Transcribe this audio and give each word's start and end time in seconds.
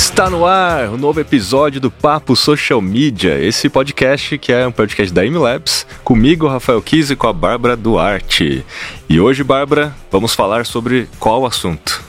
Está 0.00 0.30
no 0.30 0.46
ar 0.46 0.88
o 0.88 0.94
um 0.94 0.96
novo 0.96 1.20
episódio 1.20 1.78
do 1.78 1.90
Papo 1.90 2.34
Social 2.34 2.80
Media, 2.80 3.38
esse 3.38 3.68
podcast 3.68 4.38
que 4.38 4.50
é 4.50 4.66
um 4.66 4.72
podcast 4.72 5.12
da 5.12 5.22
MLabs, 5.26 5.86
comigo, 6.02 6.48
Rafael 6.48 6.80
Kise, 6.80 7.12
e 7.12 7.16
com 7.16 7.28
a 7.28 7.34
Bárbara 7.34 7.76
Duarte. 7.76 8.64
E 9.10 9.20
hoje, 9.20 9.44
Bárbara, 9.44 9.94
vamos 10.10 10.34
falar 10.34 10.64
sobre 10.64 11.06
qual 11.18 11.44
assunto? 11.44 12.02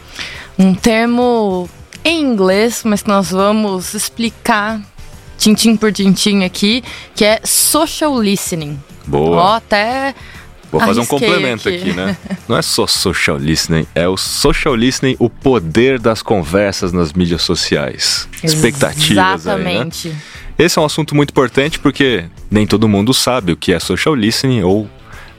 Um 0.58 0.74
termo 0.74 1.70
em 2.04 2.24
inglês, 2.24 2.82
mas 2.86 3.04
que 3.04 3.10
nós 3.10 3.30
vamos 3.30 3.94
explicar 3.94 4.82
tintim 5.38 5.76
por 5.76 5.92
tintim 5.92 6.46
aqui, 6.46 6.82
que 7.14 7.26
é 7.26 7.42
social 7.44 8.20
listening. 8.22 8.80
Boa. 9.06 9.36
Ó, 9.36 9.56
até 9.58 10.16
Vou 10.72 10.80
fazer 10.80 11.00
um 11.00 11.04
Arrisquei 11.04 11.20
complemento 11.20 11.68
aqui. 11.68 11.78
aqui. 11.78 11.94
né? 11.94 12.18
Não 12.48 12.58
é 12.58 12.62
só 12.62 12.88
social 12.88 13.38
listening, 13.38 13.86
é 13.94 14.08
o 14.08 14.16
social 14.16 14.74
listening, 14.74 15.16
o 15.20 15.30
poder 15.30 16.00
das 16.00 16.22
conversas 16.22 16.94
nas 16.94 17.12
mídias 17.12 17.42
sociais. 17.42 18.28
Expectativas 18.42 19.48
aí, 19.48 19.64
né? 19.64 19.72
Exatamente. 19.72 20.16
Esse 20.58 20.80
é 20.80 20.82
um 20.82 20.86
assunto 20.86 21.16
muito 21.16 21.32
importante 21.32 21.80
porque 21.80 22.26
nem 22.50 22.66
todo 22.66 22.88
mundo 22.88 23.14
sabe 23.14 23.52
o 23.52 23.58
que 23.58 23.74
é 23.74 23.80
social 23.80 24.16
listening 24.16 24.62
ou 24.62 24.88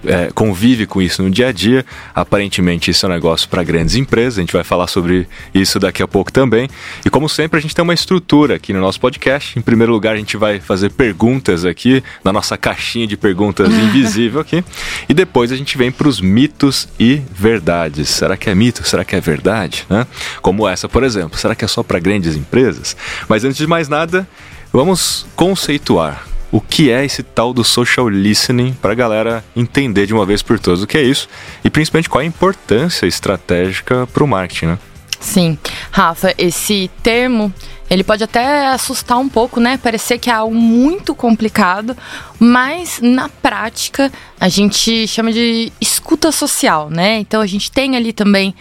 é, 0.04 0.30
convive 0.34 0.86
com 0.86 1.00
isso 1.00 1.22
no 1.22 1.30
dia 1.30 1.48
a 1.48 1.52
dia. 1.52 1.84
Aparentemente, 2.14 2.90
isso 2.90 3.06
é 3.06 3.08
um 3.08 3.12
negócio 3.12 3.48
para 3.48 3.62
grandes 3.62 3.94
empresas. 3.94 4.38
A 4.38 4.40
gente 4.40 4.52
vai 4.52 4.64
falar 4.64 4.86
sobre 4.86 5.26
isso 5.54 5.78
daqui 5.78 6.02
a 6.02 6.08
pouco 6.08 6.32
também. 6.32 6.68
E 7.04 7.10
como 7.10 7.28
sempre, 7.28 7.58
a 7.58 7.62
gente 7.62 7.74
tem 7.74 7.82
uma 7.82 7.94
estrutura 7.94 8.56
aqui 8.56 8.72
no 8.72 8.80
nosso 8.80 9.00
podcast. 9.00 9.58
Em 9.58 9.62
primeiro 9.62 9.92
lugar, 9.92 10.14
a 10.14 10.18
gente 10.18 10.36
vai 10.36 10.60
fazer 10.60 10.90
perguntas 10.90 11.64
aqui 11.64 12.02
na 12.24 12.32
nossa 12.32 12.56
caixinha 12.56 13.06
de 13.06 13.16
perguntas 13.16 13.68
invisível 13.72 14.40
aqui. 14.40 14.64
E 15.08 15.14
depois 15.14 15.52
a 15.52 15.56
gente 15.56 15.76
vem 15.78 15.90
para 15.90 16.08
os 16.08 16.20
mitos 16.20 16.88
e 16.98 17.22
verdades. 17.32 18.08
Será 18.08 18.36
que 18.36 18.50
é 18.50 18.54
mito? 18.54 18.86
Será 18.86 19.04
que 19.04 19.16
é 19.16 19.20
verdade? 19.20 19.86
Né? 19.88 20.06
Como 20.40 20.68
essa, 20.68 20.88
por 20.88 21.04
exemplo. 21.04 21.38
Será 21.38 21.54
que 21.54 21.64
é 21.64 21.68
só 21.68 21.82
para 21.82 21.98
grandes 21.98 22.36
empresas? 22.36 22.96
Mas 23.28 23.44
antes 23.44 23.56
de 23.56 23.66
mais 23.66 23.88
nada, 23.88 24.26
vamos 24.72 25.26
conceituar 25.36 26.31
o 26.52 26.60
que 26.60 26.90
é 26.90 27.04
esse 27.04 27.22
tal 27.22 27.54
do 27.54 27.64
social 27.64 28.08
listening 28.08 28.74
para 28.74 28.92
a 28.92 28.94
galera 28.94 29.42
entender 29.56 30.06
de 30.06 30.12
uma 30.12 30.26
vez 30.26 30.42
por 30.42 30.60
todas 30.60 30.82
o 30.82 30.86
que 30.86 30.98
é 30.98 31.02
isso 31.02 31.28
e 31.64 31.70
principalmente 31.70 32.10
qual 32.10 32.20
é 32.20 32.24
a 32.24 32.28
importância 32.28 33.06
estratégica 33.06 34.06
para 34.06 34.22
o 34.22 34.28
marketing, 34.28 34.66
né? 34.66 34.78
Sim. 35.18 35.56
Rafa, 35.92 36.34
esse 36.36 36.90
termo, 37.00 37.54
ele 37.88 38.02
pode 38.02 38.24
até 38.24 38.66
assustar 38.66 39.18
um 39.18 39.28
pouco, 39.28 39.60
né? 39.60 39.78
Parecer 39.78 40.18
que 40.18 40.28
é 40.28 40.32
algo 40.32 40.54
muito 40.54 41.14
complicado, 41.14 41.96
mas 42.40 42.98
na 43.00 43.28
prática 43.28 44.10
a 44.38 44.48
gente 44.48 45.06
chama 45.06 45.32
de 45.32 45.72
escuta 45.80 46.32
social, 46.32 46.90
né? 46.90 47.18
Então 47.18 47.40
a 47.40 47.46
gente 47.46 47.70
tem 47.70 47.96
ali 47.96 48.12
também 48.12 48.52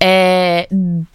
é, 0.00 0.68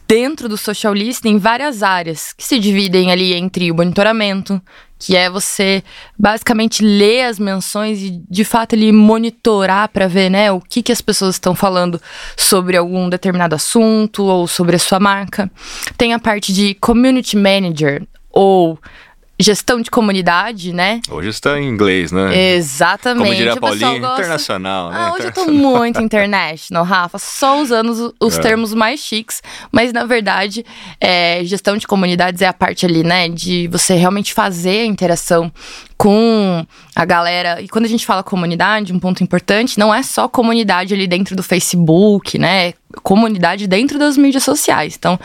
dentro 0.07 0.47
do 0.47 0.57
social 0.57 0.93
listening 0.93 1.37
várias 1.37 1.83
áreas 1.83 2.31
que 2.31 2.43
se 2.43 2.57
dividem 2.57 3.11
ali 3.11 3.33
entre 3.33 3.71
o 3.71 3.75
monitoramento, 3.75 4.61
que 5.03 5.17
é 5.17 5.29
você 5.29 5.83
basicamente 6.17 6.81
ler 6.81 7.25
as 7.25 7.37
menções 7.37 8.01
e 8.01 8.23
de 8.29 8.45
fato 8.45 8.71
ele 8.71 8.89
monitorar 8.93 9.89
para 9.89 10.07
ver, 10.07 10.29
né, 10.29 10.49
o 10.49 10.61
que, 10.61 10.81
que 10.81 10.93
as 10.93 11.01
pessoas 11.01 11.35
estão 11.35 11.53
falando 11.53 12.01
sobre 12.37 12.77
algum 12.77 13.09
determinado 13.09 13.53
assunto 13.53 14.23
ou 14.23 14.47
sobre 14.47 14.77
a 14.77 14.79
sua 14.79 15.01
marca. 15.01 15.51
Tem 15.97 16.13
a 16.13 16.19
parte 16.19 16.53
de 16.53 16.73
community 16.75 17.35
manager 17.35 18.07
ou 18.31 18.79
gestão 19.39 19.81
de 19.81 19.89
comunidade, 19.89 20.71
né? 20.71 21.01
Hoje 21.09 21.29
está 21.29 21.59
em 21.59 21.67
inglês, 21.67 22.11
né? 22.11 22.53
Exatamente. 22.53 23.23
Como 23.25 23.35
diria 23.35 23.53
O 23.53 23.55
pessoal 23.59 23.79
Paulinho, 23.79 23.99
gosta- 24.01 24.21
internacional, 24.21 24.91
né? 24.91 24.97
Ah, 24.99 25.13
hoje 25.13 25.27
eu 25.27 25.31
tô 25.33 25.41
Internacional. 25.41 25.77
muito 25.79 26.01
international, 26.01 26.83
Rafa, 26.83 27.17
só 27.17 27.59
usando 27.59 27.89
os, 27.89 28.13
os 28.21 28.37
É. 28.37 28.41
termos 28.41 28.73
mais 28.73 28.99
chiques, 28.99 29.41
mas 29.71 29.91
na 29.91 30.05
verdade, 30.05 30.63
é, 31.01 31.41
gestão 31.43 31.75
de 31.77 31.87
comunidades 31.87 32.41
é 32.41 32.47
a 32.47 32.53
parte 32.53 32.85
ali, 32.85 33.03
né, 33.03 33.27
de 33.27 33.67
você 33.69 33.95
realmente 33.95 34.33
fazer 34.33 34.81
a 34.81 34.85
interação 34.85 35.51
com 35.97 36.65
a 36.95 37.05
galera. 37.05 37.61
E 37.61 37.67
quando 37.67 37.85
a 37.85 37.87
gente 37.87 38.05
fala 38.05 38.23
comunidade, 38.23 38.93
um 38.93 38.99
ponto 38.99 39.23
importante, 39.23 39.77
não 39.77 39.93
é 39.93 40.03
só 40.03 40.27
comunidade 40.27 40.93
ali 40.93 41.07
dentro 41.07 41.35
do 41.35 41.43
Facebook, 41.43 42.37
né? 42.37 42.73
Comunidade 43.01 43.65
dentro 43.67 43.97
das 43.97 44.17
mídias 44.17 44.43
sociais. 44.43 44.95
Então, 44.97 45.19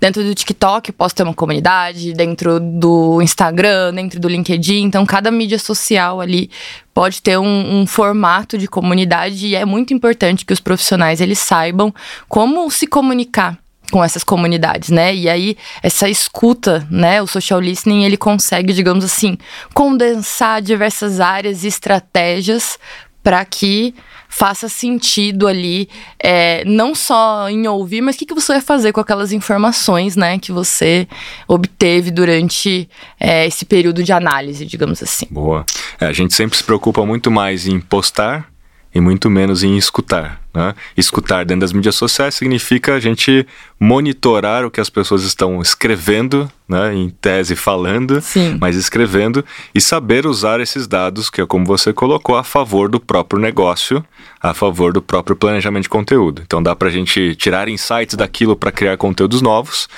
dentro 0.00 0.24
do 0.24 0.34
TikTok 0.34 0.90
eu 0.90 0.94
posso 0.94 1.14
ter 1.14 1.22
uma 1.22 1.34
comunidade, 1.34 2.12
dentro 2.12 2.58
do 2.58 3.20
Instagram, 3.22 3.94
dentro 3.94 4.18
do 4.18 4.28
LinkedIn. 4.28 4.82
Então, 4.84 5.06
cada 5.06 5.30
mídia 5.30 5.58
social 5.58 6.20
ali 6.20 6.50
pode 6.92 7.22
ter 7.22 7.38
um, 7.38 7.80
um 7.80 7.86
formato 7.86 8.58
de 8.58 8.66
comunidade 8.66 9.46
e 9.46 9.54
é 9.54 9.64
muito 9.64 9.94
importante 9.94 10.44
que 10.44 10.52
os 10.52 10.60
profissionais 10.60 11.20
eles 11.20 11.38
saibam 11.38 11.94
como 12.28 12.70
se 12.70 12.86
comunicar 12.86 13.61
com 13.92 14.02
essas 14.02 14.24
comunidades, 14.24 14.88
né? 14.88 15.14
E 15.14 15.28
aí 15.28 15.56
essa 15.82 16.08
escuta, 16.08 16.84
né, 16.90 17.20
o 17.20 17.26
social 17.26 17.60
listening, 17.60 18.04
ele 18.04 18.16
consegue, 18.16 18.72
digamos 18.72 19.04
assim, 19.04 19.36
condensar 19.74 20.62
diversas 20.62 21.20
áreas 21.20 21.62
e 21.62 21.68
estratégias 21.68 22.78
para 23.22 23.44
que 23.44 23.94
faça 24.30 24.66
sentido 24.66 25.46
ali, 25.46 25.90
é, 26.18 26.64
não 26.64 26.94
só 26.94 27.50
em 27.50 27.68
ouvir, 27.68 28.00
mas 28.00 28.16
o 28.16 28.18
que, 28.18 28.24
que 28.24 28.34
você 28.34 28.54
vai 28.54 28.62
fazer 28.62 28.90
com 28.90 29.00
aquelas 29.00 29.30
informações, 29.30 30.16
né, 30.16 30.38
que 30.38 30.50
você 30.50 31.06
obteve 31.46 32.10
durante 32.10 32.88
é, 33.20 33.46
esse 33.46 33.66
período 33.66 34.02
de 34.02 34.10
análise, 34.10 34.64
digamos 34.64 35.02
assim. 35.02 35.26
Boa. 35.30 35.66
É, 36.00 36.06
a 36.06 36.12
gente 36.14 36.32
sempre 36.32 36.56
se 36.56 36.64
preocupa 36.64 37.04
muito 37.04 37.30
mais 37.30 37.66
em 37.66 37.78
postar 37.78 38.48
e 38.94 39.02
muito 39.02 39.28
menos 39.28 39.62
em 39.62 39.76
escutar. 39.76 40.41
Né? 40.54 40.74
Escutar 40.96 41.44
dentro 41.44 41.62
das 41.62 41.72
mídias 41.72 41.94
sociais 41.94 42.34
significa 42.34 42.94
a 42.94 43.00
gente 43.00 43.46
monitorar 43.80 44.64
o 44.64 44.70
que 44.70 44.80
as 44.80 44.90
pessoas 44.90 45.22
estão 45.22 45.62
escrevendo, 45.62 46.50
né? 46.72 46.94
em 46.94 47.10
tese 47.10 47.54
falando, 47.54 48.20
Sim. 48.20 48.56
mas 48.60 48.76
escrevendo, 48.76 49.44
e 49.74 49.80
saber 49.80 50.26
usar 50.26 50.60
esses 50.60 50.86
dados, 50.86 51.30
que 51.30 51.40
é 51.40 51.46
como 51.46 51.64
você 51.64 51.92
colocou, 51.92 52.36
a 52.36 52.42
favor 52.42 52.88
do 52.88 52.98
próprio 52.98 53.40
negócio, 53.40 54.04
a 54.40 54.52
favor 54.52 54.92
do 54.92 55.02
próprio 55.02 55.36
planejamento 55.36 55.84
de 55.84 55.88
conteúdo. 55.88 56.42
Então 56.44 56.62
dá 56.62 56.74
para 56.74 56.88
a 56.88 56.90
gente 56.90 57.36
tirar 57.36 57.68
insights 57.68 58.16
daquilo 58.16 58.56
para 58.56 58.72
criar 58.72 58.96
conteúdos 58.96 59.40
novos, 59.40 59.88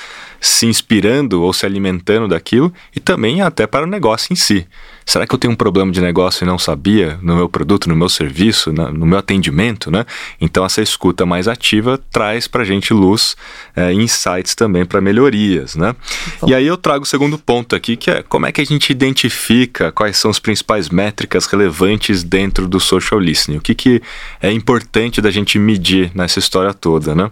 se 0.41 0.67
inspirando 0.67 1.43
ou 1.43 1.53
se 1.55 1.65
alimentando 1.65 2.29
daquilo, 2.29 2.73
e 2.95 3.01
também 3.01 3.41
até 3.41 3.67
para 3.67 3.85
o 3.85 3.89
negócio 3.89 4.33
em 4.33 4.37
si. 4.37 4.67
Será 5.06 5.27
que 5.27 5.35
eu 5.35 5.39
tenho 5.39 5.53
um 5.53 5.56
problema 5.56 5.93
de 5.93 6.01
negócio 6.01 6.45
e 6.45 6.47
não 6.47 6.59
sabia 6.59 7.19
no 7.23 7.37
meu 7.37 7.49
produto, 7.49 7.89
no 7.89 7.97
meu 7.97 8.09
serviço, 8.09 8.73
no 8.73 9.06
meu 9.06 9.19
atendimento, 9.19 9.91
né? 9.91 10.05
Então 10.41 10.65
essa 10.65 10.81
escuta 10.81 11.27
mais 11.27 11.47
ativa 11.47 11.99
traz 12.11 12.47
para 12.47 12.62
a 12.62 12.65
gente 12.65 12.93
luz, 12.93 13.37
é, 13.77 13.93
insights 13.93 14.55
também 14.55 14.85
para 14.85 15.01
melhorias, 15.01 15.77
né? 15.77 15.95
Bom. 16.41 16.49
E 16.49 16.55
aí 16.55 16.63
eu 16.66 16.76
trago 16.76 17.04
o 17.04 17.06
segundo 17.06 17.38
ponto 17.38 17.75
aqui, 17.75 17.97
que 17.97 18.10
é 18.10 18.22
como 18.22 18.47
é 18.47 18.52
que 18.52 18.60
a 18.60 18.64
gente 18.64 18.91
identifica 18.91 19.92
quais 19.92 20.16
são 20.16 20.30
as 20.30 20.38
principais 20.38 20.88
métricas 20.88 21.47
relevantes 21.47 22.22
dentro 22.22 22.66
do 22.69 22.80
social 22.80 23.20
listening. 23.20 23.58
O 23.58 23.60
que, 23.60 23.75
que 23.75 24.02
é 24.41 24.50
importante 24.50 25.20
da 25.20 25.30
gente 25.30 25.58
medir 25.58 26.10
nessa 26.14 26.38
história 26.38 26.75
toda, 26.75 27.14
né? 27.14 27.30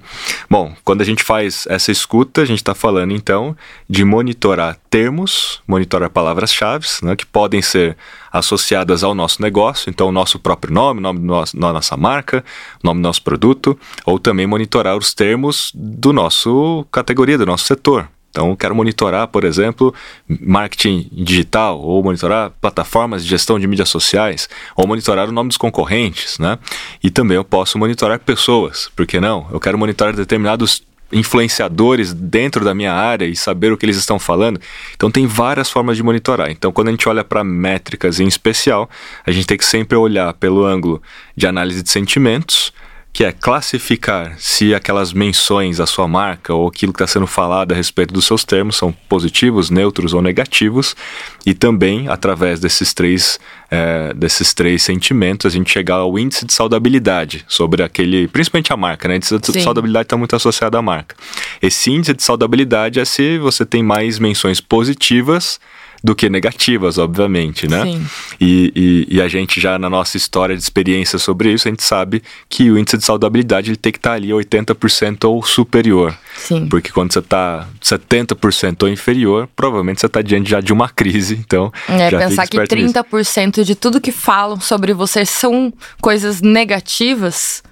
Bom, 0.48 0.74
quando 0.84 1.02
a 1.02 1.04
gente 1.04 1.22
faz 1.22 1.66
essa 1.68 1.90
escuta, 1.90 2.42
a 2.42 2.44
gente 2.44 2.58
está 2.58 2.74
falando 2.74 3.12
então 3.12 3.56
de 3.88 4.04
monitorar 4.04 4.76
termos, 4.90 5.62
monitorar 5.66 6.10
palavras-chave, 6.10 6.86
né, 7.02 7.16
que 7.16 7.24
podem 7.24 7.62
ser 7.62 7.96
associadas 8.30 9.02
ao 9.02 9.14
nosso 9.14 9.40
negócio, 9.40 9.88
então 9.88 10.08
o 10.08 10.12
nosso 10.12 10.38
próprio 10.38 10.72
nome, 10.72 11.00
o 11.00 11.02
nome 11.02 11.20
da 11.54 11.72
nossa 11.72 11.96
marca, 11.96 12.44
o 12.82 12.86
nome 12.86 13.00
do 13.00 13.02
nosso 13.02 13.22
produto, 13.22 13.78
ou 14.04 14.18
também 14.18 14.46
monitorar 14.46 14.96
os 14.96 15.14
termos 15.14 15.70
do 15.74 16.12
nosso 16.12 16.86
categoria, 16.90 17.38
do 17.38 17.46
nosso 17.46 17.64
setor. 17.64 18.08
Então, 18.32 18.56
quero 18.56 18.74
monitorar, 18.74 19.28
por 19.28 19.44
exemplo, 19.44 19.94
marketing 20.26 21.06
digital, 21.12 21.78
ou 21.78 22.02
monitorar 22.02 22.50
plataformas 22.62 23.22
de 23.22 23.28
gestão 23.28 23.60
de 23.60 23.66
mídias 23.66 23.90
sociais, 23.90 24.48
ou 24.74 24.86
monitorar 24.86 25.28
o 25.28 25.32
nome 25.32 25.48
dos 25.48 25.58
concorrentes, 25.58 26.38
né? 26.38 26.58
E 27.04 27.10
também 27.10 27.36
eu 27.36 27.44
posso 27.44 27.78
monitorar 27.78 28.18
pessoas, 28.18 28.90
por 28.96 29.06
que 29.06 29.20
não? 29.20 29.46
Eu 29.52 29.60
quero 29.60 29.76
monitorar 29.76 30.16
determinados 30.16 30.82
influenciadores 31.12 32.14
dentro 32.14 32.64
da 32.64 32.74
minha 32.74 32.94
área 32.94 33.26
e 33.26 33.36
saber 33.36 33.70
o 33.70 33.76
que 33.76 33.84
eles 33.84 33.98
estão 33.98 34.18
falando. 34.18 34.58
Então 34.96 35.10
tem 35.10 35.26
várias 35.26 35.70
formas 35.70 35.98
de 35.98 36.02
monitorar. 36.02 36.50
Então 36.50 36.72
quando 36.72 36.88
a 36.88 36.90
gente 36.90 37.06
olha 37.06 37.22
para 37.22 37.44
métricas 37.44 38.18
em 38.18 38.26
especial, 38.26 38.88
a 39.26 39.30
gente 39.30 39.46
tem 39.46 39.58
que 39.58 39.64
sempre 39.64 39.96
olhar 39.96 40.32
pelo 40.32 40.64
ângulo 40.64 41.02
de 41.36 41.46
análise 41.46 41.82
de 41.82 41.90
sentimentos, 41.90 42.72
que 43.12 43.24
é 43.24 43.30
classificar 43.30 44.34
se 44.38 44.74
aquelas 44.74 45.12
menções 45.12 45.80
à 45.80 45.86
sua 45.86 46.08
marca 46.08 46.54
ou 46.54 46.66
aquilo 46.66 46.92
que 46.92 47.02
está 47.02 47.06
sendo 47.06 47.26
falado 47.26 47.72
a 47.72 47.74
respeito 47.74 48.14
dos 48.14 48.24
seus 48.24 48.42
termos 48.42 48.76
são 48.76 48.90
positivos, 49.06 49.68
neutros 49.68 50.14
ou 50.14 50.22
negativos, 50.22 50.96
e 51.44 51.52
também 51.52 52.08
através 52.08 52.58
desses 52.58 52.94
três, 52.94 53.38
eh, 53.70 54.14
desses 54.16 54.54
três 54.54 54.82
sentimentos 54.82 55.44
a 55.44 55.50
gente 55.50 55.70
chegar 55.70 55.96
ao 55.96 56.18
índice 56.18 56.46
de 56.46 56.54
saudabilidade 56.54 57.44
sobre 57.46 57.82
aquele, 57.82 58.28
principalmente 58.28 58.72
a 58.72 58.76
marca, 58.78 59.06
né? 59.06 59.16
Índice 59.16 59.38
de 59.38 59.52
Sim. 59.52 59.60
saudabilidade 59.60 60.06
está 60.06 60.16
muito 60.16 60.34
associado 60.34 60.78
à 60.78 60.82
marca. 60.82 61.14
Esse 61.60 61.90
índice 61.90 62.14
de 62.14 62.22
saudabilidade 62.22 62.98
é 62.98 63.04
se 63.04 63.36
você 63.38 63.66
tem 63.66 63.82
mais 63.82 64.18
menções 64.18 64.58
positivas 64.58 65.60
do 66.02 66.14
que 66.14 66.28
negativas, 66.28 66.98
obviamente, 66.98 67.68
né? 67.68 67.84
Sim. 67.84 68.06
E, 68.40 68.72
e, 69.08 69.16
e, 69.16 69.22
a 69.22 69.28
gente 69.28 69.60
já 69.60 69.78
na 69.78 69.88
nossa 69.88 70.16
história 70.16 70.56
de 70.56 70.62
experiência 70.62 71.18
sobre 71.18 71.52
isso, 71.52 71.68
a 71.68 71.70
gente 71.70 71.84
sabe 71.84 72.22
que 72.48 72.70
o 72.70 72.78
índice 72.78 72.98
de 72.98 73.04
saudabilidade 73.04 73.70
ele 73.70 73.76
tem 73.76 73.92
que 73.92 73.98
estar 73.98 74.10
tá 74.10 74.16
ali 74.16 74.28
80% 74.28 75.24
ou 75.28 75.42
superior. 75.44 76.16
Sim. 76.36 76.66
Porque 76.66 76.90
quando 76.90 77.12
você 77.12 77.20
está 77.20 77.68
70% 77.80 78.82
ou 78.82 78.88
inferior, 78.88 79.48
provavelmente 79.54 80.00
você 80.00 80.06
está 80.06 80.20
diante 80.20 80.50
já 80.50 80.60
de 80.60 80.72
uma 80.72 80.88
crise, 80.88 81.38
então 81.38 81.72
É, 81.88 82.10
pensar 82.10 82.48
que 82.48 82.58
30% 82.58 83.46
nisso. 83.46 83.64
de 83.64 83.74
tudo 83.76 84.00
que 84.00 84.12
falam 84.12 84.60
sobre 84.60 84.92
você 84.92 85.24
são 85.24 85.72
coisas 86.00 86.40
negativas 86.40 87.62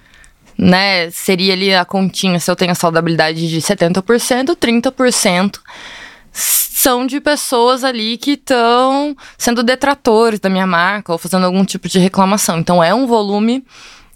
né? 0.57 1.09
Seria 1.09 1.53
ali 1.53 1.73
a 1.73 1.83
continha, 1.83 2.39
se 2.39 2.51
eu 2.51 2.55
tenho 2.55 2.71
a 2.71 2.75
saudabilidade 2.75 3.49
de 3.49 3.57
70%, 3.57 4.55
30% 4.55 5.59
são 6.81 7.05
de 7.05 7.21
pessoas 7.21 7.83
ali 7.83 8.17
que 8.17 8.31
estão 8.31 9.15
sendo 9.37 9.61
detratores 9.61 10.39
da 10.39 10.49
minha 10.49 10.65
marca 10.65 11.11
ou 11.11 11.17
fazendo 11.19 11.45
algum 11.45 11.63
tipo 11.63 11.87
de 11.87 11.99
reclamação. 11.99 12.57
Então 12.57 12.83
é 12.83 12.93
um 12.93 13.05
volume 13.05 13.63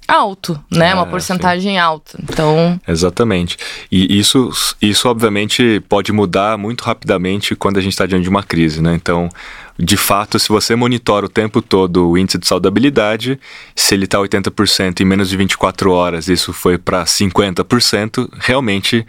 alto, 0.07 0.59
né? 0.71 0.89
É, 0.89 0.94
Uma 0.94 1.06
porcentagem 1.06 1.73
sim. 1.73 1.77
alta. 1.77 2.17
Então. 2.21 2.79
Exatamente. 2.88 3.57
E 3.91 4.17
isso, 4.17 4.50
isso, 4.81 5.07
obviamente, 5.07 5.79
pode 5.88 6.12
mudar 6.12 6.57
muito 6.57 6.83
rapidamente 6.83 7.56
quando 7.56 7.77
a 7.77 7.81
gente 7.81 7.94
está 7.94 8.06
diante 8.06 8.23
de 8.23 8.29
uma 8.29 8.44
crise, 8.44 8.81
né? 8.81 8.95
Então, 8.95 9.29
de 9.77 9.97
fato, 9.97 10.39
se 10.39 10.50
você 10.50 10.75
monitora 10.75 11.25
o 11.25 11.29
tempo 11.29 11.62
todo 11.62 12.09
o 12.09 12.17
índice 12.17 12.38
de 12.38 12.47
saudabilidade, 12.47 13.39
se 13.75 13.94
ele 13.94 14.06
está 14.06 14.17
80% 14.17 15.01
em 15.01 15.06
menos 15.06 15.29
de 15.29 15.38
24 15.38 15.91
horas, 15.91 16.27
isso 16.27 16.53
foi 16.53 16.77
para 16.77 17.03
50%, 17.03 18.27
realmente 18.39 19.06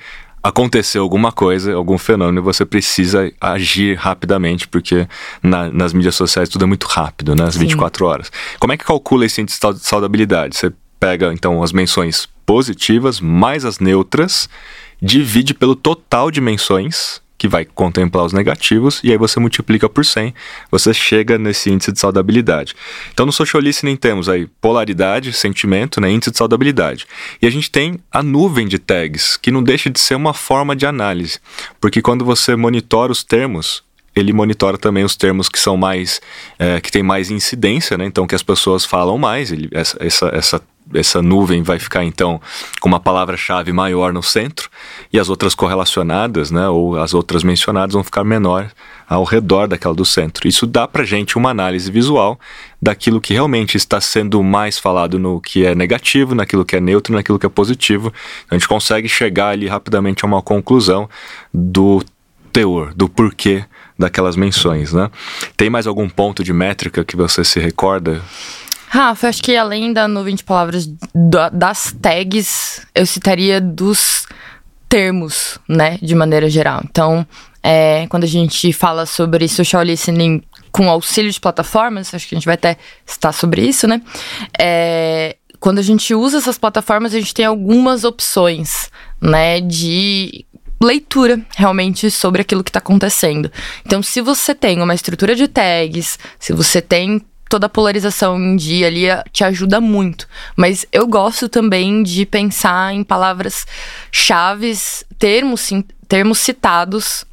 aconteceu 0.49 1.03
alguma 1.03 1.33
coisa, 1.33 1.75
algum 1.75 1.99
fenômeno, 1.99 2.43
você 2.43 2.65
precisa 2.65 3.33
agir 3.41 3.97
rapidamente, 3.97 4.69
porque 4.69 5.07
na, 5.43 5.71
nas 5.71 5.93
mídias 5.93 6.15
sociais 6.15 6.49
tudo 6.49 6.65
é 6.65 6.69
muito 6.69 6.87
rápido, 6.87 7.35
né? 7.35 7.45
As 7.45 7.55
Sim. 7.55 7.61
24 7.61 8.07
horas. 8.07 8.33
Como 8.59 8.73
é 8.73 8.77
que 8.77 8.85
calcula 8.85 9.27
esse 9.27 9.41
índice 9.41 9.59
de 9.59 9.81
saudabilidade? 9.81 10.57
Você 10.57 10.73
pega, 11.01 11.33
então, 11.33 11.63
as 11.63 11.73
menções 11.73 12.29
positivas 12.45 13.21
mais 13.21 13.65
as 13.65 13.81
neutras, 13.81 14.49
divide 15.03 15.53
pelo 15.53 15.75
total 15.75 16.31
de 16.31 16.41
menções 16.41 17.21
que 17.39 17.49
vai 17.49 17.65
contemplar 17.65 18.25
os 18.25 18.33
negativos, 18.33 19.01
e 19.05 19.11
aí 19.11 19.19
você 19.19 19.39
multiplica 19.39 19.89
por 19.89 20.05
100, 20.05 20.35
você 20.71 20.95
chega 20.95 21.39
nesse 21.39 21.71
índice 21.71 21.93
de 21.93 22.01
saudabilidade. 22.01 22.75
Então 23.13 23.27
no 23.27 23.33
social 23.33 23.61
listening 23.61 23.97
temos 23.97 24.29
aí 24.29 24.47
polaridade, 24.61 25.33
sentimento, 25.33 26.01
né, 26.01 26.11
índice 26.11 26.31
de 26.31 26.39
saudabilidade. 26.39 27.07
E 27.41 27.47
a 27.47 27.51
gente 27.51 27.71
tem 27.71 27.99
a 28.11 28.23
nuvem 28.23 28.67
de 28.67 28.79
tags, 28.79 29.37
que 29.37 29.51
não 29.51 29.63
deixa 29.63 29.91
de 29.91 30.01
ser 30.01 30.15
uma 30.15 30.33
forma 30.33 30.75
de 30.75 30.87
análise, 30.87 31.39
porque 31.81 32.01
quando 32.01 32.25
você 32.25 32.57
monitora 32.57 33.13
os 33.13 33.23
termos, 33.23 33.85
ele 34.15 34.33
monitora 34.33 34.79
também 34.79 35.05
os 35.05 35.15
termos 35.15 35.49
que 35.49 35.59
são 35.59 35.77
mais, 35.77 36.23
é, 36.59 36.81
que 36.81 36.91
tem 36.91 37.03
mais 37.03 37.31
incidência, 37.31 37.99
né? 37.99 38.07
Então 38.07 38.27
que 38.27 38.35
as 38.35 38.43
pessoas 38.43 38.83
falam 38.83 39.19
mais, 39.19 39.53
ele, 39.53 39.69
essa, 39.73 39.99
essa, 40.01 40.31
essa 40.33 40.63
essa 40.95 41.21
nuvem 41.21 41.63
vai 41.63 41.79
ficar 41.79 42.05
então 42.05 42.41
com 42.81 42.89
uma 42.89 43.01
palavra-chave 43.01 43.73
maior 43.73 44.13
no 44.13 44.23
centro 44.23 44.71
e 45.13 45.19
as 45.19 45.29
outras 45.29 45.55
correlacionadas, 45.55 46.51
né, 46.51 46.69
ou 46.69 46.99
as 46.99 47.15
outras 47.15 47.43
mencionadas 47.43 47.95
vão 47.95 48.05
ficar 48.05 48.25
menor 48.25 48.71
ao 49.09 49.25
redor 49.25 49.69
daquela 49.69 49.95
do 49.95 50.05
centro. 50.05 50.49
Isso 50.49 50.67
dá 50.67 50.87
para 50.87 51.05
gente 51.05 51.37
uma 51.37 51.51
análise 51.51 51.91
visual 51.91 52.39
daquilo 52.81 53.21
que 53.21 53.33
realmente 53.33 53.77
está 53.77 54.01
sendo 54.01 54.43
mais 54.43 54.79
falado 54.79 55.19
no 55.19 55.41
que 55.41 55.65
é 55.65 55.75
negativo, 55.75 56.35
naquilo 56.35 56.65
que 56.65 56.77
é 56.77 56.81
neutro, 56.81 57.15
naquilo 57.15 57.39
que 57.39 57.47
é 57.47 57.49
positivo. 57.49 58.13
A 58.51 58.55
gente 58.55 58.69
consegue 58.69 59.09
chegar 59.09 59.49
ali 59.49 59.67
rapidamente 59.67 60.25
a 60.25 60.29
uma 60.29 60.43
conclusão 60.43 61.09
do 61.53 62.03
teor, 62.53 62.95
do 62.95 63.09
porquê 63.09 63.65
daquelas 63.99 64.37
menções, 64.37 64.93
né? 64.93 65.11
Tem 65.57 65.71
mais 65.71 65.87
algum 65.87 66.09
ponto 66.09 66.43
de 66.43 66.53
métrica 66.53 67.05
que 67.05 67.17
você 67.17 67.45
se 67.45 67.61
recorda? 67.61 68.23
Rafa, 68.97 69.29
acho 69.29 69.43
que 69.43 69.55
além 69.55 69.93
da 69.93 70.09
nuvem 70.09 70.35
de 70.35 70.43
palavras 70.43 70.91
das 71.53 71.95
tags, 72.01 72.81
eu 72.95 73.05
citaria 73.05 73.61
dos 73.61 74.27
termos, 74.89 75.59
né, 75.69 75.99
de 76.01 76.15
maneira 76.15 76.49
geral. 76.49 76.81
Então, 76.83 77.27
é, 77.63 78.07
quando 78.07 78.25
a 78.25 78.27
gente 78.27 78.73
fala 78.73 79.05
sobre 79.05 79.47
social 79.49 79.83
listening 79.83 80.43
com 80.73 80.89
auxílio 80.89 81.31
de 81.31 81.39
plataformas, 81.39 82.15
acho 82.15 82.27
que 82.27 82.35
a 82.35 82.39
gente 82.39 82.47
vai 82.47 82.55
até 82.55 82.79
citar 83.05 83.35
sobre 83.35 83.69
isso, 83.69 83.87
né? 83.87 84.01
É, 84.59 85.37
quando 85.61 85.79
a 85.79 85.83
gente 85.83 86.15
usa 86.15 86.39
essas 86.39 86.57
plataformas, 86.57 87.13
a 87.13 87.19
gente 87.19 87.35
tem 87.35 87.45
algumas 87.45 88.03
opções, 88.03 88.91
né, 89.21 89.61
de 89.61 90.47
leitura 90.83 91.39
realmente 91.55 92.11
sobre 92.11 92.41
aquilo 92.41 92.65
que 92.65 92.71
está 92.71 92.79
acontecendo. 92.79 93.53
Então, 93.85 94.03
se 94.03 94.23
você 94.23 94.55
tem 94.55 94.81
uma 94.81 94.95
estrutura 94.95 95.37
de 95.37 95.49
tags, 95.49 96.19
se 96.39 96.55
você 96.55 96.81
tem 96.81 97.21
toda 97.49 97.67
a 97.67 97.69
polarização 97.69 98.39
em 98.39 98.57
dia 98.57 98.87
ali 98.87 99.07
eh, 99.07 99.23
te 99.33 99.45
ajuda 99.45 99.81
muito. 99.81 100.29
Mas 100.57 100.87
eu 100.93 101.07
gosto 101.07 101.49
também 101.49 102.03
de 102.03 102.27
pensar 102.27 102.93
em 102.93 103.05
palavras 103.05 103.67
chaves, 104.11 105.05
termos, 105.19 105.71
termos 106.09 106.39
citados, 106.39 107.25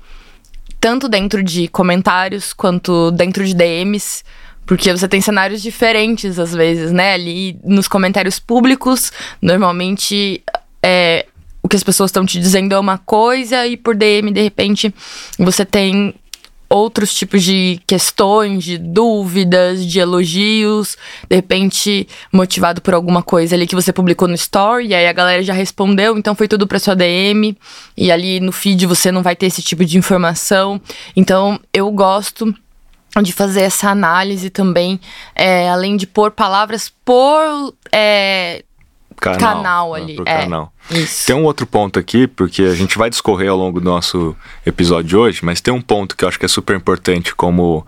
tanto 0.79 1.07
dentro 1.07 1.43
de 1.43 1.67
comentários 1.67 2.53
quanto 2.53 3.11
dentro 3.11 3.45
de 3.45 3.53
DMs. 3.53 4.23
Porque 4.65 4.91
você 4.91 5.07
tem 5.07 5.19
cenários 5.19 5.61
diferentes 5.61 6.39
às 6.39 6.53
vezes, 6.53 6.91
né? 6.91 7.13
Ali 7.13 7.59
nos 7.63 7.87
comentários 7.87 8.39
públicos, 8.39 9.11
normalmente 9.41 10.41
é, 10.81 11.25
o 11.61 11.69
que 11.69 11.75
as 11.75 11.83
pessoas 11.83 12.09
estão 12.09 12.25
te 12.25 12.39
dizendo 12.39 12.73
é 12.73 12.79
uma 12.79 12.97
coisa, 12.97 13.65
e 13.65 13.77
por 13.77 13.95
DM, 13.95 14.31
de 14.31 14.41
repente, 14.41 14.93
você 15.39 15.65
tem 15.65 16.13
outros 16.73 17.13
tipos 17.13 17.43
de 17.43 17.79
questões, 17.85 18.63
de 18.63 18.79
dúvidas, 18.79 19.85
de 19.85 19.99
elogios, 19.99 20.97
de 21.29 21.35
repente 21.35 22.07
motivado 22.31 22.81
por 22.81 22.95
alguma 22.95 23.21
coisa 23.21 23.55
ali 23.55 23.67
que 23.67 23.75
você 23.75 23.93
publicou 23.93 24.27
no 24.27 24.33
story, 24.33 24.87
e 24.87 24.95
aí 24.95 25.07
a 25.07 25.13
galera 25.13 25.43
já 25.43 25.53
respondeu, 25.53 26.17
então 26.17 26.33
foi 26.33 26.47
tudo 26.47 26.65
para 26.65 26.79
sua 26.79 26.95
DM, 26.95 27.55
e 27.95 28.11
ali 28.11 28.39
no 28.39 28.51
feed 28.51 28.87
você 28.87 29.11
não 29.11 29.21
vai 29.21 29.35
ter 29.35 29.45
esse 29.45 29.61
tipo 29.61 29.85
de 29.85 29.99
informação. 29.99 30.81
Então 31.15 31.59
eu 31.71 31.91
gosto 31.91 32.53
de 33.21 33.31
fazer 33.31 33.61
essa 33.61 33.91
análise 33.91 34.49
também, 34.49 34.99
é, 35.35 35.69
além 35.69 35.95
de 35.95 36.07
pôr 36.07 36.31
palavras 36.31 36.91
por 37.05 37.75
é, 37.91 38.63
canal, 39.13 39.39
canal 39.39 39.95
ali. 39.95 40.17
é, 40.25 40.43
canal. 40.43 40.73
Isso. 40.91 41.27
Tem 41.27 41.35
um 41.35 41.43
outro 41.43 41.65
ponto 41.65 41.99
aqui, 41.99 42.27
porque 42.27 42.63
a 42.63 42.75
gente 42.75 42.97
vai 42.97 43.09
discorrer 43.09 43.49
ao 43.49 43.57
longo 43.57 43.79
do 43.79 43.85
nosso 43.85 44.35
episódio 44.65 45.09
de 45.09 45.17
hoje, 45.17 45.39
mas 45.43 45.61
tem 45.61 45.73
um 45.73 45.81
ponto 45.81 46.15
que 46.15 46.23
eu 46.23 46.29
acho 46.29 46.39
que 46.39 46.45
é 46.45 46.49
super 46.49 46.75
importante 46.75 47.33
como 47.33 47.85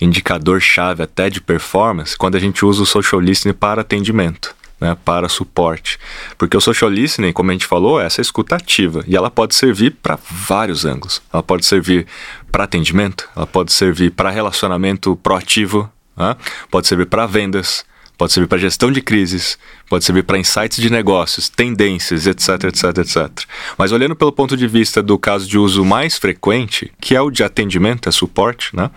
indicador-chave 0.00 1.02
até 1.02 1.28
de 1.28 1.40
performance, 1.40 2.16
quando 2.16 2.36
a 2.36 2.40
gente 2.40 2.64
usa 2.64 2.82
o 2.82 2.86
social 2.86 3.20
listening 3.20 3.54
para 3.54 3.82
atendimento. 3.82 4.54
Né, 4.80 4.96
para 5.04 5.28
suporte. 5.28 5.98
Porque 6.38 6.56
o 6.56 6.60
social 6.60 6.90
listening, 6.90 7.34
como 7.34 7.50
a 7.50 7.52
gente 7.52 7.66
falou, 7.66 8.00
é 8.00 8.06
essa 8.06 8.22
escuta 8.22 8.56
ativa 8.56 9.04
e 9.06 9.14
ela 9.14 9.30
pode 9.30 9.54
servir 9.54 9.90
para 10.02 10.18
vários 10.30 10.86
ângulos. 10.86 11.20
Ela 11.30 11.42
pode 11.42 11.66
servir 11.66 12.06
para 12.50 12.64
atendimento, 12.64 13.28
ela 13.36 13.46
pode 13.46 13.74
servir 13.74 14.10
para 14.12 14.30
relacionamento 14.30 15.14
proativo, 15.16 15.86
né, 16.16 16.34
pode 16.70 16.86
servir 16.86 17.04
para 17.04 17.26
vendas, 17.26 17.84
pode 18.20 18.34
servir 18.34 18.48
para 18.48 18.58
gestão 18.58 18.92
de 18.92 19.00
crises, 19.00 19.58
pode 19.88 20.04
servir 20.04 20.24
para 20.24 20.36
insights 20.36 20.76
de 20.76 20.90
negócios, 20.90 21.48
tendências, 21.48 22.26
etc, 22.26 22.64
etc, 22.64 22.98
etc. 22.98 23.46
Mas 23.78 23.92
olhando 23.92 24.14
pelo 24.14 24.30
ponto 24.30 24.58
de 24.58 24.66
vista 24.66 25.02
do 25.02 25.18
caso 25.18 25.48
de 25.48 25.56
uso 25.56 25.82
mais 25.86 26.18
frequente, 26.18 26.92
que 27.00 27.16
é 27.16 27.20
o 27.22 27.30
de 27.30 27.42
atendimento, 27.42 28.10
é 28.10 28.12
suporte, 28.12 28.76
né? 28.76 28.90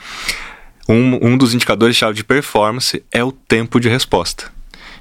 Um, 0.90 1.30
um 1.30 1.38
dos 1.38 1.54
indicadores-chave 1.54 2.14
de 2.14 2.24
performance 2.26 3.02
é 3.14 3.24
o 3.24 3.32
tempo 3.32 3.80
de 3.80 3.88
resposta. 3.88 4.52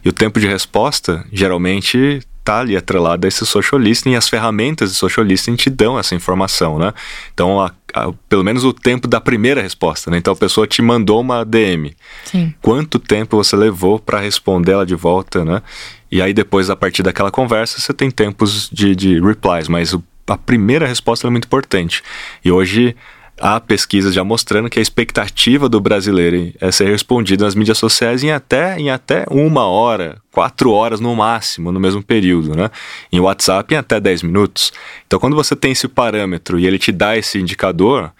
E 0.05 0.09
o 0.09 0.13
tempo 0.13 0.39
de 0.39 0.47
resposta, 0.47 1.27
geralmente, 1.33 2.21
está 2.43 2.59
ali 2.59 2.77
atrelado 2.77 3.25
a 3.25 3.29
esse 3.29 3.47
social 3.47 3.81
listening 3.81 4.15
e 4.15 4.17
as 4.17 4.29
ferramentas 4.29 4.91
de 4.91 4.97
social 4.97 5.25
listening 5.25 5.57
te 5.57 5.71
dão 5.71 5.99
essa 5.99 6.15
informação, 6.15 6.79
né? 6.79 6.93
Então, 7.33 7.61
a, 7.61 7.73
a, 7.95 8.13
pelo 8.29 8.43
menos 8.43 8.65
o 8.65 8.73
tempo 8.73 9.07
da 9.07 9.21
primeira 9.21 9.63
resposta, 9.63 10.11
né? 10.11 10.19
Então, 10.19 10.33
a 10.33 10.37
pessoa 10.37 10.67
te 10.67 10.83
mandou 10.83 11.21
uma 11.21 11.45
DM. 11.45 11.95
Sim. 12.25 12.53
Quanto 12.61 12.99
tempo 12.99 13.37
você 13.37 13.57
levou 13.57 13.99
para 13.99 14.19
responder 14.19 14.73
ela 14.73 14.85
de 14.85 14.97
volta, 14.97 15.45
né? 15.45 15.63
E 16.11 16.21
aí, 16.21 16.35
depois, 16.35 16.69
a 16.69 16.77
partir 16.77 17.03
daquela 17.03 17.31
conversa, 17.31 17.81
você 17.81 17.93
tem 17.95 18.11
tempos 18.11 18.69
de, 18.71 18.95
de 18.95 19.21
replies, 19.21 19.69
mas 19.69 19.97
a 20.27 20.37
primeira 20.37 20.87
resposta 20.87 21.27
é 21.27 21.31
muito 21.31 21.47
importante. 21.47 22.03
E 22.45 22.51
hoje 22.51 22.97
há 23.43 23.59
pesquisas 23.59 24.15
já 24.15 24.23
mostrando 24.23 24.71
que 24.71 24.79
a 24.79 24.83
expectativa 24.83 25.69
do 25.69 25.81
brasileiro 25.81 26.53
é 26.61 26.71
ser 26.71 26.87
respondido 26.87 27.45
nas 27.45 27.57
mídias 27.57 27.77
sociais 27.77 28.23
em 28.23 28.31
até, 28.31 28.79
em 28.79 28.89
até 28.89 29.25
uma 29.29 29.67
hora, 29.67 30.19
quatro 30.31 30.71
horas 30.71 31.01
no 31.01 31.15
máximo, 31.17 31.73
no 31.73 31.81
mesmo 31.81 32.01
período, 32.01 32.55
né? 32.55 32.71
Em 33.11 33.19
WhatsApp, 33.19 33.75
em 33.75 33.77
até 33.77 33.99
10 33.99 34.23
minutos. 34.23 34.73
Então, 35.05 35.19
quando 35.19 35.35
você 35.35 35.57
tem 35.57 35.73
esse 35.73 35.89
parâmetro 35.89 36.57
e 36.57 36.67
ele 36.67 36.79
te 36.79 36.93
dá 36.93 37.19
esse 37.19 37.37
indicador, 37.41 38.13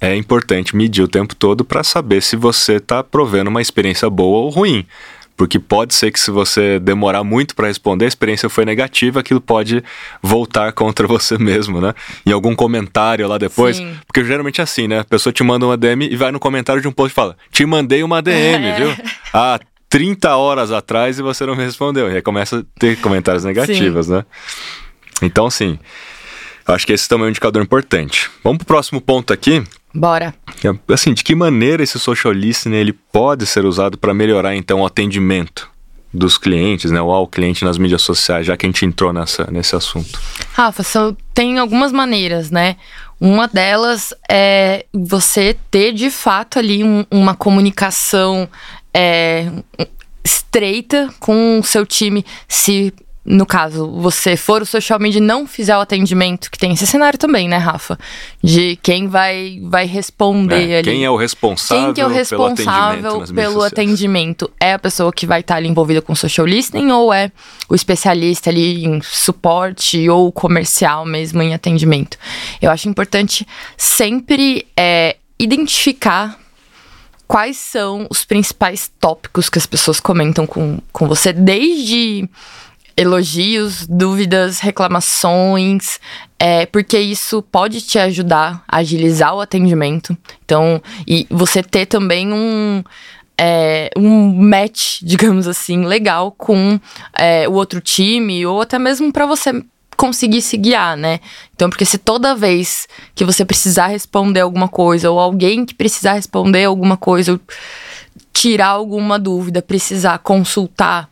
é 0.00 0.16
importante 0.16 0.74
medir 0.74 1.02
o 1.02 1.08
tempo 1.08 1.36
todo 1.36 1.62
para 1.62 1.84
saber 1.84 2.22
se 2.22 2.34
você 2.34 2.76
está 2.76 3.04
provendo 3.04 3.50
uma 3.50 3.60
experiência 3.60 4.08
boa 4.08 4.38
ou 4.38 4.48
ruim. 4.48 4.86
Porque 5.40 5.58
pode 5.58 5.94
ser 5.94 6.10
que 6.10 6.20
se 6.20 6.30
você 6.30 6.78
demorar 6.78 7.24
muito 7.24 7.56
para 7.56 7.66
responder, 7.66 8.04
a 8.04 8.08
experiência 8.08 8.46
foi 8.50 8.66
negativa, 8.66 9.20
aquilo 9.20 9.40
pode 9.40 9.82
voltar 10.20 10.70
contra 10.76 11.06
você 11.06 11.38
mesmo, 11.38 11.80
né? 11.80 11.94
Em 12.26 12.30
algum 12.30 12.54
comentário 12.54 13.26
lá 13.26 13.38
depois, 13.38 13.78
Sim. 13.78 13.96
porque 14.06 14.22
geralmente 14.22 14.60
é 14.60 14.64
assim, 14.64 14.86
né? 14.86 14.98
A 14.98 15.04
pessoa 15.04 15.32
te 15.32 15.42
manda 15.42 15.64
uma 15.64 15.78
DM 15.78 16.04
e 16.04 16.14
vai 16.14 16.30
no 16.30 16.38
comentário 16.38 16.82
de 16.82 16.86
um 16.86 16.92
post 16.92 17.12
e 17.12 17.14
fala: 17.14 17.38
"Te 17.50 17.64
mandei 17.64 18.02
uma 18.02 18.20
DM, 18.20 18.66
é. 18.66 18.76
viu?" 18.76 18.94
Ah, 19.32 19.58
30 19.88 20.36
horas 20.36 20.70
atrás 20.72 21.18
e 21.18 21.22
você 21.22 21.46
não 21.46 21.56
me 21.56 21.64
respondeu. 21.64 22.10
E 22.10 22.16
aí 22.16 22.20
começa 22.20 22.58
a 22.58 22.62
ter 22.78 22.98
comentários 23.00 23.42
negativos, 23.42 24.08
Sim. 24.08 24.12
né? 24.12 24.24
Então, 25.22 25.46
assim, 25.46 25.78
acho 26.66 26.86
que 26.86 26.92
esse 26.92 27.08
também 27.08 27.24
é 27.24 27.26
um 27.28 27.30
indicador 27.30 27.62
importante. 27.62 28.30
Vamos 28.44 28.58
pro 28.58 28.66
próximo 28.66 29.00
ponto 29.00 29.32
aqui. 29.32 29.64
Bora. 29.94 30.34
É, 30.64 30.92
assim, 30.92 31.12
de 31.12 31.24
que 31.24 31.34
maneira 31.34 31.82
esse 31.82 31.98
social 31.98 32.32
listening 32.32 32.76
ele 32.76 32.92
pode 32.92 33.46
ser 33.46 33.64
usado 33.64 33.98
para 33.98 34.14
melhorar 34.14 34.54
então 34.54 34.80
o 34.80 34.86
atendimento 34.86 35.68
dos 36.12 36.36
clientes, 36.36 36.90
né, 36.90 37.00
ou 37.00 37.12
ao 37.12 37.26
cliente 37.26 37.64
nas 37.64 37.78
mídias 37.78 38.02
sociais, 38.02 38.44
já 38.44 38.56
que 38.56 38.66
a 38.66 38.68
gente 38.68 38.84
entrou 38.84 39.12
nessa, 39.12 39.48
nesse 39.50 39.76
assunto? 39.76 40.20
Rafa, 40.52 40.82
são, 40.82 41.16
tem 41.32 41.58
algumas 41.58 41.92
maneiras, 41.92 42.50
né? 42.50 42.76
Uma 43.20 43.46
delas 43.46 44.12
é 44.28 44.86
você 44.92 45.56
ter 45.70 45.92
de 45.92 46.10
fato 46.10 46.58
ali 46.58 46.82
um, 46.82 47.04
uma 47.10 47.34
comunicação 47.34 48.48
é, 48.92 49.50
estreita 50.24 51.12
com 51.20 51.60
o 51.60 51.62
seu 51.64 51.86
time, 51.86 52.24
se 52.48 52.92
no 53.22 53.44
caso, 53.44 53.86
você 54.00 54.34
for 54.34 54.62
o 54.62 54.66
social 54.66 54.98
media 54.98 55.18
e 55.18 55.22
não 55.22 55.46
fizer 55.46 55.76
o 55.76 55.80
atendimento, 55.80 56.50
que 56.50 56.58
tem 56.58 56.72
esse 56.72 56.86
cenário 56.86 57.18
também, 57.18 57.48
né, 57.48 57.58
Rafa? 57.58 57.98
De 58.42 58.76
quem 58.82 59.08
vai, 59.08 59.60
vai 59.62 59.84
responder 59.84 60.70
é, 60.70 60.78
ali. 60.78 60.90
Quem 60.90 61.04
é 61.04 61.10
o 61.10 61.16
responsável, 61.16 61.92
quem 61.92 62.02
é 62.02 62.06
o 62.06 62.10
responsável 62.10 63.02
pelo 63.02 63.20
atendimento? 63.20 63.34
Pelo 63.34 63.62
atendimento? 63.62 64.50
É 64.58 64.72
a 64.72 64.78
pessoa 64.78 65.12
que 65.12 65.26
vai 65.26 65.40
estar 65.40 65.56
ali 65.56 65.68
envolvida 65.68 66.00
com 66.00 66.14
social 66.14 66.46
listening 66.46 66.90
ou 66.90 67.12
é 67.12 67.30
o 67.68 67.74
especialista 67.74 68.48
ali 68.48 68.86
em 68.86 69.02
suporte 69.02 70.08
ou 70.08 70.32
comercial 70.32 71.04
mesmo 71.04 71.42
em 71.42 71.52
atendimento? 71.52 72.16
Eu 72.60 72.70
acho 72.70 72.88
importante 72.88 73.46
sempre 73.76 74.66
é, 74.74 75.16
identificar 75.38 76.38
quais 77.28 77.58
são 77.58 78.06
os 78.10 78.24
principais 78.24 78.90
tópicos 78.98 79.50
que 79.50 79.58
as 79.58 79.66
pessoas 79.66 80.00
comentam 80.00 80.46
com, 80.46 80.78
com 80.90 81.06
você, 81.06 81.32
desde 81.32 82.28
elogios, 83.00 83.86
dúvidas, 83.86 84.60
reclamações, 84.60 85.98
é, 86.38 86.66
porque 86.66 86.98
isso 86.98 87.40
pode 87.40 87.80
te 87.80 87.98
ajudar 87.98 88.62
a 88.68 88.76
agilizar 88.76 89.34
o 89.34 89.40
atendimento. 89.40 90.16
Então, 90.44 90.82
e 91.06 91.26
você 91.30 91.62
ter 91.62 91.86
também 91.86 92.32
um. 92.32 92.84
É, 93.42 93.88
um 93.96 94.34
match, 94.34 95.00
digamos 95.02 95.48
assim, 95.48 95.86
legal 95.86 96.30
com 96.30 96.78
é, 97.16 97.48
o 97.48 97.52
outro 97.52 97.80
time, 97.80 98.44
ou 98.44 98.60
até 98.60 98.78
mesmo 98.78 99.10
para 99.10 99.24
você 99.24 99.64
conseguir 99.96 100.42
se 100.42 100.58
guiar, 100.58 100.94
né? 100.94 101.20
Então, 101.54 101.70
porque 101.70 101.86
se 101.86 101.96
toda 101.96 102.34
vez 102.34 102.86
que 103.14 103.24
você 103.24 103.42
precisar 103.42 103.86
responder 103.86 104.40
alguma 104.40 104.68
coisa, 104.68 105.10
ou 105.10 105.18
alguém 105.18 105.64
que 105.64 105.74
precisar 105.74 106.14
responder 106.14 106.64
alguma 106.64 106.98
coisa, 106.98 107.40
tirar 108.30 108.68
alguma 108.68 109.18
dúvida, 109.18 109.62
precisar 109.62 110.18
consultar 110.18 111.09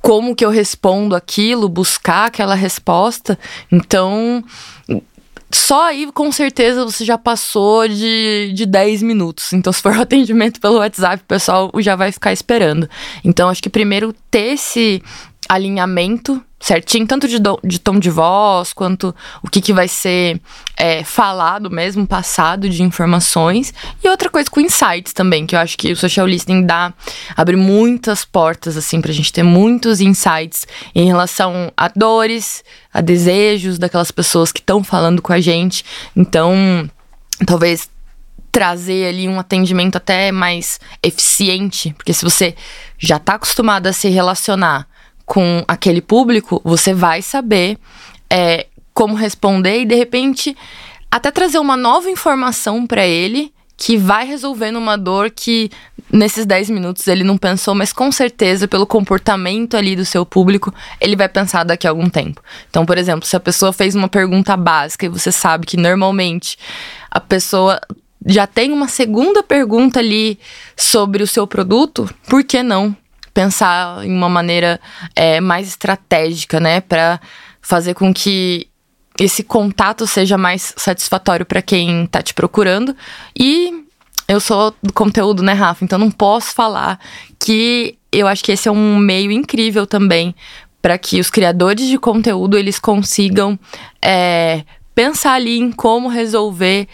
como 0.00 0.34
que 0.34 0.44
eu 0.44 0.50
respondo 0.50 1.14
aquilo, 1.14 1.68
buscar 1.68 2.26
aquela 2.26 2.54
resposta. 2.54 3.38
Então, 3.70 4.44
só 5.50 5.86
aí 5.86 6.10
com 6.12 6.30
certeza 6.30 6.84
você 6.84 7.04
já 7.04 7.18
passou 7.18 7.88
de, 7.88 8.52
de 8.54 8.64
10 8.64 9.02
minutos. 9.02 9.52
Então, 9.52 9.72
se 9.74 9.82
for 9.82 9.96
o 9.96 10.00
atendimento 10.00 10.60
pelo 10.60 10.78
WhatsApp, 10.78 11.22
o 11.22 11.26
pessoal 11.26 11.70
já 11.78 11.96
vai 11.96 12.12
ficar 12.12 12.32
esperando. 12.32 12.88
Então, 13.24 13.48
acho 13.48 13.62
que 13.62 13.68
primeiro 13.68 14.14
ter 14.30 14.54
esse 14.54 15.02
alinhamento 15.50 16.40
certinho, 16.60 17.06
tanto 17.06 17.26
de, 17.26 17.40
do, 17.40 17.58
de 17.64 17.80
tom 17.80 17.98
de 17.98 18.08
voz, 18.08 18.72
quanto 18.72 19.12
o 19.42 19.50
que, 19.50 19.60
que 19.60 19.72
vai 19.72 19.88
ser 19.88 20.40
é, 20.76 21.02
falado 21.02 21.68
mesmo, 21.68 22.06
passado 22.06 22.68
de 22.68 22.84
informações. 22.84 23.74
E 24.04 24.08
outra 24.08 24.30
coisa 24.30 24.48
com 24.48 24.60
insights 24.60 25.12
também, 25.12 25.44
que 25.44 25.56
eu 25.56 25.58
acho 25.58 25.76
que 25.76 25.90
o 25.90 25.96
social 25.96 26.24
listening 26.24 26.64
dá, 26.64 26.94
abre 27.36 27.56
muitas 27.56 28.24
portas, 28.24 28.76
assim, 28.76 29.00
pra 29.00 29.10
gente 29.10 29.32
ter 29.32 29.42
muitos 29.42 30.00
insights 30.00 30.68
em 30.94 31.06
relação 31.06 31.72
a 31.76 31.88
dores, 31.88 32.62
a 32.94 33.00
desejos 33.00 33.76
daquelas 33.76 34.12
pessoas 34.12 34.52
que 34.52 34.60
estão 34.60 34.84
falando 34.84 35.20
com 35.20 35.32
a 35.32 35.40
gente. 35.40 35.84
Então, 36.14 36.88
talvez 37.44 37.90
trazer 38.52 39.08
ali 39.08 39.28
um 39.28 39.40
atendimento 39.40 39.96
até 39.96 40.30
mais 40.30 40.78
eficiente, 41.02 41.92
porque 41.94 42.12
se 42.12 42.24
você 42.24 42.54
já 42.98 43.16
está 43.16 43.34
acostumado 43.34 43.88
a 43.88 43.92
se 43.92 44.08
relacionar 44.08 44.86
com 45.30 45.62
aquele 45.68 46.00
público, 46.00 46.60
você 46.64 46.92
vai 46.92 47.22
saber 47.22 47.78
é, 48.28 48.66
como 48.92 49.14
responder 49.14 49.82
e 49.82 49.84
de 49.84 49.94
repente 49.94 50.56
até 51.08 51.30
trazer 51.30 51.60
uma 51.60 51.76
nova 51.76 52.10
informação 52.10 52.84
para 52.84 53.06
ele 53.06 53.52
que 53.76 53.96
vai 53.96 54.26
resolvendo 54.26 54.74
uma 54.74 54.98
dor 54.98 55.30
que 55.30 55.70
nesses 56.12 56.44
10 56.44 56.70
minutos 56.70 57.06
ele 57.06 57.22
não 57.22 57.38
pensou, 57.38 57.76
mas 57.76 57.92
com 57.92 58.10
certeza 58.10 58.66
pelo 58.66 58.84
comportamento 58.84 59.76
ali 59.76 59.94
do 59.94 60.04
seu 60.04 60.26
público, 60.26 60.74
ele 61.00 61.14
vai 61.14 61.28
pensar 61.28 61.62
daqui 61.62 61.86
a 61.86 61.90
algum 61.90 62.10
tempo. 62.10 62.42
Então, 62.68 62.84
por 62.84 62.98
exemplo, 62.98 63.24
se 63.24 63.36
a 63.36 63.40
pessoa 63.40 63.72
fez 63.72 63.94
uma 63.94 64.08
pergunta 64.08 64.56
básica 64.56 65.06
e 65.06 65.08
você 65.08 65.30
sabe 65.30 65.64
que 65.64 65.76
normalmente 65.76 66.58
a 67.08 67.20
pessoa 67.20 67.80
já 68.26 68.48
tem 68.48 68.72
uma 68.72 68.88
segunda 68.88 69.44
pergunta 69.44 70.00
ali 70.00 70.40
sobre 70.76 71.22
o 71.22 71.26
seu 71.26 71.46
produto, 71.46 72.12
por 72.28 72.42
que 72.42 72.64
não 72.64 72.96
pensar 73.32 74.04
em 74.04 74.12
uma 74.12 74.28
maneira 74.28 74.80
é, 75.14 75.40
mais 75.40 75.68
estratégica, 75.68 76.60
né, 76.60 76.80
para 76.80 77.20
fazer 77.60 77.94
com 77.94 78.12
que 78.12 78.68
esse 79.18 79.42
contato 79.42 80.06
seja 80.06 80.38
mais 80.38 80.72
satisfatório 80.76 81.44
para 81.44 81.60
quem 81.60 82.04
está 82.04 82.22
te 82.22 82.32
procurando. 82.32 82.96
E 83.38 83.84
eu 84.26 84.40
sou 84.40 84.74
do 84.82 84.92
conteúdo, 84.92 85.42
né, 85.42 85.52
Rafa? 85.52 85.84
Então 85.84 85.98
não 85.98 86.10
posso 86.10 86.54
falar 86.54 86.98
que 87.38 87.98
eu 88.12 88.26
acho 88.26 88.42
que 88.42 88.52
esse 88.52 88.68
é 88.68 88.72
um 88.72 88.96
meio 88.96 89.30
incrível 89.30 89.86
também 89.86 90.34
para 90.80 90.96
que 90.96 91.20
os 91.20 91.28
criadores 91.30 91.86
de 91.86 91.98
conteúdo 91.98 92.56
eles 92.56 92.78
consigam 92.78 93.58
é, 94.00 94.64
pensar 94.94 95.34
ali 95.34 95.58
em 95.58 95.70
como 95.70 96.08
resolver 96.08 96.88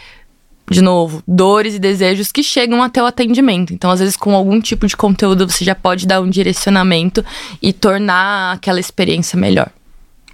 de 0.69 0.81
novo, 0.81 1.23
dores 1.27 1.75
e 1.75 1.79
desejos 1.79 2.31
que 2.31 2.43
chegam 2.43 2.83
até 2.83 3.01
o 3.01 3.05
atendimento. 3.05 3.73
Então, 3.73 3.89
às 3.89 3.99
vezes, 3.99 4.17
com 4.17 4.35
algum 4.35 4.59
tipo 4.59 4.85
de 4.85 4.97
conteúdo, 4.97 5.49
você 5.49 5.63
já 5.63 5.73
pode 5.73 6.05
dar 6.05 6.21
um 6.21 6.29
direcionamento 6.29 7.23
e 7.61 7.71
tornar 7.71 8.53
aquela 8.53 8.79
experiência 8.79 9.39
melhor. 9.39 9.69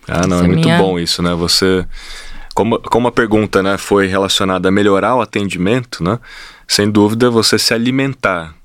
Ah, 0.08 0.28
não, 0.28 0.38
Essa 0.38 0.46
é, 0.46 0.46
é 0.46 0.48
muito 0.48 0.66
minha... 0.66 0.78
bom 0.78 1.00
isso, 1.00 1.22
né? 1.22 1.34
Você. 1.36 1.86
Como, 2.54 2.80
como 2.80 3.08
a 3.08 3.12
pergunta 3.12 3.64
né, 3.64 3.78
foi 3.78 4.06
relacionada 4.06 4.70
a 4.70 4.72
melhorar 4.72 5.16
o 5.16 5.22
atendimento, 5.22 6.04
né? 6.04 6.20
Sem 6.68 6.90
dúvida, 6.90 7.30
você 7.30 7.58
se 7.58 7.74
alimentar 7.74 8.56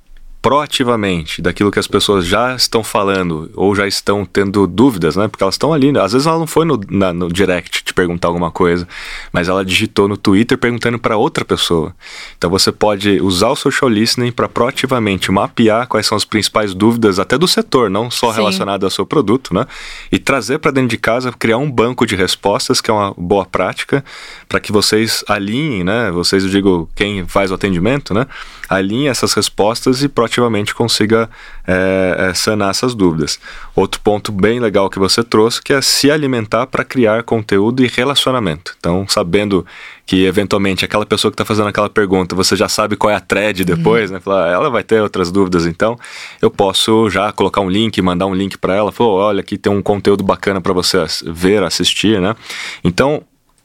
proativamente 0.40 1.42
daquilo 1.42 1.71
que 1.71 1.78
as 1.78 1.87
pessoas 1.87 2.25
já 2.25 2.54
estão 2.54 2.85
falando 2.85 3.50
ou 3.54 3.75
já 3.75 3.87
estão 3.87 4.25
tendo 4.25 4.66
dúvidas, 4.66 5.16
né? 5.16 5.26
Porque 5.26 5.42
elas 5.42 5.54
estão 5.54 5.73
ali. 5.73 5.97
Às 5.99 6.12
vezes 6.12 6.26
ela 6.26 6.38
não 6.38 6.47
foi 6.47 6.64
no, 6.64 6.80
na, 6.88 7.12
no 7.12 7.28
direct 7.28 7.83
te 7.83 7.92
perguntar 7.92 8.28
alguma 8.28 8.50
coisa, 8.50 8.87
mas 9.33 9.49
ela 9.49 9.64
digitou 9.64 10.07
no 10.07 10.16
Twitter 10.16 10.57
perguntando 10.57 10.99
para 10.99 11.16
outra 11.16 11.45
pessoa. 11.45 11.95
Então 12.37 12.49
você 12.49 12.71
pode 12.71 13.21
usar 13.21 13.49
o 13.49 13.57
social 13.57 13.90
listening 13.90 14.30
para 14.30 14.49
proativamente 14.49 15.33
mapear 15.33 15.88
quais 15.88 16.07
são 16.07 16.16
as 16.16 16.25
principais 16.25 16.73
dúvidas, 16.73 17.18
até 17.18 17.37
do 17.37 17.49
setor, 17.49 17.90
não 17.90 18.11
só 18.11 18.30
relacionado 18.30 18.85
ao 18.85 18.90
seu 18.90 19.04
produto, 19.04 19.52
né? 19.52 19.66
E 20.12 20.18
trazer 20.18 20.59
para 20.59 20.71
dentro 20.71 20.88
de 20.88 20.99
casa, 20.99 21.33
criar 21.33 21.59
um 21.59 21.71
banco 21.71 22.07
de 22.07 22.14
respostas, 22.14 22.80
que 22.80 22.90
é 22.90 22.95
uma 22.95 23.12
boa 23.16 23.45
prática, 23.45 24.04
para 24.49 24.61
que 24.61 24.71
vocês 24.71 25.25
alinhem, 25.28 25.83
né? 25.83 26.11
Vocês, 26.12 26.45
eu 26.45 26.50
digo, 26.50 26.88
quem 26.95 27.26
faz 27.26 27.50
o 27.50 27.54
atendimento, 27.54 28.14
né? 28.14 28.26
Alinhe 28.68 29.09
essas 29.09 29.33
respostas 29.33 30.02
e 30.02 30.09
proativamente 30.09 30.27
consiga 30.75 31.28
é, 31.66 32.30
é, 32.30 32.35
sanar 32.35 32.70
essas 32.70 32.94
dúvidas. 32.94 33.38
Outro 33.75 34.00
ponto 34.00 34.32
bem 34.32 34.61
legal 34.61 34.88
que 34.88 34.99
você 34.99 35.23
trouxe 35.23 35.62
que 35.62 35.73
é 35.73 35.80
se 35.80 36.11
alimentar 36.11 36.66
para 36.66 36.85
criar 36.85 37.23
conteúdo 37.23 37.85
e 37.85 37.88
relacionamento. 37.88 38.75
Então, 38.78 39.06
sabendo 39.08 39.64
que 40.06 40.25
eventualmente 40.25 40.85
aquela 40.85 41.04
pessoa 41.04 41.30
que 41.30 41.35
está 41.35 41.44
fazendo 41.44 41.68
aquela 41.68 41.90
pergunta, 41.90 42.35
você 42.35 42.56
já 42.56 42.68
sabe 42.68 42.97
qual 42.97 43.11
é 43.11 43.14
a 43.14 43.20
thread 43.20 43.64
depois, 43.64 44.11
uhum. 44.11 44.16
né? 44.16 44.20
Falar, 44.20 44.49
ah, 44.49 44.52
ela 44.52 44.70
vai 44.70 44.82
ter 44.82 45.02
outras 45.02 45.30
dúvidas, 45.30 45.66
então 45.66 45.99
eu 46.40 46.50
posso 46.50 47.11
já 47.11 47.30
colocar 47.32 47.61
um 47.61 47.68
link, 47.68 48.00
mandar 48.00 48.26
um 48.26 48.35
link 48.35 48.56
para 48.56 48.75
ela, 48.75 48.90
falar, 48.90 49.11
olha, 49.11 49.40
aqui 49.40 49.58
tem 49.58 49.70
um 49.70 49.82
conteúdo 49.82 50.25
bacana 50.25 50.61
para 50.61 50.73
você 50.73 50.99
ver, 51.26 51.62
assistir, 51.62 52.20
né? 52.20 52.35
Então, 52.82 53.23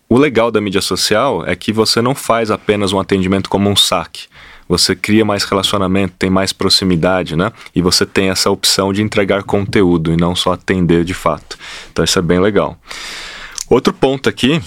o 0.10 0.18
legal 0.18 0.52
da 0.52 0.60
mídia 0.62 0.82
social 0.82 1.44
é 1.46 1.56
que 1.56 1.72
você 1.72 2.02
não 2.02 2.14
faz 2.14 2.52
apenas 2.52 2.92
um 2.94 3.00
atendimento 3.00 3.50
como 3.50 3.70
um 3.70 3.76
saque 3.76 4.28
você 4.74 4.96
cria 4.96 5.24
mais 5.24 5.44
relacionamento, 5.44 6.16
tem 6.18 6.32
mais 6.32 6.52
proximidade, 6.52 7.36
né? 7.36 7.52
E 7.76 7.82
você 7.82 8.08
tem 8.08 8.30
essa 8.30 8.50
opção 8.50 8.92
de 8.92 9.04
entregar 9.04 9.44
conteúdo 9.44 10.12
e 10.12 10.18
não 10.18 10.36
só 10.36 10.54
atender 10.54 11.04
de 11.04 11.14
fato. 11.14 11.58
Então 11.92 12.04
isso 12.04 12.18
é 12.18 12.22
bem 12.22 12.40
legal. 12.40 12.76
Outro 13.70 13.94
ponto 13.94 14.28
aqui 14.28 14.60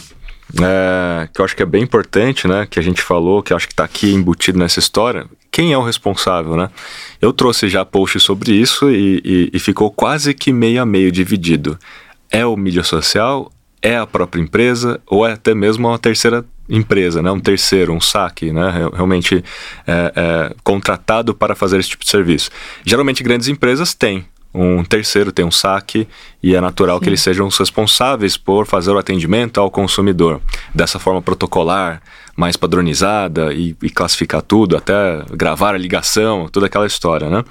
é, 0.62 1.28
que 1.34 1.40
eu 1.40 1.44
acho 1.44 1.56
que 1.56 1.62
é 1.62 1.66
bem 1.66 1.82
importante, 1.82 2.46
né? 2.46 2.68
Que 2.70 2.78
a 2.78 2.82
gente 2.82 3.02
falou, 3.02 3.42
que 3.42 3.52
eu 3.52 3.56
acho 3.56 3.66
que 3.66 3.72
está 3.72 3.82
aqui 3.82 4.12
embutido 4.12 4.60
nessa 4.60 4.78
história, 4.78 5.26
quem 5.50 5.72
é 5.72 5.78
o 5.78 5.82
responsável, 5.82 6.56
né? 6.56 6.70
Eu 7.20 7.32
trouxe 7.32 7.68
já 7.68 7.84
post 7.84 8.20
sobre 8.20 8.52
isso 8.52 8.88
e, 8.88 9.20
e, 9.25 9.50
e 9.52 9.58
ficou 9.58 9.90
quase 9.90 10.34
que 10.34 10.52
meio 10.52 10.80
a 10.80 10.86
meio 10.86 11.10
dividido. 11.10 11.76
É 12.30 12.46
o 12.46 12.56
mídia 12.56 12.84
social, 12.84 13.50
é 13.82 13.96
a 13.96 14.06
própria 14.06 14.40
empresa 14.40 15.00
ou 15.04 15.26
é 15.26 15.32
até 15.32 15.52
mesmo 15.52 15.88
uma 15.88 15.98
terceira 15.98 16.44
empresa, 16.68 17.23
né? 17.23 17.30
um 17.30 17.40
terceiro, 17.40 17.92
um 17.92 18.00
saque, 18.00 18.52
né? 18.52 18.90
realmente 18.92 19.44
é, 19.87 20.12
é, 20.14 20.54
contratado 20.62 21.35
para 21.35 21.54
fazer 21.54 21.78
esse 21.78 21.90
tipo 21.90 22.04
de 22.04 22.11
serviço. 22.11 22.50
Geralmente 22.85 23.23
grandes 23.23 23.49
empresas 23.49 23.94
têm 23.94 24.26
um 24.56 24.82
terceiro 24.82 25.30
tem 25.30 25.44
um 25.44 25.50
saque 25.50 26.08
e 26.42 26.54
é 26.54 26.61
natural 26.62 26.96
Sim. 26.96 27.02
que 27.02 27.08
eles 27.11 27.20
sejam 27.20 27.46
os 27.46 27.58
responsáveis 27.58 28.38
por 28.38 28.66
fazer 28.66 28.90
o 28.90 28.96
atendimento 28.96 29.61
ao 29.61 29.70
consumidor 29.70 30.40
dessa 30.75 30.99
forma 30.99 31.20
protocolar, 31.20 32.00
mais 32.35 32.56
padronizada 32.56 33.52
e, 33.52 33.76
e, 33.82 33.90
classificar 33.90 34.40
tudo, 34.40 34.76
até 34.76 35.23
gravar 35.32 35.75
a 35.75 35.78
ligação, 35.78 36.49
toda 36.50 36.66
aquela 36.66 36.87
história, 36.87 37.28
né? 37.28 37.44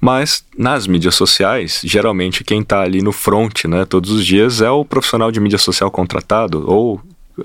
Mas 0.00 0.44
nas 0.56 0.86
mídias 0.86 1.14
sociais, 1.14 1.80
geralmente 1.84 2.44
quem 2.44 2.60
está 2.60 2.82
ali 2.82 3.02
no 3.02 3.12
front, 3.12 3.64
né, 3.64 3.84
todos 3.84 4.10
os 4.10 4.24
dias 4.24 4.60
é 4.60 4.70
o 4.70 4.84
profissional 4.84 5.30
de 5.30 5.40
mídia 5.40 5.58
social 5.58 5.90
contratado 5.90 6.64
ou 6.66 7.00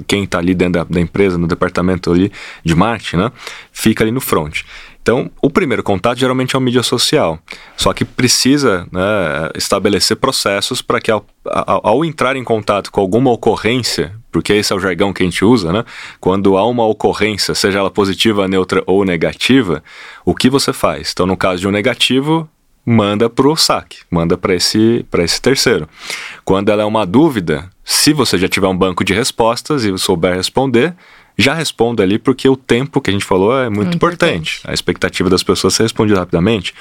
quem 0.06 0.24
está 0.24 0.40
ali 0.40 0.54
dentro 0.54 0.74
da, 0.74 0.84
da, 0.84 1.00
empresa, 1.00 1.38
no 1.38 1.48
departamento 1.48 2.12
ali 2.12 2.32
de 2.64 2.76
marketing, 2.76 3.18
né, 3.18 3.32
fica 3.72 4.04
ali 4.04 4.12
no 4.12 4.22
front. 4.22 4.64
Então, 5.08 5.32
o 5.42 5.50
primeiro 5.50 5.82
contato 5.82 6.20
geralmente 6.20 6.54
é 6.54 6.60
o 6.60 6.62
mídia 6.62 6.84
social. 6.84 7.40
Só 7.78 7.94
que 7.94 8.04
precisa 8.04 8.86
né, 8.92 9.50
estabelecer 9.56 10.18
processos 10.18 10.82
para 10.82 11.00
que, 11.00 11.10
ao, 11.10 11.26
ao, 11.46 11.88
ao, 11.88 12.06
entrar 12.06 12.36
em 12.36 12.44
contato 12.44 12.92
com 12.92 13.00
alguma 13.00 13.32
ocorrência, 13.32 14.14
porque 14.30 14.52
esse 14.52 14.74
é 14.74 14.76
o 14.76 14.82
jargão 14.82 15.14
que 15.14 15.24
a 15.24 15.26
gente 15.26 15.46
usa, 15.46 15.72
né? 15.72 15.86
Quando 16.20 16.58
há 16.58 16.68
uma 16.68 16.86
ocorrência, 16.86 17.56
seja 17.56 17.80
ela 17.80 17.90
positiva, 17.90 18.50
neutra 18.50 18.84
ou 18.86 19.06
negativa, 19.06 19.82
o 20.26 20.36
que 20.36 20.50
você 20.50 20.74
faz? 20.74 21.12
Então, 21.14 21.26
no 21.26 21.38
caso 21.38 21.62
de 21.62 21.70
um 21.70 21.72
negativo, 21.72 22.50
manda 22.90 23.30
para 23.30 23.46
o 23.50 23.58
saque, 23.58 23.98
manda 24.10 24.38
para 24.38 24.56
esse, 24.56 25.06
esse 25.20 25.42
terceiro. 25.42 25.90
Quando 26.46 26.70
ela 26.70 26.84
é 26.84 26.86
uma 26.86 27.06
dúvida, 27.06 27.70
se 27.84 28.14
você 28.14 28.38
já 28.38 28.48
tiver 28.48 28.68
um 28.68 28.78
banco 28.78 29.04
de 29.04 29.14
respostas 29.14 29.84
e 29.84 29.98
souber 29.98 30.34
responder, 30.34 30.96
já 31.38 31.54
responda 31.54 32.02
ali, 32.02 32.18
porque 32.18 32.48
o 32.48 32.56
tempo 32.56 33.02
que 33.02 33.10
a 33.10 33.14
gente 33.14 33.26
falou 33.26 33.56
é 33.60 33.70
muito, 33.70 33.98
importante. 33.98 34.60
importante. 34.60 34.62
A 34.64 34.74
expectativa 34.74 35.30
das 35.30 35.44
pessoas 35.44 35.74
ser 35.74 35.84
respondida 35.84 36.18
rapidamente. 36.18 36.74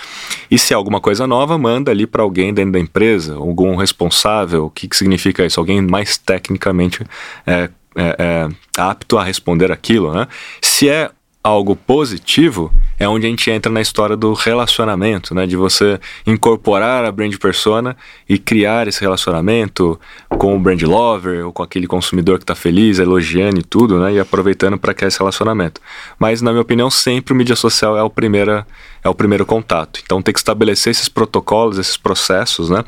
E 0.49 0.57
se 0.57 0.73
é 0.73 0.77
alguma 0.77 1.01
coisa 1.01 1.27
nova, 1.27 1.59
manda 1.59 1.91
ali 1.91 2.07
para 2.07 2.23
alguém 2.23 2.55
dentro 2.55 2.73
da 2.73 2.79
empresa, 2.79 3.35
algum 3.35 3.75
responsável. 3.75 4.67
O 4.67 4.71
que, 4.71 4.87
que 4.87 4.97
significa 4.97 5.45
isso? 5.45 5.59
Alguém 5.59 5.83
mais 5.83 6.17
tecnicamente 6.17 7.05
é, 7.45 7.69
é, 7.97 8.17
é, 8.19 8.49
apto 8.79 9.19
a 9.19 9.25
responder 9.25 9.73
aquilo, 9.73 10.15
né? 10.15 10.29
Se 10.63 10.89
é 10.89 11.11
algo 11.43 11.75
positivo, 11.77 12.73
é 12.99 13.09
onde 13.09 13.27
a 13.27 13.31
gente 13.31 13.51
entra 13.51 13.71
na 13.71 13.81
história 13.81 14.17
do 14.17 14.33
relacionamento, 14.33 15.35
né? 15.35 15.47
De 15.47 15.57
você 15.57 16.01
incorporar 16.27 17.05
a 17.05 17.13
brand 17.13 17.35
persona 17.37 17.97
e 18.29 18.39
criar 18.39 18.89
esse 18.89 19.01
relacionamento 19.01 19.99
com 20.31 20.57
o 20.57 20.61
brand 20.61 20.83
lover 20.83 21.47
ou 21.47 21.53
com 21.53 21.63
aquele 21.63 21.87
consumidor 21.87 22.39
que 22.39 22.45
está 22.45 22.55
feliz, 22.55 22.99
elogiando 22.99 23.61
e 23.61 23.63
tudo, 23.63 23.99
né? 23.99 24.15
E 24.15 24.21
aproveitando 24.21 24.79
para 24.79 24.95
criar 24.95 25.09
esse 25.09 25.19
relacionamento. 25.19 25.81
Mas, 26.19 26.41
na 26.41 26.51
minha 26.51 26.63
opinião, 26.63 26.91
sempre 26.91 27.33
o 27.33 27.37
mídia 27.37 27.57
social 27.57 27.97
é 27.97 28.03
o, 28.03 28.11
primeira, 28.11 28.67
é 29.03 29.09
o 29.09 29.15
primeiro 29.15 29.45
contato. 29.45 30.01
Então, 30.05 30.23
tem 30.23 30.33
que 30.33 30.41
estabelecer 30.41 30.91
esses 30.91 31.09
protocolos, 31.09 31.79
esses 31.79 31.97
processos, 31.97 32.71
né? 32.71 32.85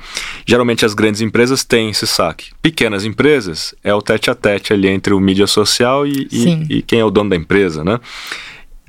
Geralmente, 0.47 0.85
as 0.85 0.95
grandes 0.95 1.21
empresas 1.21 1.65
têm 1.65 1.91
esse 1.91 2.07
saque. 2.07 2.51
Pequenas 2.63 3.05
empresas 3.05 3.75
é 3.85 3.95
o 3.95 4.01
tete 4.01 4.31
a 4.31 4.35
tete 4.35 4.73
ali 4.73 4.89
entre 4.89 5.13
o 5.13 5.21
mídia 5.21 5.47
social 5.47 6.07
e, 6.07 6.29
e, 6.31 6.79
e 6.79 6.83
quem 6.83 7.01
é 7.01 7.05
o 7.05 7.11
dono 7.11 7.31
da 7.31 7.37
empresa, 7.37 7.85
né? 7.85 8.01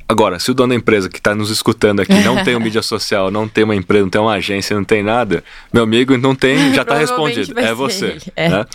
Agora, 0.10 0.40
se 0.40 0.50
o 0.50 0.56
dono 0.56 0.70
da 0.70 0.76
empresa 0.76 1.08
que 1.08 1.20
está 1.20 1.36
nos 1.36 1.52
escutando 1.52 2.00
aqui 2.00 2.16
não 2.24 2.44
tem 2.44 2.56
uma 2.56 2.66
mídia 2.66 2.82
social, 2.82 3.30
não 3.30 3.48
tem 3.48 3.64
uma 3.64 3.76
empresa, 3.76 4.02
não 4.02 4.10
tem 4.10 4.20
uma 4.20 4.34
agência, 4.34 4.76
não 4.76 4.84
tem 4.84 5.04
nada, 5.04 5.44
meu 5.72 5.84
amigo, 5.84 6.18
não 6.18 6.34
tem, 6.34 6.74
já 6.74 6.82
está 6.84 6.98
respondido. 6.98 7.58
É 7.60 7.76
você. 7.76 8.18
É. 8.36 8.50
Né? 8.50 8.66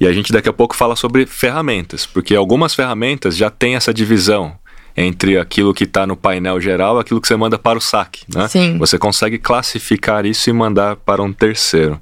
E 0.00 0.06
a 0.06 0.12
gente 0.12 0.32
daqui 0.32 0.48
a 0.48 0.52
pouco 0.54 0.74
fala 0.74 0.96
sobre 0.96 1.26
ferramentas, 1.26 2.06
porque 2.06 2.34
algumas 2.34 2.74
ferramentas 2.74 3.36
já 3.36 3.50
têm 3.50 3.76
essa 3.76 3.92
divisão 3.92 4.58
entre 4.96 5.38
aquilo 5.38 5.74
que 5.74 5.84
está 5.84 6.06
no 6.06 6.16
painel 6.16 6.58
geral 6.58 6.96
e 6.96 7.00
aquilo 7.02 7.20
que 7.20 7.28
você 7.28 7.36
manda 7.36 7.58
para 7.58 7.76
o 7.76 7.80
saque. 7.80 8.24
Né? 8.34 8.48
Sim. 8.48 8.78
Você 8.78 8.98
consegue 8.98 9.38
classificar 9.38 10.24
isso 10.24 10.48
e 10.48 10.52
mandar 10.52 10.96
para 10.96 11.22
um 11.22 11.30
terceiro. 11.30 12.00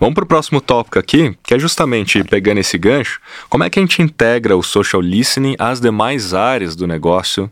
Vamos 0.00 0.14
para 0.16 0.24
o 0.24 0.26
próximo 0.26 0.60
tópico 0.60 0.98
aqui, 0.98 1.36
que 1.42 1.54
é 1.54 1.58
justamente 1.58 2.22
pegando 2.24 2.58
esse 2.58 2.76
gancho, 2.76 3.20
como 3.48 3.62
é 3.62 3.70
que 3.70 3.78
a 3.78 3.82
gente 3.82 4.02
integra 4.02 4.56
o 4.56 4.62
social 4.62 5.00
listening 5.00 5.54
às 5.56 5.80
demais 5.80 6.34
áreas 6.34 6.74
do 6.74 6.86
negócio 6.86 7.48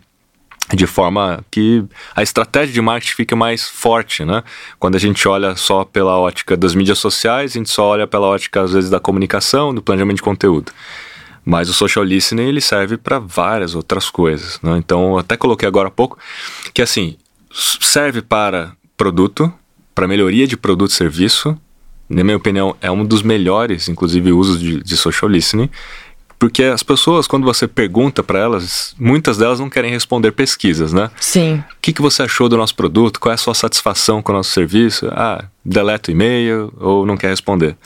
de 0.75 0.87
forma 0.87 1.45
que 1.51 1.85
a 2.15 2.23
estratégia 2.23 2.75
de 2.75 2.81
marketing 2.81 3.15
fique 3.15 3.35
mais 3.35 3.69
forte, 3.69 4.25
né? 4.25 4.43
Quando 4.79 4.97
a 4.97 4.99
gente 4.99 5.27
olha 5.29 5.55
só 5.55 5.85
pela 5.85 6.19
ótica 6.19 6.57
das 6.57 6.75
mídias 6.75 6.99
sociais, 6.99 7.53
a 7.53 7.59
gente 7.59 7.71
só 7.71 7.87
olha 7.87 8.07
pela 8.07 8.27
ótica 8.27 8.63
às 8.63 8.73
vezes 8.73 8.91
da 8.91 8.99
comunicação, 8.99 9.75
do 9.75 9.81
planejamento 9.81 10.17
de 10.17 10.23
conteúdo. 10.23 10.73
Mas 11.45 11.69
o 11.69 11.73
social 11.73 12.05
listening 12.05 12.49
ele 12.49 12.61
serve 12.61 12.97
para 12.97 13.21
várias 13.21 13.75
outras 13.77 14.11
coisas, 14.11 14.59
né? 14.61 14.77
Então, 14.79 15.13
eu 15.13 15.19
até 15.19 15.37
coloquei 15.37 15.69
agora 15.69 15.89
há 15.89 15.93
pouco 15.93 16.19
que 16.75 16.83
assim, 16.83 17.17
serve 17.53 18.21
para 18.21 18.73
produto, 18.97 19.53
para 19.95 20.09
melhoria 20.09 20.47
de 20.47 20.57
produto 20.57 20.91
e 20.91 20.95
serviço. 20.95 21.57
Na 22.09 22.25
minha 22.25 22.37
opinião, 22.37 22.77
é 22.81 22.91
um 22.91 23.05
dos 23.05 23.23
melhores, 23.23 23.89
inclusive, 23.89 24.33
usos 24.33 24.61
de, 24.61 24.83
de 24.83 24.97
social 24.97 25.29
listening 25.29 25.71
porque 26.39 26.65
as 26.65 26.83
pessoas, 26.83 27.27
quando 27.27 27.45
você 27.45 27.67
pergunta 27.67 28.23
para 28.23 28.39
elas, 28.39 28.95
muitas 28.99 29.39
delas 29.39 29.59
não 29.59 29.71
querem 29.71 29.91
responder 29.91 30.33
pesquisas, 30.33 30.93
né? 30.93 31.11
Sim. 31.21 31.57
O 31.57 31.81
que, 31.81 31.93
que 31.93 32.03
você 32.03 32.23
achou 32.23 32.49
do 32.49 32.57
nosso 32.57 32.75
produto? 32.75 33.19
Qual 33.19 33.31
é 33.31 33.35
a 33.35 33.39
sua 33.39 33.55
satisfação 33.55 34.23
com 34.23 34.33
o 34.33 34.35
nosso 34.35 34.51
serviço? 34.51 35.09
Ah, 35.13 35.45
deleta 35.65 36.11
o 36.11 36.13
e-mail 36.13 36.73
ou 36.79 37.07
não 37.07 37.17
quer 37.17 37.29
responder. 37.29 37.77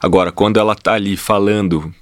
Agora, 0.00 0.30
quando 0.30 0.58
ela 0.58 0.74
tá 0.74 0.92
ali 0.92 1.16
falando 1.16 1.92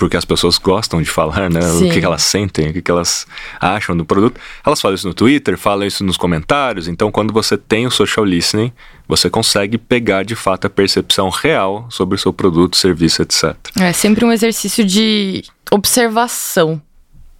porque 0.00 0.16
as 0.16 0.24
pessoas 0.24 0.56
gostam 0.56 1.02
de 1.02 1.10
falar, 1.10 1.50
né? 1.50 1.60
Sim. 1.60 1.84
O 1.84 1.92
que, 1.92 2.00
que, 2.00 2.06
elas 2.06 2.22
sentem, 2.22 2.70
o 2.70 2.72
que, 2.72 2.80
que 2.80 2.90
elas 2.90 3.26
acham 3.60 3.94
do 3.94 4.02
produto. 4.02 4.40
Elas 4.64 4.80
falam 4.80 4.94
isso 4.94 5.06
no 5.06 5.12
Twitter, 5.12 5.58
falam 5.58 5.86
isso 5.86 6.02
nos 6.02 6.16
comentários. 6.16 6.88
Então, 6.88 7.12
quando 7.12 7.34
você 7.34 7.58
tem 7.58 7.86
o 7.86 7.90
social 7.90 8.24
listening, 8.24 8.72
você 9.06 9.28
consegue 9.28 9.76
pegar 9.76 10.22
de 10.22 10.34
fato 10.34 10.66
a 10.66 10.70
percepção 10.70 11.28
real 11.28 11.86
sobre 11.90 12.14
o 12.14 12.18
seu 12.18 12.32
produto, 12.32 12.78
serviço, 12.78 13.20
etc. 13.20 13.54
É 13.78 13.92
sempre 13.92 14.24
um 14.24 14.32
exercício 14.32 14.86
de 14.86 15.44
observação, 15.70 16.80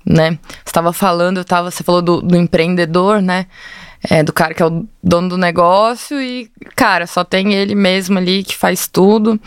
né? 0.05 0.39
Você 0.49 0.67
estava 0.67 0.93
falando, 0.93 1.43
tava, 1.43 1.71
você 1.71 1.83
falou 1.83 2.03
do, 2.03 2.21
do 2.21 2.37
empreendedor, 2.37 3.23
né? 3.23 3.47
É, 4.09 4.23
do 4.23 4.33
cara 4.33 4.55
que 4.55 4.63
é 4.63 4.67
o 4.67 4.87
dono 5.03 5.31
do 5.31 5.37
negócio 5.37 6.21
e, 6.21 6.51
cara, 6.75 7.07
só 7.07 7.23
tem 7.23 7.53
ele 7.53 7.75
mesmo 7.75 8.19
ali 8.19 8.43
que 8.43 8.57
faz 8.57 8.87
tudo. 8.87 9.39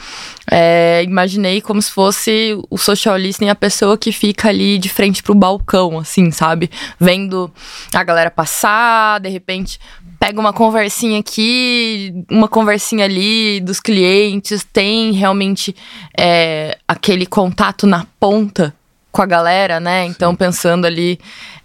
É, 0.49 1.01
imaginei 1.03 1.59
como 1.59 1.81
se 1.81 1.91
fosse 1.91 2.55
o 2.69 2.77
social 2.77 3.17
listening 3.17 3.49
a 3.49 3.55
pessoa 3.55 3.97
que 3.97 4.11
fica 4.11 4.49
ali 4.49 4.77
de 4.77 4.89
frente 4.89 5.23
pro 5.23 5.33
balcão, 5.33 5.97
assim, 5.97 6.29
sabe? 6.29 6.69
Vendo 6.99 7.51
a 7.93 8.03
galera 8.03 8.29
passar, 8.29 9.19
de 9.19 9.29
repente 9.29 9.79
pega 10.19 10.39
uma 10.39 10.53
conversinha 10.53 11.19
aqui, 11.19 12.13
uma 12.29 12.47
conversinha 12.47 13.05
ali 13.05 13.59
dos 13.59 13.79
clientes, 13.79 14.63
tem 14.71 15.11
realmente 15.11 15.75
é, 16.17 16.77
aquele 16.87 17.25
contato 17.25 17.85
na 17.85 18.05
ponta 18.19 18.73
com 19.11 19.21
a 19.21 19.25
galera, 19.25 19.79
né? 19.79 20.05
Então, 20.05 20.35
pensando 20.35 20.85
ali 20.85 21.19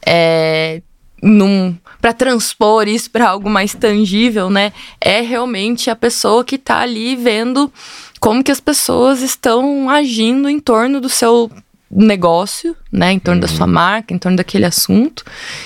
é, 0.05 0.83
para 2.01 2.13
transpor 2.13 2.87
isso 2.89 3.11
para 3.11 3.29
algo 3.29 3.51
mais 3.51 3.75
tangível, 3.75 4.49
né? 4.49 4.73
É 5.01 5.21
realmente 5.21 5.91
a 5.91 5.97
pessoa 5.97 6.45
que 6.45 6.55
está 6.57 6.79
ali 6.81 7.17
vendo 7.17 7.73
como 8.21 8.43
que 8.43 8.53
as 8.53 8.61
pessoas 8.61 9.23
estão 9.23 9.89
agindo 9.91 10.49
em 10.49 10.59
torno 10.59 11.01
do 11.01 11.09
seu 11.09 11.51
negócio, 11.91 12.77
né, 12.93 13.13
em 13.13 13.19
torno 13.19 13.41
uhum. 13.41 13.49
da 13.49 13.57
sua 13.57 13.67
marca, 13.67 14.13
em 14.13 14.19
torno 14.19 14.37
daquele 14.37 14.67
assunto, 14.67 15.25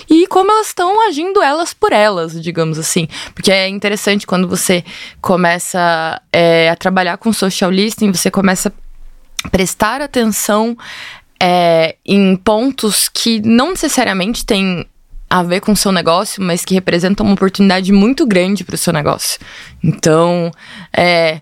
e 0.08 0.26
como 0.28 0.52
elas 0.52 0.68
estão 0.68 1.04
agindo 1.08 1.42
elas 1.42 1.74
por 1.74 1.92
elas, 1.92 2.40
digamos 2.40 2.78
assim. 2.78 3.08
Porque 3.34 3.50
é 3.50 3.68
interessante 3.68 4.26
quando 4.26 4.46
você 4.46 4.84
começa 5.20 6.22
é, 6.32 6.70
a 6.70 6.76
trabalhar 6.76 7.16
com 7.16 7.32
social 7.32 7.70
listening, 7.70 8.12
você 8.12 8.30
começa 8.30 8.72
a 9.44 9.48
prestar 9.48 10.00
atenção 10.00 10.76
é, 11.40 11.96
em 12.06 12.36
pontos 12.36 13.08
que 13.08 13.40
não 13.40 13.70
necessariamente 13.70 14.46
têm 14.46 14.86
a 15.32 15.42
ver 15.42 15.60
com 15.60 15.72
o 15.72 15.76
seu 15.76 15.90
negócio, 15.90 16.42
mas 16.42 16.62
que 16.62 16.74
representam 16.74 17.24
uma 17.24 17.32
oportunidade 17.32 17.90
muito 17.90 18.26
grande 18.26 18.64
para 18.64 18.74
o 18.74 18.78
seu 18.78 18.92
negócio. 18.92 19.40
Então, 19.82 20.50
é, 20.94 21.40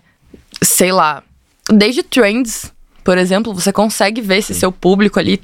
sei 0.61 0.93
lá, 0.93 1.21
desde 1.69 2.01
trends, 2.01 2.71
por 3.03 3.17
exemplo, 3.17 3.53
você 3.53 3.73
consegue 3.73 4.21
ver 4.21 4.41
se 4.43 4.53
seu 4.53 4.71
público 4.71 5.19
ali 5.19 5.41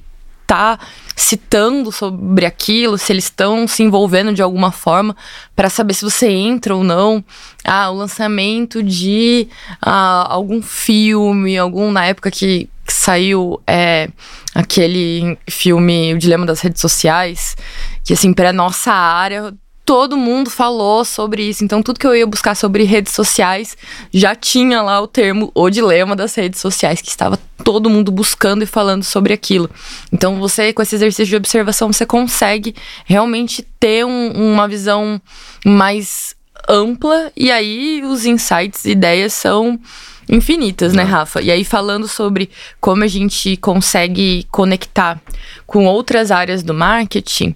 tá 0.47 0.79
citando 1.13 1.91
sobre 1.91 2.45
aquilo, 2.45 2.97
se 2.97 3.11
eles 3.11 3.25
estão 3.25 3.67
se 3.67 3.83
envolvendo 3.83 4.33
de 4.33 4.41
alguma 4.41 4.71
forma 4.71 5.15
para 5.53 5.69
saber 5.69 5.93
se 5.93 6.05
você 6.05 6.29
entra 6.29 6.73
ou 6.73 6.83
não. 6.83 7.23
Ah, 7.65 7.89
o 7.91 7.95
lançamento 7.95 8.81
de 8.81 9.49
ah, 9.81 10.25
algum 10.29 10.61
filme, 10.61 11.57
algum 11.57 11.91
na 11.91 12.05
época 12.05 12.31
que, 12.31 12.69
que 12.85 12.93
saiu 12.93 13.61
é, 13.67 14.09
aquele 14.55 15.37
filme 15.49 16.13
O 16.13 16.17
Dilema 16.17 16.45
das 16.45 16.61
Redes 16.61 16.79
Sociais, 16.79 17.57
que 18.05 18.13
assim, 18.13 18.31
para 18.31 18.53
nossa 18.53 18.93
área 18.93 19.53
todo 19.87 20.17
mundo 20.17 20.49
falou 20.49 21.05
sobre 21.05 21.43
isso. 21.43 21.63
Então, 21.63 21.81
tudo 21.81 21.97
que 21.97 22.05
eu 22.05 22.13
ia 22.13 22.27
buscar 22.27 22.55
sobre 22.55 22.83
redes 22.83 23.13
sociais 23.13 23.77
já 24.13 24.35
tinha 24.35 24.81
lá 24.81 24.99
o 24.99 25.07
termo 25.07 25.49
o 25.55 25.69
dilema 25.69 26.13
das 26.13 26.35
redes 26.35 26.59
sociais, 26.59 26.99
que 27.01 27.07
estava 27.07 27.39
todo 27.63 27.89
mundo 27.89 28.11
buscando 28.11 28.63
e 28.63 28.65
falando 28.65 29.05
sobre 29.05 29.31
aquilo. 29.31 29.69
Então, 30.11 30.39
você, 30.39 30.73
com 30.73 30.81
esse 30.81 30.93
exercício 30.93 31.27
de 31.27 31.37
observação, 31.37 31.91
você 31.91 32.05
consegue 32.05 32.75
realmente 33.05 33.65
ter 33.79 34.05
um, 34.05 34.31
uma 34.31 34.67
visão 34.67 35.21
mais 35.65 36.35
ampla 36.67 37.31
e 37.33 37.49
aí 37.49 38.01
os 38.03 38.25
insights, 38.25 38.83
ideias 38.83 39.31
são 39.31 39.79
infinitas, 40.27 40.91
né, 40.91 41.03
Rafa? 41.03 41.41
E 41.41 41.49
aí 41.49 41.63
falando 41.63 42.09
sobre 42.09 42.49
como 42.81 43.05
a 43.05 43.07
gente 43.07 43.55
consegue 43.55 44.45
conectar 44.51 45.21
com 45.65 45.85
outras 45.85 46.29
áreas 46.29 46.61
do 46.61 46.73
marketing, 46.73 47.55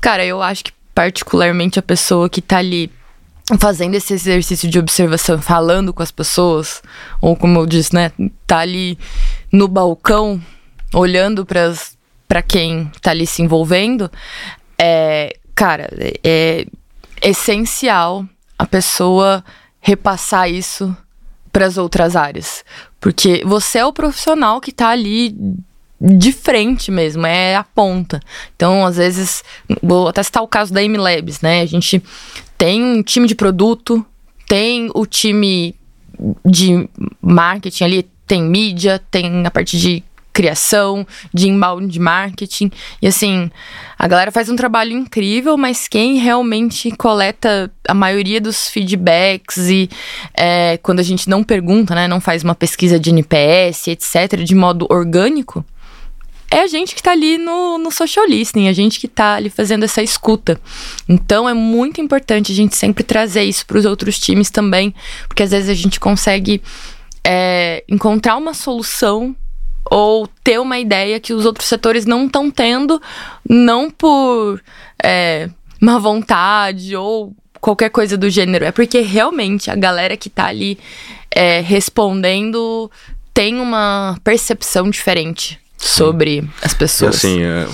cara, 0.00 0.24
eu 0.24 0.42
acho 0.42 0.64
que 0.64 0.79
particularmente 0.94 1.78
a 1.78 1.82
pessoa 1.82 2.28
que 2.28 2.42
tá 2.42 2.58
ali 2.58 2.90
fazendo 3.58 3.94
esse 3.94 4.14
exercício 4.14 4.68
de 4.68 4.78
observação, 4.78 5.40
falando 5.40 5.92
com 5.92 6.02
as 6.02 6.10
pessoas, 6.10 6.82
ou 7.20 7.34
como 7.34 7.58
eu 7.58 7.66
disse, 7.66 7.94
né, 7.94 8.12
tá 8.46 8.58
ali 8.58 8.98
no 9.50 9.66
balcão, 9.66 10.40
olhando 10.94 11.44
para 11.46 12.42
quem 12.42 12.90
tá 13.00 13.10
ali 13.10 13.26
se 13.26 13.42
envolvendo, 13.42 14.10
é, 14.78 15.36
cara, 15.54 15.88
é 16.22 16.66
essencial 17.22 18.24
a 18.58 18.66
pessoa 18.66 19.44
repassar 19.80 20.50
isso 20.50 20.96
para 21.52 21.66
as 21.66 21.76
outras 21.76 22.14
áreas, 22.14 22.64
porque 23.00 23.42
você 23.44 23.78
é 23.78 23.84
o 23.84 23.92
profissional 23.92 24.60
que 24.60 24.70
tá 24.70 24.90
ali 24.90 25.36
de 26.00 26.32
frente 26.32 26.90
mesmo, 26.90 27.26
é 27.26 27.54
a 27.54 27.64
ponta. 27.64 28.20
Então, 28.56 28.86
às 28.86 28.96
vezes, 28.96 29.44
vou 29.82 30.08
até 30.08 30.22
citar 30.22 30.42
o 30.42 30.48
caso 30.48 30.72
da 30.72 30.82
M-Labs, 30.82 31.42
né? 31.42 31.60
A 31.60 31.66
gente 31.66 32.02
tem 32.56 32.82
um 32.82 33.02
time 33.02 33.26
de 33.26 33.34
produto, 33.34 34.04
tem 34.48 34.90
o 34.94 35.04
time 35.04 35.74
de 36.44 36.88
marketing 37.20 37.84
ali, 37.84 38.02
tem 38.26 38.42
mídia, 38.42 39.00
tem 39.10 39.46
a 39.46 39.50
parte 39.50 39.78
de 39.78 40.02
criação, 40.32 41.06
de 41.34 41.48
inbound 41.48 41.88
de 41.88 41.98
marketing. 41.98 42.70
E 43.02 43.06
assim, 43.06 43.50
a 43.98 44.06
galera 44.06 44.30
faz 44.30 44.48
um 44.48 44.56
trabalho 44.56 44.92
incrível, 44.92 45.56
mas 45.56 45.88
quem 45.88 46.18
realmente 46.18 46.90
coleta 46.92 47.70
a 47.86 47.92
maioria 47.92 48.40
dos 48.40 48.68
feedbacks 48.68 49.68
e 49.68 49.90
é, 50.32 50.78
quando 50.82 51.00
a 51.00 51.02
gente 51.02 51.28
não 51.28 51.42
pergunta, 51.42 51.94
né, 51.94 52.08
não 52.08 52.20
faz 52.20 52.42
uma 52.42 52.54
pesquisa 52.54 52.98
de 52.98 53.10
NPS, 53.10 53.88
etc., 53.88 54.42
de 54.42 54.54
modo 54.54 54.86
orgânico, 54.88 55.64
é 56.50 56.62
a 56.62 56.66
gente 56.66 56.94
que 56.94 57.00
está 57.00 57.12
ali 57.12 57.38
no, 57.38 57.78
no 57.78 57.92
social 57.92 58.26
listening, 58.26 58.68
a 58.68 58.72
gente 58.72 58.98
que 58.98 59.06
está 59.06 59.36
ali 59.36 59.48
fazendo 59.48 59.84
essa 59.84 60.02
escuta. 60.02 60.60
Então 61.08 61.48
é 61.48 61.54
muito 61.54 62.00
importante 62.00 62.50
a 62.50 62.54
gente 62.54 62.76
sempre 62.76 63.04
trazer 63.04 63.44
isso 63.44 63.64
para 63.64 63.78
os 63.78 63.84
outros 63.84 64.18
times 64.18 64.50
também, 64.50 64.92
porque 65.28 65.44
às 65.44 65.52
vezes 65.52 65.70
a 65.70 65.74
gente 65.74 66.00
consegue 66.00 66.60
é, 67.22 67.84
encontrar 67.88 68.36
uma 68.36 68.52
solução 68.52 69.34
ou 69.88 70.26
ter 70.42 70.58
uma 70.58 70.78
ideia 70.78 71.20
que 71.20 71.32
os 71.32 71.46
outros 71.46 71.68
setores 71.68 72.04
não 72.04 72.26
estão 72.26 72.50
tendo, 72.50 73.00
não 73.48 73.88
por 73.88 74.60
é, 75.02 75.48
má 75.80 75.98
vontade 75.98 76.96
ou 76.96 77.32
qualquer 77.60 77.90
coisa 77.90 78.16
do 78.16 78.28
gênero, 78.28 78.64
é 78.64 78.72
porque 78.72 79.00
realmente 79.00 79.70
a 79.70 79.76
galera 79.76 80.16
que 80.16 80.28
está 80.28 80.46
ali 80.46 80.78
é, 81.30 81.60
respondendo 81.60 82.90
tem 83.32 83.60
uma 83.60 84.18
percepção 84.24 84.90
diferente 84.90 85.60
sobre 85.80 86.48
as 86.62 86.74
pessoas. 86.74 87.22
E 87.22 87.26
assim, 87.26 87.42
é, 87.42 87.66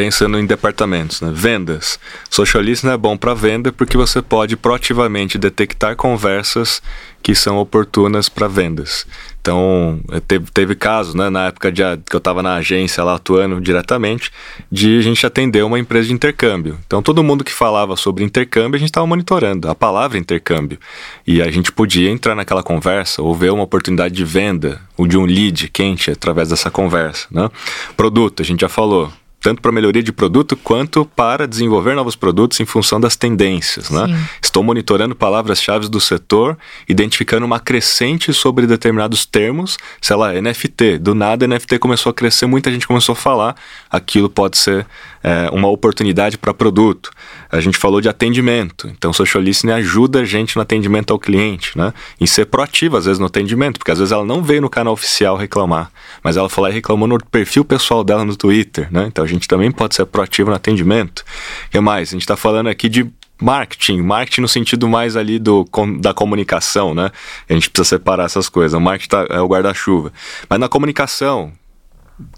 pensando 0.00 0.38
em 0.38 0.46
departamentos, 0.46 1.20
né? 1.20 1.30
vendas. 1.30 2.00
Social 2.30 2.62
listening 2.62 2.94
é 2.94 2.96
bom 2.96 3.18
para 3.18 3.34
venda 3.34 3.70
porque 3.70 3.98
você 3.98 4.22
pode 4.22 4.56
proativamente 4.56 5.36
detectar 5.36 5.94
conversas 5.94 6.80
que 7.22 7.34
são 7.34 7.58
oportunas 7.58 8.26
para 8.26 8.48
vendas. 8.48 9.06
Então, 9.42 10.00
é, 10.10 10.20
teve, 10.20 10.46
teve 10.54 10.74
casos, 10.74 11.14
né, 11.14 11.28
na 11.28 11.48
época 11.48 11.70
de, 11.70 11.82
que 12.08 12.16
eu 12.16 12.18
estava 12.18 12.42
na 12.42 12.54
agência 12.54 13.04
lá 13.04 13.16
atuando 13.16 13.60
diretamente, 13.60 14.30
de 14.72 14.98
a 14.98 15.02
gente 15.02 15.26
atender 15.26 15.62
uma 15.62 15.78
empresa 15.78 16.08
de 16.08 16.14
intercâmbio. 16.14 16.78
Então, 16.86 17.02
todo 17.02 17.22
mundo 17.22 17.44
que 17.44 17.52
falava 17.52 17.94
sobre 17.94 18.24
intercâmbio, 18.24 18.76
a 18.76 18.78
gente 18.78 18.88
estava 18.88 19.06
monitorando 19.06 19.68
a 19.68 19.74
palavra 19.74 20.16
intercâmbio. 20.16 20.78
E 21.26 21.42
a 21.42 21.50
gente 21.50 21.70
podia 21.70 22.08
entrar 22.08 22.34
naquela 22.34 22.62
conversa 22.62 23.20
ou 23.20 23.34
ver 23.34 23.52
uma 23.52 23.64
oportunidade 23.64 24.14
de 24.14 24.24
venda 24.24 24.80
ou 24.96 25.06
de 25.06 25.18
um 25.18 25.26
lead 25.26 25.68
quente 25.68 26.10
através 26.10 26.48
dessa 26.48 26.70
conversa. 26.70 27.26
Né? 27.30 27.50
Produto, 27.98 28.40
a 28.40 28.44
gente 28.44 28.60
já 28.60 28.68
falou 28.68 29.12
tanto 29.40 29.62
para 29.62 29.72
melhoria 29.72 30.02
de 30.02 30.12
produto 30.12 30.56
quanto 30.56 31.04
para 31.04 31.48
desenvolver 31.48 31.94
novos 31.94 32.14
produtos 32.14 32.60
em 32.60 32.66
função 32.66 33.00
das 33.00 33.16
tendências. 33.16 33.90
Né? 33.90 34.06
Estou 34.42 34.62
monitorando 34.62 35.14
palavras-chave 35.14 35.88
do 35.88 36.00
setor, 36.00 36.58
identificando 36.88 37.46
uma 37.46 37.58
crescente 37.58 38.32
sobre 38.34 38.66
determinados 38.66 39.24
termos, 39.24 39.78
sei 40.00 40.16
lá, 40.16 40.32
NFT. 40.32 40.98
Do 40.98 41.14
nada, 41.14 41.46
NFT 41.46 41.78
começou 41.78 42.10
a 42.10 42.14
crescer, 42.14 42.46
muita 42.46 42.70
gente 42.70 42.86
começou 42.86 43.14
a 43.14 43.16
falar, 43.16 43.56
aquilo 43.90 44.28
pode 44.28 44.58
ser 44.58 44.86
é, 45.22 45.48
uma 45.52 45.68
oportunidade 45.68 46.36
para 46.36 46.52
produto. 46.52 47.10
A 47.50 47.60
gente 47.60 47.76
falou 47.78 48.00
de 48.00 48.08
atendimento, 48.08 48.88
então 48.88 49.12
social 49.12 49.42
listening 49.42 49.72
ajuda 49.72 50.20
a 50.20 50.24
gente 50.24 50.56
no 50.56 50.62
atendimento 50.62 51.12
ao 51.12 51.18
cliente, 51.18 51.76
né? 51.76 51.92
em 52.20 52.26
ser 52.26 52.46
proativo 52.46 52.96
às 52.96 53.06
vezes 53.06 53.18
no 53.18 53.26
atendimento, 53.26 53.78
porque 53.78 53.90
às 53.90 53.98
vezes 53.98 54.12
ela 54.12 54.24
não 54.24 54.42
veio 54.42 54.60
no 54.60 54.70
canal 54.70 54.92
oficial 54.92 55.36
reclamar, 55.36 55.90
mas 56.22 56.36
ela 56.36 56.48
lá 56.58 56.70
e 56.70 56.72
reclamou 56.72 57.08
no 57.08 57.18
perfil 57.18 57.64
pessoal 57.64 58.04
dela 58.04 58.24
no 58.24 58.36
Twitter, 58.36 58.88
né? 58.90 59.06
então 59.06 59.24
a 59.24 59.28
gente 59.28 59.48
também 59.48 59.70
pode 59.70 59.94
ser 59.94 60.04
proativo 60.06 60.50
no 60.50 60.56
atendimento. 60.56 61.24
O 61.66 61.70
que 61.70 61.80
mais? 61.80 62.10
A 62.10 62.12
gente 62.12 62.22
está 62.22 62.36
falando 62.36 62.68
aqui 62.68 62.88
de 62.88 63.10
marketing, 63.40 64.02
marketing 64.02 64.42
no 64.42 64.48
sentido 64.48 64.88
mais 64.88 65.16
ali 65.16 65.38
do, 65.38 65.66
da 65.98 66.12
comunicação, 66.12 66.94
né? 66.94 67.10
A 67.48 67.52
gente 67.54 67.70
precisa 67.70 67.96
separar 67.96 68.24
essas 68.24 68.48
coisas. 68.48 68.76
O 68.76 68.80
marketing 68.80 69.08
tá, 69.08 69.26
é 69.30 69.40
o 69.40 69.48
guarda-chuva. 69.48 70.12
Mas 70.48 70.60
na 70.60 70.68
comunicação, 70.68 71.52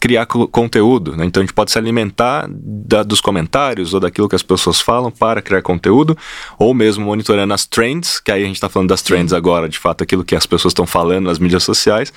criar 0.00 0.26
conteúdo, 0.26 1.16
né? 1.16 1.24
Então 1.24 1.42
a 1.42 1.44
gente 1.44 1.54
pode 1.54 1.70
se 1.70 1.78
alimentar 1.78 2.48
da, 2.50 3.02
dos 3.02 3.20
comentários 3.20 3.94
ou 3.94 4.00
daquilo 4.00 4.28
que 4.28 4.36
as 4.36 4.42
pessoas 4.42 4.80
falam 4.80 5.10
para 5.10 5.42
criar 5.42 5.62
conteúdo, 5.62 6.16
ou 6.58 6.74
mesmo 6.74 7.04
monitorando 7.04 7.52
as 7.52 7.66
trends, 7.66 8.18
que 8.18 8.30
aí 8.30 8.42
a 8.42 8.46
gente 8.46 8.56
está 8.56 8.68
falando 8.68 8.88
das 8.88 9.02
trends 9.02 9.32
agora, 9.32 9.68
de 9.68 9.78
fato, 9.78 10.02
aquilo 10.02 10.24
que 10.24 10.34
as 10.34 10.46
pessoas 10.46 10.72
estão 10.72 10.86
falando 10.86 11.26
nas 11.26 11.38
mídias 11.38 11.62
sociais, 11.64 12.12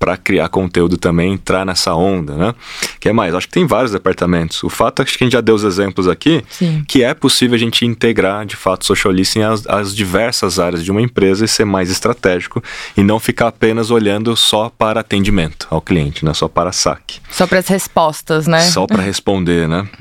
para 0.00 0.16
criar 0.16 0.48
conteúdo 0.48 0.96
também, 0.96 1.34
entrar 1.34 1.66
nessa 1.66 1.94
onda, 1.94 2.34
né? 2.34 2.54
que 2.98 3.10
é 3.10 3.12
mais? 3.12 3.34
Acho 3.34 3.46
que 3.46 3.52
tem 3.52 3.66
vários 3.66 3.92
departamentos. 3.92 4.62
O 4.64 4.70
fato 4.70 5.02
é 5.02 5.04
que 5.04 5.10
a 5.10 5.24
gente 5.24 5.32
já 5.34 5.42
deu 5.42 5.54
os 5.54 5.62
exemplos 5.62 6.08
aqui, 6.08 6.42
Sim. 6.48 6.82
que 6.88 7.04
é 7.04 7.12
possível 7.12 7.54
a 7.54 7.58
gente 7.58 7.84
integrar, 7.84 8.46
de 8.46 8.56
fato, 8.56 8.86
social 8.86 9.12
listening 9.12 9.44
às, 9.44 9.66
às, 9.66 9.94
diversas 9.94 10.58
áreas 10.58 10.82
de 10.82 10.90
uma 10.90 11.02
empresa 11.02 11.44
e 11.44 11.48
ser 11.48 11.66
mais 11.66 11.90
estratégico 11.90 12.62
e 12.96 13.02
não 13.02 13.20
ficar 13.20 13.48
apenas 13.48 13.90
olhando 13.90 14.34
só 14.36 14.70
para 14.70 15.00
atendimento 15.00 15.66
ao 15.70 15.82
cliente, 15.82 16.24
né? 16.24 16.32
Só 16.32 16.48
para 16.48 16.72
saque. 16.72 17.20
Só 17.30 17.46
para 17.46 17.58
as 17.58 17.68
respostas, 17.68 18.46
né? 18.46 18.60
Só 18.62 18.86
para 18.86 19.02
responder, 19.02 19.68
né? 19.68 19.86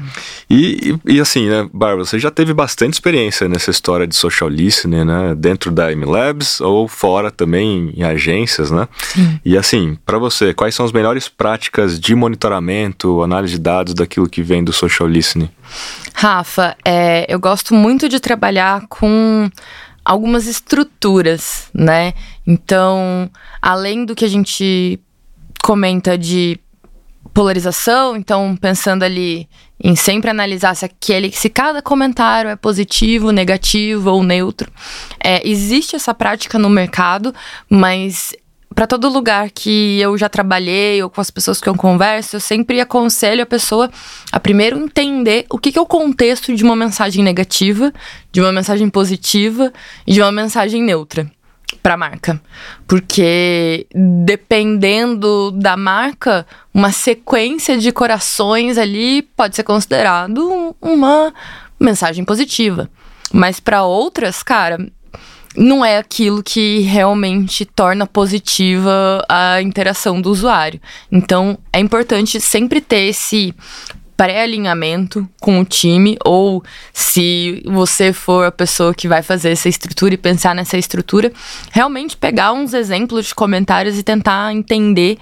E, 0.51 0.97
e, 1.05 1.15
e, 1.15 1.19
assim, 1.19 1.47
né, 1.47 1.69
Bárbara, 1.71 2.03
você 2.03 2.17
já 2.17 2.31
teve 2.31 2.55
bastante 2.55 2.93
experiência 2.93 3.47
nessa 3.47 3.69
história 3.69 4.07
de 4.07 4.15
social 4.15 4.49
listening, 4.49 5.05
né? 5.05 5.35
Dentro 5.37 5.69
da 5.69 5.91
MLabs 5.91 6.59
ou 6.59 6.87
fora 6.87 7.29
também 7.29 7.93
em 7.95 8.01
agências, 8.01 8.71
né? 8.71 8.87
Sim. 8.97 9.39
E 9.45 9.55
assim, 9.55 9.88
para 10.05 10.17
você, 10.17 10.53
quais 10.53 10.75
são 10.75 10.85
as 10.85 10.91
melhores 10.91 11.27
práticas 11.27 11.99
de 11.99 12.15
monitoramento, 12.15 13.21
análise 13.21 13.53
de 13.53 13.59
dados 13.59 13.93
daquilo 13.93 14.29
que 14.29 14.41
vem 14.41 14.63
do 14.63 14.73
social 14.73 15.07
listening? 15.07 15.49
Rafa, 16.13 16.75
é, 16.83 17.25
eu 17.27 17.39
gosto 17.39 17.73
muito 17.73 18.09
de 18.09 18.19
trabalhar 18.19 18.87
com 18.87 19.49
algumas 20.03 20.47
estruturas, 20.47 21.69
né? 21.73 22.13
Então, 22.45 23.29
além 23.61 24.05
do 24.05 24.15
que 24.15 24.25
a 24.25 24.29
gente 24.29 24.99
comenta 25.63 26.17
de 26.17 26.59
polarização, 27.33 28.15
então 28.15 28.55
pensando 28.55 29.03
ali 29.03 29.47
em 29.81 29.95
sempre 29.95 30.29
analisar 30.29 30.75
se 30.75 30.83
aquele, 30.83 31.31
se 31.31 31.49
cada 31.49 31.81
comentário 31.81 32.49
é 32.49 32.55
positivo, 32.55 33.31
negativo 33.31 34.11
ou 34.11 34.23
neutro. 34.23 34.69
É, 35.23 35.47
existe 35.47 35.95
essa 35.95 36.13
prática 36.13 36.59
no 36.59 36.69
mercado, 36.69 37.33
mas 37.69 38.33
para 38.73 38.87
todo 38.87 39.09
lugar 39.09 39.49
que 39.49 39.99
eu 39.99 40.17
já 40.17 40.29
trabalhei 40.29 41.01
ou 41.01 41.09
com 41.09 41.19
as 41.19 41.31
pessoas 41.31 41.59
que 41.59 41.67
eu 41.67 41.75
converso, 41.75 42.35
eu 42.35 42.39
sempre 42.39 42.79
aconselho 42.79 43.43
a 43.43 43.45
pessoa 43.45 43.89
a 44.31 44.39
primeiro 44.39 44.79
entender 44.79 45.45
o 45.49 45.57
que, 45.57 45.71
que 45.71 45.79
é 45.79 45.81
o 45.81 45.85
contexto 45.85 46.55
de 46.55 46.63
uma 46.63 46.75
mensagem 46.75 47.23
negativa, 47.23 47.91
de 48.31 48.39
uma 48.39 48.51
mensagem 48.51 48.89
positiva 48.89 49.73
e 50.05 50.13
de 50.13 50.21
uma 50.21 50.31
mensagem 50.31 50.83
neutra 50.83 51.29
para 51.81 51.95
a 51.95 51.97
marca. 51.97 52.41
Porque 52.87 53.87
dependendo 54.25 55.51
da 55.51 55.75
marca, 55.75 56.45
uma 56.73 56.91
sequência 56.91 57.77
de 57.77 57.91
corações 57.91 58.77
ali 58.77 59.21
pode 59.21 59.55
ser 59.55 59.63
considerado 59.63 60.75
uma 60.81 61.33
mensagem 61.79 62.23
positiva. 62.23 62.89
Mas 63.31 63.59
para 63.59 63.83
outras, 63.83 64.41
cara, 64.41 64.89
não 65.59 65.83
é 65.83 65.97
aquilo 65.97 66.41
que 66.41 66.79
realmente 66.79 67.65
torna 67.65 68.07
positiva 68.07 69.21
a 69.27 69.61
interação 69.61 70.21
do 70.21 70.31
usuário. 70.31 70.79
Então, 71.11 71.57
é 71.73 71.79
importante 71.81 72.39
sempre 72.39 72.79
ter 72.79 73.09
esse 73.09 73.53
pré-alinhamento 74.15 75.27
com 75.41 75.59
o 75.59 75.65
time, 75.65 76.17
ou 76.25 76.63
se 76.93 77.61
você 77.65 78.13
for 78.13 78.45
a 78.45 78.51
pessoa 78.51 78.93
que 78.93 79.07
vai 79.07 79.21
fazer 79.21 79.51
essa 79.51 79.67
estrutura 79.67 80.13
e 80.13 80.17
pensar 80.17 80.55
nessa 80.55 80.77
estrutura, 80.77 81.31
realmente 81.71 82.15
pegar 82.15 82.53
uns 82.53 82.73
exemplos 82.73 83.27
de 83.27 83.35
comentários 83.35 83.97
e 83.97 84.03
tentar 84.03 84.53
entender 84.53 85.17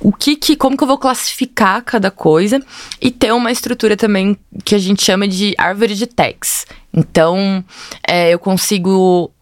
o, 0.00 0.12
que, 0.12 0.36
que 0.36 0.56
como 0.56 0.76
que 0.76 0.82
eu 0.82 0.88
vou 0.88 0.98
classificar 0.98 1.82
cada 1.82 2.10
coisa 2.10 2.60
e 3.00 3.10
ter 3.10 3.32
uma 3.32 3.50
estrutura 3.50 3.96
também 3.96 4.36
que 4.64 4.74
a 4.74 4.78
gente 4.78 5.02
chama 5.02 5.26
de 5.26 5.54
árvore 5.56 5.94
de 5.94 6.06
tags. 6.06 6.66
Então, 6.92 7.64
é, 8.06 8.30
eu 8.30 8.38
consigo 8.38 9.33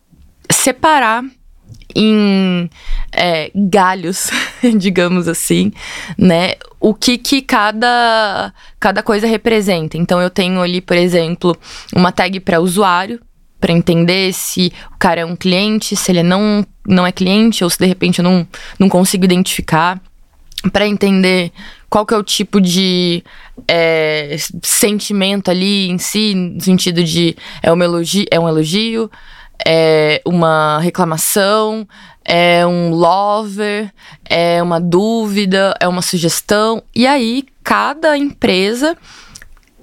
separar 0.62 1.24
em 1.94 2.70
é, 3.12 3.50
galhos, 3.54 4.30
digamos 4.78 5.26
assim, 5.26 5.72
né? 6.16 6.54
O 6.80 6.94
que 6.94 7.18
que 7.18 7.42
cada, 7.42 8.52
cada 8.78 9.02
coisa 9.02 9.26
representa. 9.26 9.96
Então 9.98 10.20
eu 10.20 10.30
tenho 10.30 10.60
ali, 10.60 10.80
por 10.80 10.96
exemplo, 10.96 11.56
uma 11.94 12.12
tag 12.12 12.38
para 12.40 12.60
usuário, 12.60 13.20
para 13.60 13.72
entender 13.72 14.32
se 14.32 14.72
o 14.92 14.98
cara 14.98 15.20
é 15.20 15.24
um 15.24 15.36
cliente, 15.36 15.94
se 15.96 16.12
ele 16.12 16.22
não, 16.22 16.64
não 16.86 17.06
é 17.06 17.12
cliente, 17.12 17.62
ou 17.62 17.70
se 17.70 17.78
de 17.78 17.86
repente 17.86 18.20
eu 18.20 18.24
não, 18.24 18.46
não 18.78 18.88
consigo 18.88 19.24
identificar. 19.24 20.00
Para 20.72 20.86
entender 20.86 21.50
qual 21.90 22.06
que 22.06 22.14
é 22.14 22.16
o 22.16 22.22
tipo 22.22 22.60
de 22.60 23.24
é, 23.66 24.36
sentimento 24.62 25.50
ali 25.50 25.90
em 25.90 25.98
si, 25.98 26.34
no 26.36 26.60
sentido 26.60 27.02
de 27.02 27.36
é 27.60 27.72
um 27.72 27.82
elogio, 27.82 28.24
é 28.30 28.38
um 28.38 28.48
elogio 28.48 29.10
é 29.66 30.20
uma 30.24 30.78
reclamação, 30.80 31.86
é 32.24 32.66
um 32.66 32.90
lover, 32.90 33.92
é 34.24 34.62
uma 34.62 34.80
dúvida, 34.80 35.74
é 35.80 35.88
uma 35.88 36.02
sugestão. 36.02 36.82
E 36.94 37.06
aí, 37.06 37.44
cada 37.62 38.16
empresa 38.16 38.96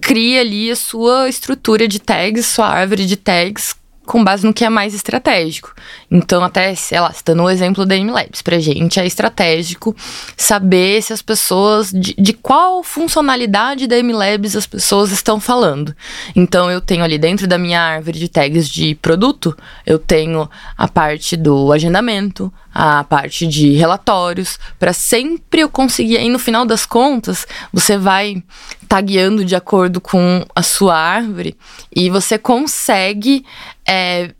cria 0.01 0.41
ali 0.41 0.71
a 0.71 0.75
sua 0.75 1.29
estrutura 1.29 1.87
de 1.87 1.99
tags, 1.99 2.45
sua 2.45 2.67
árvore 2.67 3.05
de 3.05 3.17
tags 3.17 3.75
com 4.09 4.23
base 4.23 4.43
no 4.43 4.53
que 4.53 4.65
é 4.65 4.69
mais 4.69 4.95
estratégico. 4.95 5.73
Então, 6.11 6.43
até, 6.43 6.73
sei 6.73 6.99
lá, 6.99 7.11
citando 7.13 7.43
o 7.43 7.49
exemplo 7.49 7.85
da 7.85 7.95
MLabs, 7.95 8.41
pra 8.41 8.59
gente 8.59 8.99
é 8.99 9.05
estratégico 9.05 9.95
saber 10.35 11.03
se 11.03 11.13
as 11.13 11.21
pessoas, 11.21 11.91
de, 11.91 12.15
de 12.17 12.33
qual 12.33 12.81
funcionalidade 12.81 13.85
da 13.85 13.95
MLabs 14.01 14.55
as 14.55 14.65
pessoas 14.65 15.11
estão 15.11 15.39
falando. 15.39 15.95
Então, 16.35 16.71
eu 16.71 16.81
tenho 16.81 17.03
ali 17.03 17.19
dentro 17.19 17.45
da 17.45 17.59
minha 17.59 17.79
árvore 17.79 18.17
de 18.17 18.27
tags 18.27 18.67
de 18.67 18.95
produto, 18.95 19.55
eu 19.85 19.99
tenho 19.99 20.49
a 20.75 20.87
parte 20.87 21.37
do 21.37 21.71
agendamento, 21.71 22.51
a 22.73 23.03
parte 23.03 23.45
de 23.45 23.73
relatórios, 23.73 24.57
para 24.79 24.93
sempre 24.93 25.61
eu 25.61 25.69
conseguir, 25.69 26.17
aí 26.17 26.29
no 26.29 26.39
final 26.39 26.65
das 26.65 26.85
contas, 26.85 27.45
você 27.71 27.97
vai 27.97 28.43
tagueando 28.87 29.45
de 29.45 29.55
acordo 29.55 30.01
com 30.01 30.43
a 30.55 30.63
sua 30.63 30.95
árvore 30.95 31.55
e 31.95 32.09
você 32.09 32.37
consegue, 32.37 33.45
é, 33.87 34.31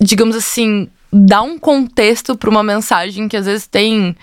digamos 0.00 0.36
assim, 0.36 0.88
dar 1.12 1.42
um 1.42 1.58
contexto 1.58 2.36
para 2.36 2.48
uma 2.48 2.62
mensagem 2.62 3.28
que 3.28 3.36
às 3.36 3.46
vezes 3.46 3.66
tem 3.66 4.16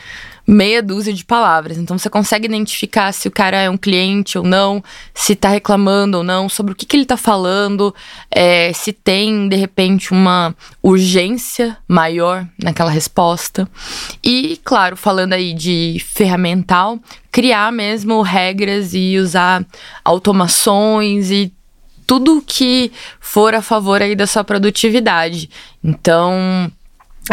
meia 0.50 0.82
dúzia 0.82 1.14
de 1.14 1.24
palavras. 1.24 1.78
Então 1.78 1.96
você 1.96 2.10
consegue 2.10 2.48
identificar 2.48 3.12
se 3.14 3.28
o 3.28 3.32
cara 3.32 3.62
é 3.62 3.70
um 3.70 3.78
cliente 3.78 4.36
ou 4.36 4.44
não, 4.44 4.84
se 5.14 5.34
está 5.34 5.50
reclamando 5.50 6.18
ou 6.18 6.24
não, 6.24 6.50
sobre 6.50 6.74
o 6.74 6.76
que, 6.76 6.88
que 6.88 6.96
ele 6.96 7.04
está 7.04 7.16
falando, 7.16 7.94
é, 8.32 8.74
se 8.74 8.92
tem 8.92 9.48
de 9.48 9.56
repente 9.56 10.12
uma 10.12 10.56
urgência 10.82 11.78
maior 11.88 12.48
naquela 12.62 12.90
resposta. 12.90 13.70
E, 14.24 14.60
claro, 14.64 14.98
falando 14.98 15.34
aí 15.34 15.54
de 15.54 16.04
ferramental, 16.04 16.98
criar 17.32 17.72
mesmo 17.72 18.24
regras 18.24 18.96
e 18.96 19.20
usar 19.20 19.64
automações 20.04 21.30
e 21.30 21.54
tudo 22.08 22.44
que 22.44 22.92
for 23.20 23.54
a 23.54 23.62
favor 23.62 24.02
aí 24.02 24.16
da 24.16 24.26
sua 24.26 24.44
produtividade. 24.44 25.48
Então, 25.84 26.72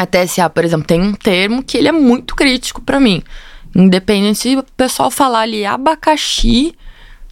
a 0.00 0.06
TSA, 0.06 0.48
por 0.50 0.64
exemplo, 0.64 0.86
tem 0.86 1.00
um 1.00 1.12
termo 1.12 1.62
que 1.62 1.76
ele 1.76 1.88
é 1.88 1.92
muito 1.92 2.34
crítico 2.34 2.80
para 2.80 3.00
mim. 3.00 3.22
Independente 3.74 4.38
se 4.38 4.56
o 4.56 4.62
pessoal 4.76 5.10
falar 5.10 5.40
ali 5.40 5.64
abacaxi 5.64 6.74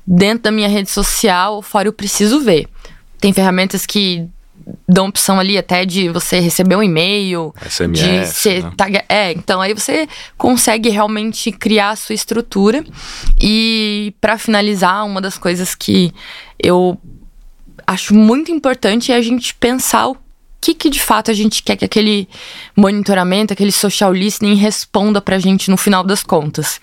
dentro 0.06 0.44
da 0.44 0.50
minha 0.50 0.68
rede 0.68 0.90
social, 0.90 1.62
fora 1.62 1.88
eu 1.88 1.92
preciso 1.92 2.40
ver. 2.40 2.68
Tem 3.18 3.32
ferramentas 3.32 3.86
que 3.86 4.28
dão 4.88 5.08
opção 5.08 5.38
ali 5.38 5.58
até 5.58 5.84
de 5.84 6.08
você 6.08 6.40
receber 6.40 6.76
um 6.76 6.82
e-mail, 6.82 7.54
SMS, 7.68 8.00
de 8.00 8.26
ser 8.26 8.62
né? 8.64 8.72
tag... 8.76 9.04
é, 9.08 9.32
então 9.32 9.60
aí 9.60 9.74
você 9.74 10.08
consegue 10.36 10.88
realmente 10.88 11.52
criar 11.52 11.90
a 11.90 11.96
sua 11.96 12.14
estrutura. 12.14 12.84
E 13.40 14.14
para 14.20 14.38
finalizar, 14.38 15.04
uma 15.04 15.20
das 15.20 15.38
coisas 15.38 15.74
que 15.74 16.12
eu 16.62 16.98
acho 17.86 18.14
muito 18.14 18.50
importante 18.50 19.12
é 19.12 19.16
a 19.16 19.22
gente 19.22 19.54
pensar 19.54 20.08
o 20.08 20.16
que, 20.64 20.74
que 20.74 20.88
de 20.88 21.00
fato 21.00 21.30
a 21.30 21.34
gente 21.34 21.62
quer 21.62 21.76
que 21.76 21.84
aquele 21.84 22.26
monitoramento, 22.74 23.52
aquele 23.52 23.70
social 23.70 24.10
listening 24.10 24.54
responda 24.54 25.20
pra 25.20 25.38
gente 25.38 25.70
no 25.70 25.76
final 25.76 26.02
das 26.02 26.22
contas. 26.22 26.80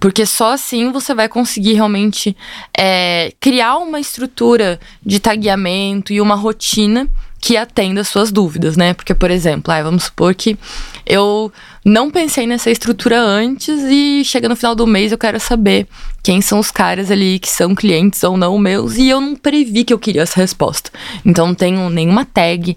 Porque 0.00 0.26
só 0.26 0.54
assim 0.54 0.90
você 0.90 1.14
vai 1.14 1.28
conseguir 1.28 1.74
realmente 1.74 2.36
é, 2.76 3.32
criar 3.38 3.76
uma 3.76 4.00
estrutura 4.00 4.80
de 5.06 5.20
tagueamento 5.20 6.12
e 6.12 6.20
uma 6.20 6.34
rotina 6.34 7.08
que 7.40 7.56
atenda 7.56 8.02
às 8.02 8.08
suas 8.08 8.30
dúvidas, 8.30 8.76
né? 8.76 8.92
Porque, 8.92 9.14
por 9.14 9.30
exemplo, 9.30 9.72
ah, 9.72 9.82
vamos 9.82 10.04
supor 10.04 10.34
que 10.34 10.58
eu 11.06 11.50
não 11.82 12.10
pensei 12.10 12.46
nessa 12.46 12.70
estrutura 12.70 13.18
antes 13.18 13.80
e 13.88 14.22
chega 14.24 14.48
no 14.48 14.54
final 14.54 14.74
do 14.74 14.86
mês 14.86 15.10
eu 15.10 15.16
quero 15.16 15.40
saber 15.40 15.86
quem 16.22 16.42
são 16.42 16.58
os 16.58 16.70
caras 16.70 17.10
ali 17.10 17.38
que 17.38 17.48
são 17.48 17.74
clientes 17.74 18.22
ou 18.22 18.36
não 18.36 18.58
meus 18.58 18.96
e 18.96 19.08
eu 19.08 19.18
não 19.20 19.34
previ 19.34 19.84
que 19.84 19.94
eu 19.94 19.98
queria 19.98 20.22
essa 20.22 20.38
resposta. 20.38 20.90
Então 21.24 21.46
não 21.46 21.54
tenho 21.54 21.88
nenhuma 21.88 22.26
tag, 22.26 22.76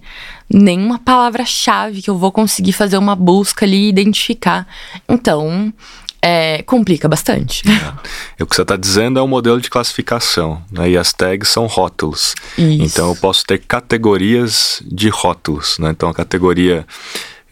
nenhuma 0.53 0.99
palavra-chave 0.99 2.01
que 2.01 2.09
eu 2.09 2.17
vou 2.17 2.31
conseguir 2.31 2.73
fazer 2.73 2.97
uma 2.97 3.15
busca 3.15 3.65
ali 3.65 3.85
e 3.85 3.89
identificar. 3.89 4.67
Então, 5.09 5.73
é, 6.21 6.63
complica 6.63 7.09
bastante. 7.09 7.63
É. 7.69 8.43
O 8.43 8.47
que 8.47 8.55
você 8.55 8.61
está 8.61 8.77
dizendo 8.77 9.19
é 9.19 9.21
um 9.21 9.27
modelo 9.27 9.59
de 9.59 9.69
classificação, 9.69 10.61
né? 10.71 10.91
e 10.91 10.97
as 10.97 11.11
tags 11.11 11.49
são 11.49 11.65
rótulos. 11.65 12.33
Isso. 12.57 12.83
Então 12.83 13.09
eu 13.09 13.15
posso 13.15 13.45
ter 13.45 13.57
categorias 13.59 14.81
de 14.85 15.09
rótulos. 15.09 15.77
Né? 15.79 15.89
Então 15.89 16.07
a 16.07 16.13
categoria 16.13 16.85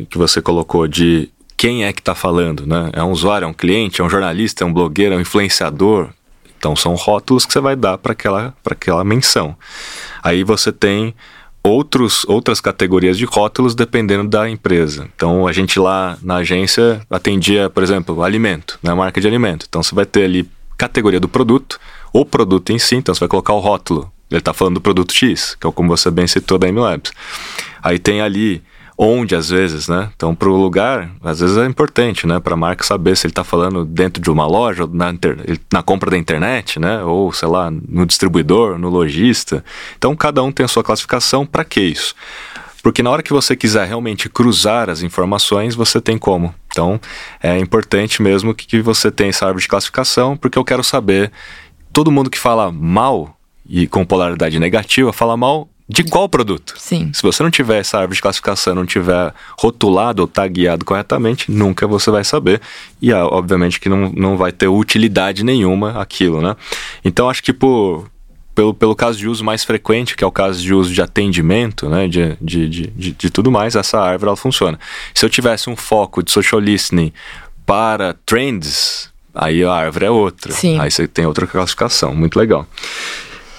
que 0.09 0.17
você 0.17 0.41
colocou 0.41 0.87
de 0.87 1.29
quem 1.57 1.83
é 1.83 1.91
que 1.91 1.99
está 1.99 2.15
falando, 2.15 2.65
né? 2.65 2.89
É 2.91 3.03
um 3.03 3.11
usuário, 3.11 3.45
é 3.45 3.47
um 3.47 3.53
cliente, 3.53 4.01
é 4.01 4.03
um 4.03 4.09
jornalista, 4.09 4.63
é 4.63 4.67
um 4.67 4.73
blogueiro, 4.73 5.13
é 5.13 5.17
um 5.17 5.21
influenciador. 5.21 6.09
Então 6.57 6.75
são 6.75 6.95
rótulos 6.95 7.45
que 7.45 7.53
você 7.53 7.59
vai 7.59 7.75
dar 7.75 7.99
para 7.99 8.13
aquela, 8.13 8.53
aquela 8.65 9.03
menção. 9.03 9.55
Aí 10.23 10.43
você 10.43 10.71
tem 10.71 11.13
outros, 11.63 12.25
outras 12.27 12.59
categorias 12.59 13.17
de 13.17 13.25
rótulos 13.25 13.75
dependendo 13.75 14.29
da 14.29 14.49
empresa. 14.49 15.07
Então 15.15 15.47
a 15.47 15.51
gente 15.51 15.79
lá 15.79 16.17
na 16.21 16.37
agência 16.37 17.01
atendia, 17.09 17.69
por 17.69 17.83
exemplo, 17.83 18.23
alimento, 18.23 18.79
né, 18.81 18.93
marca 18.93 19.21
de 19.21 19.27
alimento. 19.27 19.65
Então 19.67 19.81
você 19.81 19.93
vai 19.93 20.05
ter 20.05 20.23
ali 20.23 20.49
categoria 20.77 21.19
do 21.19 21.29
produto, 21.29 21.79
o 22.11 22.25
produto 22.25 22.71
em 22.71 22.79
si, 22.79 22.95
então 22.95 23.13
você 23.13 23.19
vai 23.19 23.29
colocar 23.29 23.53
o 23.53 23.59
rótulo. 23.59 24.11
Ele 24.29 24.39
está 24.39 24.53
falando 24.53 24.75
do 24.75 24.81
produto 24.81 25.13
X, 25.13 25.55
que 25.59 25.67
é 25.67 25.71
como 25.71 25.89
você 25.89 26.09
bem 26.09 26.25
citou 26.25 26.57
da 26.57 26.67
MLabs. 26.71 27.11
Aí 27.83 27.99
tem 27.99 28.21
ali 28.21 28.63
onde 29.03 29.35
às 29.35 29.49
vezes, 29.49 29.87
né? 29.87 30.11
Então, 30.15 30.35
para 30.35 30.47
o 30.47 30.55
lugar, 30.55 31.09
às 31.23 31.39
vezes 31.39 31.57
é 31.57 31.65
importante, 31.65 32.27
né? 32.27 32.39
Para 32.39 32.53
a 32.53 32.57
marca 32.57 32.83
saber 32.83 33.17
se 33.17 33.25
ele 33.25 33.31
está 33.31 33.43
falando 33.43 33.83
dentro 33.83 34.21
de 34.21 34.29
uma 34.29 34.45
loja, 34.45 34.87
na, 34.93 35.11
na 35.73 35.81
compra 35.81 36.11
da 36.11 36.17
internet, 36.19 36.79
né? 36.79 37.03
Ou, 37.03 37.33
sei 37.33 37.47
lá, 37.47 37.71
no 37.71 38.05
distribuidor, 38.05 38.77
no 38.77 38.89
lojista. 38.89 39.65
Então, 39.97 40.15
cada 40.15 40.43
um 40.43 40.51
tem 40.51 40.63
a 40.63 40.67
sua 40.67 40.83
classificação. 40.83 41.47
Para 41.47 41.65
que 41.65 41.81
isso? 41.81 42.13
Porque 42.83 43.01
na 43.01 43.09
hora 43.09 43.23
que 43.23 43.33
você 43.33 43.55
quiser 43.55 43.87
realmente 43.87 44.29
cruzar 44.29 44.87
as 44.87 45.01
informações, 45.01 45.73
você 45.73 45.99
tem 45.99 46.15
como. 46.15 46.53
Então, 46.67 47.01
é 47.41 47.57
importante 47.57 48.21
mesmo 48.21 48.53
que, 48.53 48.67
que 48.67 48.81
você 48.83 49.09
tenha 49.09 49.31
essa 49.31 49.47
árvore 49.47 49.63
de 49.63 49.67
classificação, 49.67 50.37
porque 50.37 50.59
eu 50.59 50.63
quero 50.63 50.83
saber. 50.83 51.31
Todo 51.91 52.11
mundo 52.11 52.29
que 52.29 52.37
fala 52.37 52.71
mal 52.71 53.35
e 53.67 53.87
com 53.87 54.05
polaridade 54.05 54.59
negativa 54.59 55.11
fala 55.11 55.35
mal 55.35 55.67
de 55.91 56.05
qual 56.05 56.29
produto? 56.29 56.75
Sim. 56.77 57.11
Se 57.13 57.21
você 57.21 57.43
não 57.43 57.51
tiver 57.51 57.79
essa 57.79 57.97
árvore 57.97 58.15
de 58.15 58.21
classificação, 58.21 58.73
não 58.73 58.85
tiver 58.85 59.33
rotulado 59.59 60.21
ou 60.21 60.27
tagueado 60.27 60.85
corretamente, 60.85 61.51
nunca 61.51 61.85
você 61.85 62.09
vai 62.09 62.23
saber. 62.23 62.61
E 63.01 63.11
ah, 63.11 63.25
obviamente 63.25 63.77
que 63.77 63.89
não, 63.89 64.09
não 64.09 64.37
vai 64.37 64.53
ter 64.53 64.69
utilidade 64.69 65.43
nenhuma 65.43 66.01
aquilo, 66.01 66.41
né? 66.41 66.55
Então 67.03 67.29
acho 67.29 67.43
que 67.43 67.51
por, 67.51 68.09
pelo, 68.55 68.73
pelo 68.73 68.95
caso 68.95 69.17
de 69.17 69.27
uso 69.27 69.43
mais 69.43 69.65
frequente, 69.65 70.15
que 70.15 70.23
é 70.23 70.27
o 70.27 70.31
caso 70.31 70.61
de 70.61 70.73
uso 70.73 70.93
de 70.93 71.01
atendimento, 71.01 71.89
né, 71.89 72.07
de, 72.07 72.37
de, 72.39 72.69
de, 72.69 72.87
de, 72.87 73.11
de 73.11 73.29
tudo 73.29 73.51
mais, 73.51 73.75
essa 73.75 73.99
árvore 73.99 74.29
ela 74.29 74.37
funciona. 74.37 74.79
Se 75.13 75.25
eu 75.25 75.29
tivesse 75.29 75.69
um 75.69 75.75
foco 75.75 76.23
de 76.23 76.31
social 76.31 76.61
listening 76.61 77.11
para 77.65 78.15
trends, 78.25 79.11
aí 79.35 79.61
a 79.61 79.73
árvore 79.73 80.05
é 80.05 80.09
outra. 80.09 80.53
Sim. 80.53 80.79
Aí 80.79 80.89
você 80.89 81.05
tem 81.05 81.25
outra 81.25 81.45
classificação, 81.45 82.15
muito 82.15 82.39
legal. 82.39 82.65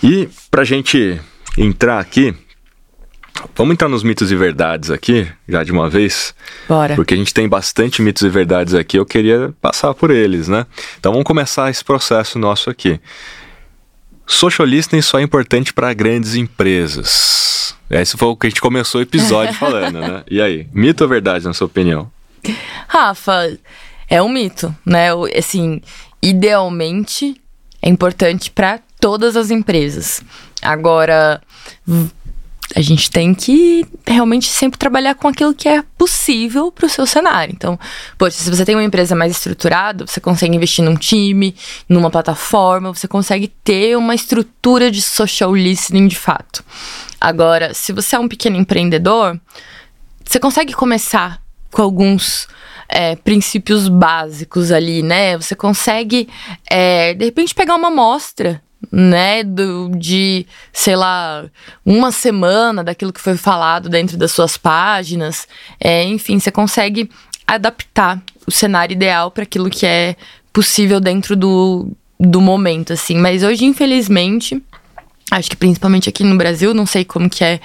E 0.02 0.30
para 0.50 0.64
gente 0.64 1.20
entrar 1.56 1.98
aqui. 1.98 2.34
Vamos 3.56 3.72
entrar 3.72 3.88
nos 3.88 4.02
mitos 4.02 4.30
e 4.30 4.36
verdades 4.36 4.90
aqui, 4.90 5.26
já 5.48 5.64
de 5.64 5.72
uma 5.72 5.88
vez? 5.88 6.34
Bora. 6.68 6.94
Porque 6.94 7.14
a 7.14 7.16
gente 7.16 7.34
tem 7.34 7.48
bastante 7.48 8.00
mitos 8.00 8.22
e 8.22 8.28
verdades 8.28 8.74
aqui, 8.74 8.98
eu 8.98 9.06
queria 9.06 9.54
passar 9.60 9.94
por 9.94 10.10
eles, 10.10 10.48
né? 10.48 10.66
Então 10.98 11.12
vamos 11.12 11.26
começar 11.26 11.70
esse 11.70 11.84
processo 11.84 12.38
nosso 12.38 12.70
aqui. 12.70 13.00
Social 14.26 14.66
listening 14.66 15.02
só 15.02 15.18
é 15.18 15.22
importante 15.22 15.72
para 15.72 15.92
grandes 15.92 16.34
empresas. 16.34 17.74
Esse 17.90 18.16
foi 18.16 18.28
o 18.28 18.36
que 18.36 18.46
a 18.46 18.50
gente 18.50 18.60
começou 18.60 19.00
o 19.00 19.02
episódio 19.02 19.54
falando, 19.58 20.00
né? 20.00 20.22
E 20.30 20.40
aí, 20.40 20.68
mito 20.72 21.04
ou 21.04 21.10
verdade, 21.10 21.44
na 21.44 21.52
sua 21.52 21.66
opinião? 21.66 22.10
Rafa, 22.88 23.58
é 24.08 24.22
um 24.22 24.28
mito, 24.28 24.74
né? 24.84 25.08
Assim, 25.36 25.80
idealmente 26.22 27.36
é 27.82 27.88
importante 27.88 28.50
para 28.50 28.80
todas 29.00 29.36
as 29.36 29.50
empresas. 29.50 30.22
Agora, 30.62 31.42
a 32.74 32.80
gente 32.80 33.10
tem 33.10 33.34
que 33.34 33.86
realmente 34.06 34.48
sempre 34.48 34.78
trabalhar 34.78 35.14
com 35.14 35.28
aquilo 35.28 35.54
que 35.54 35.68
é 35.68 35.82
possível 35.98 36.72
para 36.72 36.86
o 36.86 36.88
seu 36.88 37.06
cenário. 37.06 37.52
Então, 37.52 37.78
poxa, 38.16 38.38
se 38.38 38.50
você 38.50 38.64
tem 38.64 38.74
uma 38.74 38.84
empresa 38.84 39.14
mais 39.14 39.32
estruturada, 39.32 40.06
você 40.06 40.20
consegue 40.20 40.56
investir 40.56 40.84
num 40.84 40.96
time, 40.96 41.54
numa 41.88 42.10
plataforma, 42.10 42.94
você 42.94 43.06
consegue 43.06 43.48
ter 43.48 43.96
uma 43.96 44.14
estrutura 44.14 44.90
de 44.90 45.02
social 45.02 45.54
listening 45.54 46.08
de 46.08 46.16
fato. 46.16 46.64
Agora, 47.20 47.74
se 47.74 47.92
você 47.92 48.16
é 48.16 48.18
um 48.18 48.28
pequeno 48.28 48.56
empreendedor, 48.56 49.38
você 50.24 50.40
consegue 50.40 50.72
começar 50.72 51.42
com 51.70 51.82
alguns 51.82 52.48
é, 52.88 53.16
princípios 53.16 53.88
básicos 53.88 54.70
ali, 54.70 55.02
né? 55.02 55.36
Você 55.36 55.54
consegue, 55.54 56.28
é, 56.70 57.14
de 57.14 57.24
repente, 57.24 57.54
pegar 57.54 57.74
uma 57.74 57.88
amostra 57.88 58.62
né, 58.90 59.44
do, 59.44 59.90
de, 59.96 60.46
sei 60.72 60.96
lá, 60.96 61.44
uma 61.84 62.10
semana 62.10 62.82
daquilo 62.82 63.12
que 63.12 63.20
foi 63.20 63.36
falado 63.36 63.88
dentro 63.88 64.16
das 64.16 64.32
suas 64.32 64.56
páginas. 64.56 65.46
É, 65.80 66.04
enfim, 66.04 66.38
você 66.38 66.50
consegue 66.50 67.10
adaptar 67.46 68.22
o 68.46 68.50
cenário 68.50 68.94
ideal 68.94 69.30
para 69.30 69.42
aquilo 69.44 69.70
que 69.70 69.86
é 69.86 70.16
possível 70.52 71.00
dentro 71.00 71.36
do, 71.36 71.90
do 72.18 72.40
momento, 72.40 72.92
assim. 72.92 73.16
Mas 73.16 73.42
hoje, 73.42 73.64
infelizmente, 73.64 74.62
acho 75.30 75.50
que 75.50 75.56
principalmente 75.56 76.08
aqui 76.08 76.24
no 76.24 76.36
Brasil, 76.36 76.74
não 76.74 76.86
sei 76.86 77.04
como 77.04 77.30
que 77.30 77.44
é, 77.44 77.60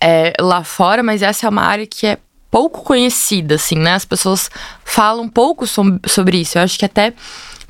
é 0.00 0.32
lá 0.40 0.64
fora, 0.64 1.02
mas 1.02 1.22
essa 1.22 1.46
é 1.46 1.50
uma 1.50 1.62
área 1.62 1.86
que 1.86 2.06
é 2.06 2.18
pouco 2.50 2.82
conhecida, 2.82 3.54
assim, 3.54 3.76
né? 3.76 3.94
As 3.94 4.04
pessoas 4.04 4.50
falam 4.84 5.28
pouco 5.28 5.64
sobre 5.66 6.40
isso. 6.40 6.58
Eu 6.58 6.62
acho 6.62 6.78
que 6.78 6.84
até 6.84 7.12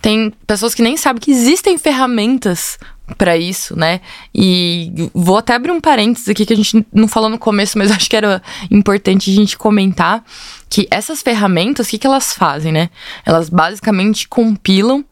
tem 0.00 0.32
pessoas 0.46 0.74
que 0.74 0.82
nem 0.82 0.96
sabem 0.96 1.20
que 1.20 1.30
existem 1.30 1.76
ferramentas 1.78 2.78
para 3.18 3.36
isso, 3.36 3.76
né? 3.76 4.00
E 4.34 5.10
vou 5.12 5.36
até 5.36 5.54
abrir 5.54 5.72
um 5.72 5.80
parênteses 5.80 6.28
aqui 6.28 6.46
que 6.46 6.52
a 6.52 6.56
gente 6.56 6.86
não 6.92 7.08
falou 7.08 7.28
no 7.28 7.38
começo, 7.38 7.76
mas 7.76 7.90
acho 7.90 8.08
que 8.08 8.16
era 8.16 8.42
importante 8.70 9.30
a 9.30 9.34
gente 9.34 9.58
comentar 9.58 10.24
que 10.68 10.86
essas 10.90 11.22
ferramentas, 11.22 11.86
o 11.86 11.90
que, 11.90 11.98
que 11.98 12.06
elas 12.06 12.32
fazem, 12.32 12.72
né? 12.72 12.90
Elas 13.24 13.48
basicamente 13.48 14.28
compilam 14.28 15.04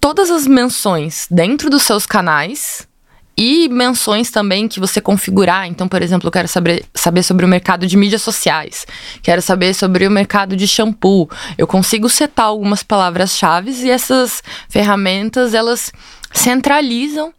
todas 0.00 0.30
as 0.30 0.46
menções 0.46 1.26
dentro 1.30 1.68
dos 1.68 1.82
seus 1.82 2.06
canais 2.06 2.88
e 3.36 3.68
menções 3.68 4.30
também 4.30 4.68
que 4.68 4.80
você 4.80 5.00
configurar. 5.00 5.66
Então, 5.66 5.88
por 5.88 6.02
exemplo, 6.02 6.28
eu 6.28 6.32
quero 6.32 6.48
saber, 6.48 6.84
saber 6.94 7.22
sobre 7.22 7.44
o 7.44 7.48
mercado 7.48 7.86
de 7.86 7.96
mídias 7.96 8.22
sociais, 8.22 8.86
quero 9.22 9.40
saber 9.40 9.74
sobre 9.74 10.06
o 10.06 10.10
mercado 10.10 10.56
de 10.56 10.66
shampoo. 10.66 11.28
Eu 11.56 11.66
consigo 11.66 12.08
setar 12.08 12.46
algumas 12.46 12.82
palavras-chave 12.82 13.70
e 13.70 13.90
essas 13.90 14.42
ferramentas 14.68 15.54
elas 15.54 15.92
centralizam 16.32 17.32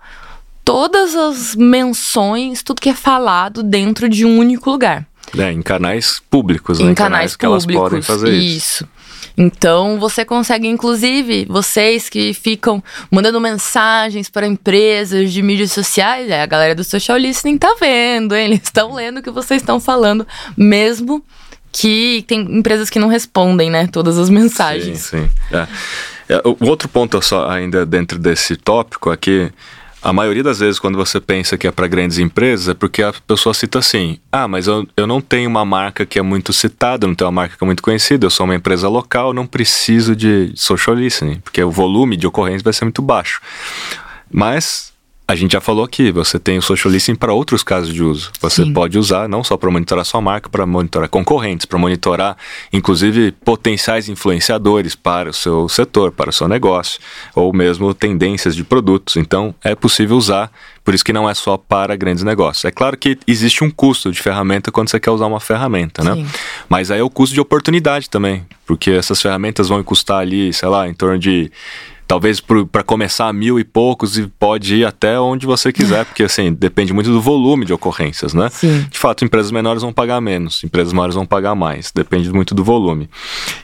todas 0.63 1.15
as 1.15 1.55
menções, 1.55 2.63
tudo 2.63 2.81
que 2.81 2.89
é 2.89 2.95
falado 2.95 3.63
dentro 3.63 4.07
de 4.07 4.25
um 4.25 4.37
único 4.37 4.69
lugar. 4.69 5.07
É, 5.37 5.51
em 5.51 5.61
canais 5.61 6.21
públicos, 6.29 6.79
né? 6.79 6.91
Em 6.91 6.95
canais, 6.95 7.35
canais 7.35 7.35
que 7.35 7.45
públicos, 7.45 7.75
elas 7.75 7.89
podem 7.89 8.01
fazer 8.01 8.33
isso. 8.33 8.83
isso. 8.83 8.89
Então, 9.37 9.99
você 9.99 10.25
consegue, 10.25 10.67
inclusive, 10.67 11.45
vocês 11.45 12.09
que 12.09 12.33
ficam 12.33 12.83
mandando 13.09 13.39
mensagens 13.39 14.29
para 14.29 14.45
empresas 14.45 15.31
de 15.31 15.41
mídias 15.41 15.71
sociais, 15.71 16.29
é, 16.29 16.41
a 16.41 16.45
galera 16.45 16.75
do 16.75 16.83
social 16.83 17.17
listening 17.17 17.57
tá 17.57 17.75
vendo, 17.79 18.35
hein? 18.35 18.45
eles 18.45 18.61
estão 18.63 18.93
lendo 18.93 19.19
o 19.19 19.23
que 19.23 19.31
vocês 19.31 19.61
estão 19.61 19.79
falando, 19.79 20.27
mesmo 20.57 21.23
que 21.71 22.25
tem 22.27 22.41
empresas 22.41 22.89
que 22.89 22.99
não 22.99 23.07
respondem, 23.07 23.69
né, 23.69 23.87
todas 23.87 24.17
as 24.17 24.29
mensagens. 24.29 24.99
Sim, 24.99 25.29
sim. 25.49 25.55
É. 25.55 25.67
É, 26.29 26.41
o 26.45 26.69
outro 26.69 26.87
ponto 26.87 27.21
só 27.21 27.49
ainda 27.49 27.85
dentro 27.85 28.17
desse 28.17 28.55
tópico 28.55 29.09
aqui 29.09 29.51
a 30.01 30.11
maioria 30.11 30.43
das 30.43 30.59
vezes, 30.59 30.79
quando 30.79 30.97
você 30.97 31.19
pensa 31.19 31.57
que 31.57 31.67
é 31.67 31.71
para 31.71 31.87
grandes 31.87 32.17
empresas, 32.17 32.69
é 32.69 32.73
porque 32.73 33.03
a 33.03 33.13
pessoa 33.25 33.53
cita 33.53 33.79
assim: 33.79 34.17
ah, 34.31 34.47
mas 34.47 34.67
eu, 34.67 34.87
eu 34.97 35.05
não 35.05 35.21
tenho 35.21 35.49
uma 35.49 35.63
marca 35.63 36.05
que 36.05 36.17
é 36.17 36.21
muito 36.21 36.51
citada, 36.51 37.05
não 37.05 37.13
tenho 37.13 37.27
uma 37.27 37.41
marca 37.41 37.55
que 37.55 37.63
é 37.63 37.65
muito 37.65 37.83
conhecida, 37.83 38.25
eu 38.25 38.29
sou 38.29 38.45
uma 38.45 38.55
empresa 38.55 38.89
local, 38.89 39.33
não 39.33 39.45
preciso 39.45 40.15
de 40.15 40.51
social 40.55 40.95
listening, 40.95 41.39
porque 41.41 41.63
o 41.63 41.69
volume 41.69 42.17
de 42.17 42.25
ocorrências 42.25 42.63
vai 42.63 42.73
ser 42.73 42.85
muito 42.85 43.01
baixo. 43.01 43.41
Mas 44.29 44.90
a 45.31 45.35
gente 45.35 45.53
já 45.53 45.61
falou 45.61 45.85
aqui, 45.85 46.11
você 46.11 46.37
tem 46.37 46.57
o 46.57 46.61
social 46.61 46.91
listening 46.91 47.15
para 47.15 47.31
outros 47.31 47.63
casos 47.63 47.93
de 47.93 48.03
uso. 48.03 48.33
Você 48.41 48.65
Sim. 48.65 48.73
pode 48.73 48.99
usar 48.99 49.29
não 49.29 49.45
só 49.45 49.55
para 49.55 49.71
monitorar 49.71 50.03
sua 50.03 50.19
marca, 50.19 50.49
para 50.49 50.65
monitorar 50.65 51.07
concorrentes, 51.07 51.65
para 51.65 51.79
monitorar, 51.79 52.35
inclusive, 52.73 53.31
potenciais 53.31 54.09
influenciadores 54.09 54.93
para 54.93 55.29
o 55.29 55.33
seu 55.33 55.69
setor, 55.69 56.11
para 56.11 56.31
o 56.31 56.33
seu 56.33 56.49
negócio, 56.49 56.99
ou 57.33 57.53
mesmo 57.53 57.93
tendências 57.93 58.53
de 58.53 58.65
produtos. 58.65 59.15
Então, 59.15 59.55
é 59.63 59.73
possível 59.73 60.17
usar, 60.17 60.51
por 60.83 60.93
isso 60.93 61.05
que 61.05 61.13
não 61.13 61.29
é 61.29 61.33
só 61.33 61.55
para 61.55 61.95
grandes 61.95 62.25
negócios. 62.25 62.65
É 62.65 62.71
claro 62.71 62.97
que 62.97 63.17
existe 63.25 63.63
um 63.63 63.71
custo 63.71 64.11
de 64.11 64.21
ferramenta 64.21 64.69
quando 64.69 64.89
você 64.89 64.99
quer 64.99 65.11
usar 65.11 65.27
uma 65.27 65.39
ferramenta, 65.39 66.03
né? 66.03 66.15
Sim. 66.15 66.27
Mas 66.67 66.91
aí 66.91 66.99
é 66.99 67.03
o 67.03 67.09
custo 67.09 67.33
de 67.33 67.39
oportunidade 67.39 68.09
também, 68.09 68.45
porque 68.65 68.91
essas 68.91 69.21
ferramentas 69.21 69.69
vão 69.69 69.81
custar 69.81 70.19
ali, 70.19 70.51
sei 70.51 70.67
lá, 70.67 70.89
em 70.89 70.93
torno 70.93 71.17
de 71.17 71.49
talvez 72.11 72.41
para 72.41 72.83
começar 72.83 73.31
mil 73.31 73.57
e 73.57 73.63
poucos 73.63 74.17
e 74.17 74.27
pode 74.27 74.75
ir 74.75 74.85
até 74.85 75.17
onde 75.17 75.45
você 75.45 75.71
quiser, 75.71 76.03
porque 76.03 76.23
assim, 76.23 76.51
depende 76.51 76.91
muito 76.91 77.09
do 77.09 77.21
volume 77.21 77.65
de 77.65 77.71
ocorrências, 77.71 78.33
né? 78.33 78.49
Sim. 78.49 78.85
De 78.89 78.99
fato, 78.99 79.23
empresas 79.23 79.49
menores 79.49 79.81
vão 79.81 79.93
pagar 79.93 80.19
menos, 80.19 80.61
empresas 80.61 80.91
maiores 80.91 81.15
vão 81.15 81.25
pagar 81.25 81.55
mais, 81.55 81.89
depende 81.89 82.29
muito 82.29 82.53
do 82.53 82.65
volume. 82.65 83.09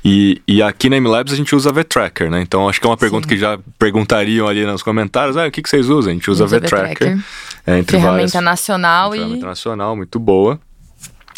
E, 0.01 0.41
e 0.47 0.63
aqui 0.63 0.89
na 0.89 0.95
MLabs 0.95 1.33
a 1.33 1.35
gente 1.35 1.53
usa 1.53 1.73
VTracker, 1.73 2.31
né? 2.31 2.41
Então 2.41 2.69
acho 2.69 2.79
que 2.79 2.87
é 2.87 2.89
uma 2.89 2.95
pergunta 2.95 3.27
Sim. 3.27 3.35
que 3.35 3.37
já 3.37 3.59
perguntariam 3.77 4.47
ali 4.47 4.65
nos 4.65 4.81
comentários, 4.81 5.35
ah, 5.35 5.47
o 5.47 5.51
que, 5.51 5.61
que 5.61 5.69
vocês 5.69 5.89
usam? 5.89 6.11
A 6.11 6.13
gente 6.13 6.31
usa, 6.31 6.45
usa 6.45 6.57
VTracker. 6.57 7.19
É, 7.65 7.79
entre 7.79 7.97
ferramenta 7.97 8.31
várias, 8.31 8.33
nacional 8.45 9.13
e... 9.13 9.17
Ferramenta 9.17 9.45
nacional, 9.45 9.93
muito 9.93 10.17
boa. 10.19 10.57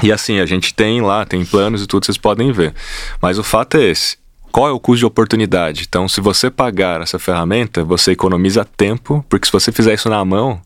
E 0.04 0.12
assim, 0.12 0.40
a 0.40 0.46
gente 0.46 0.76
tem 0.76 1.02
lá, 1.02 1.26
tem 1.26 1.44
planos 1.44 1.82
e 1.82 1.88
tudo, 1.88 2.06
vocês 2.06 2.20
podem 2.20 2.52
ver. 2.52 2.72
Mas 3.20 3.40
o 3.40 3.44
fato 3.44 3.78
é 3.78 3.86
esse 3.86 4.20
qual 4.52 4.68
é 4.68 4.72
o 4.72 4.80
custo 4.80 5.00
de 5.00 5.06
oportunidade? 5.06 5.86
Então, 5.88 6.08
se 6.08 6.22
você 6.22 6.50
pagar 6.50 7.02
essa 7.02 7.20
ferramenta, 7.20 7.84
você 7.84 8.12
economiza 8.12 8.66
tempo, 8.66 9.26
porque 9.30 9.46
se 9.46 9.52
você 9.52 9.72
fizer 9.72 9.94
isso 9.94 10.10
na 10.10 10.24
mão, 10.24 10.62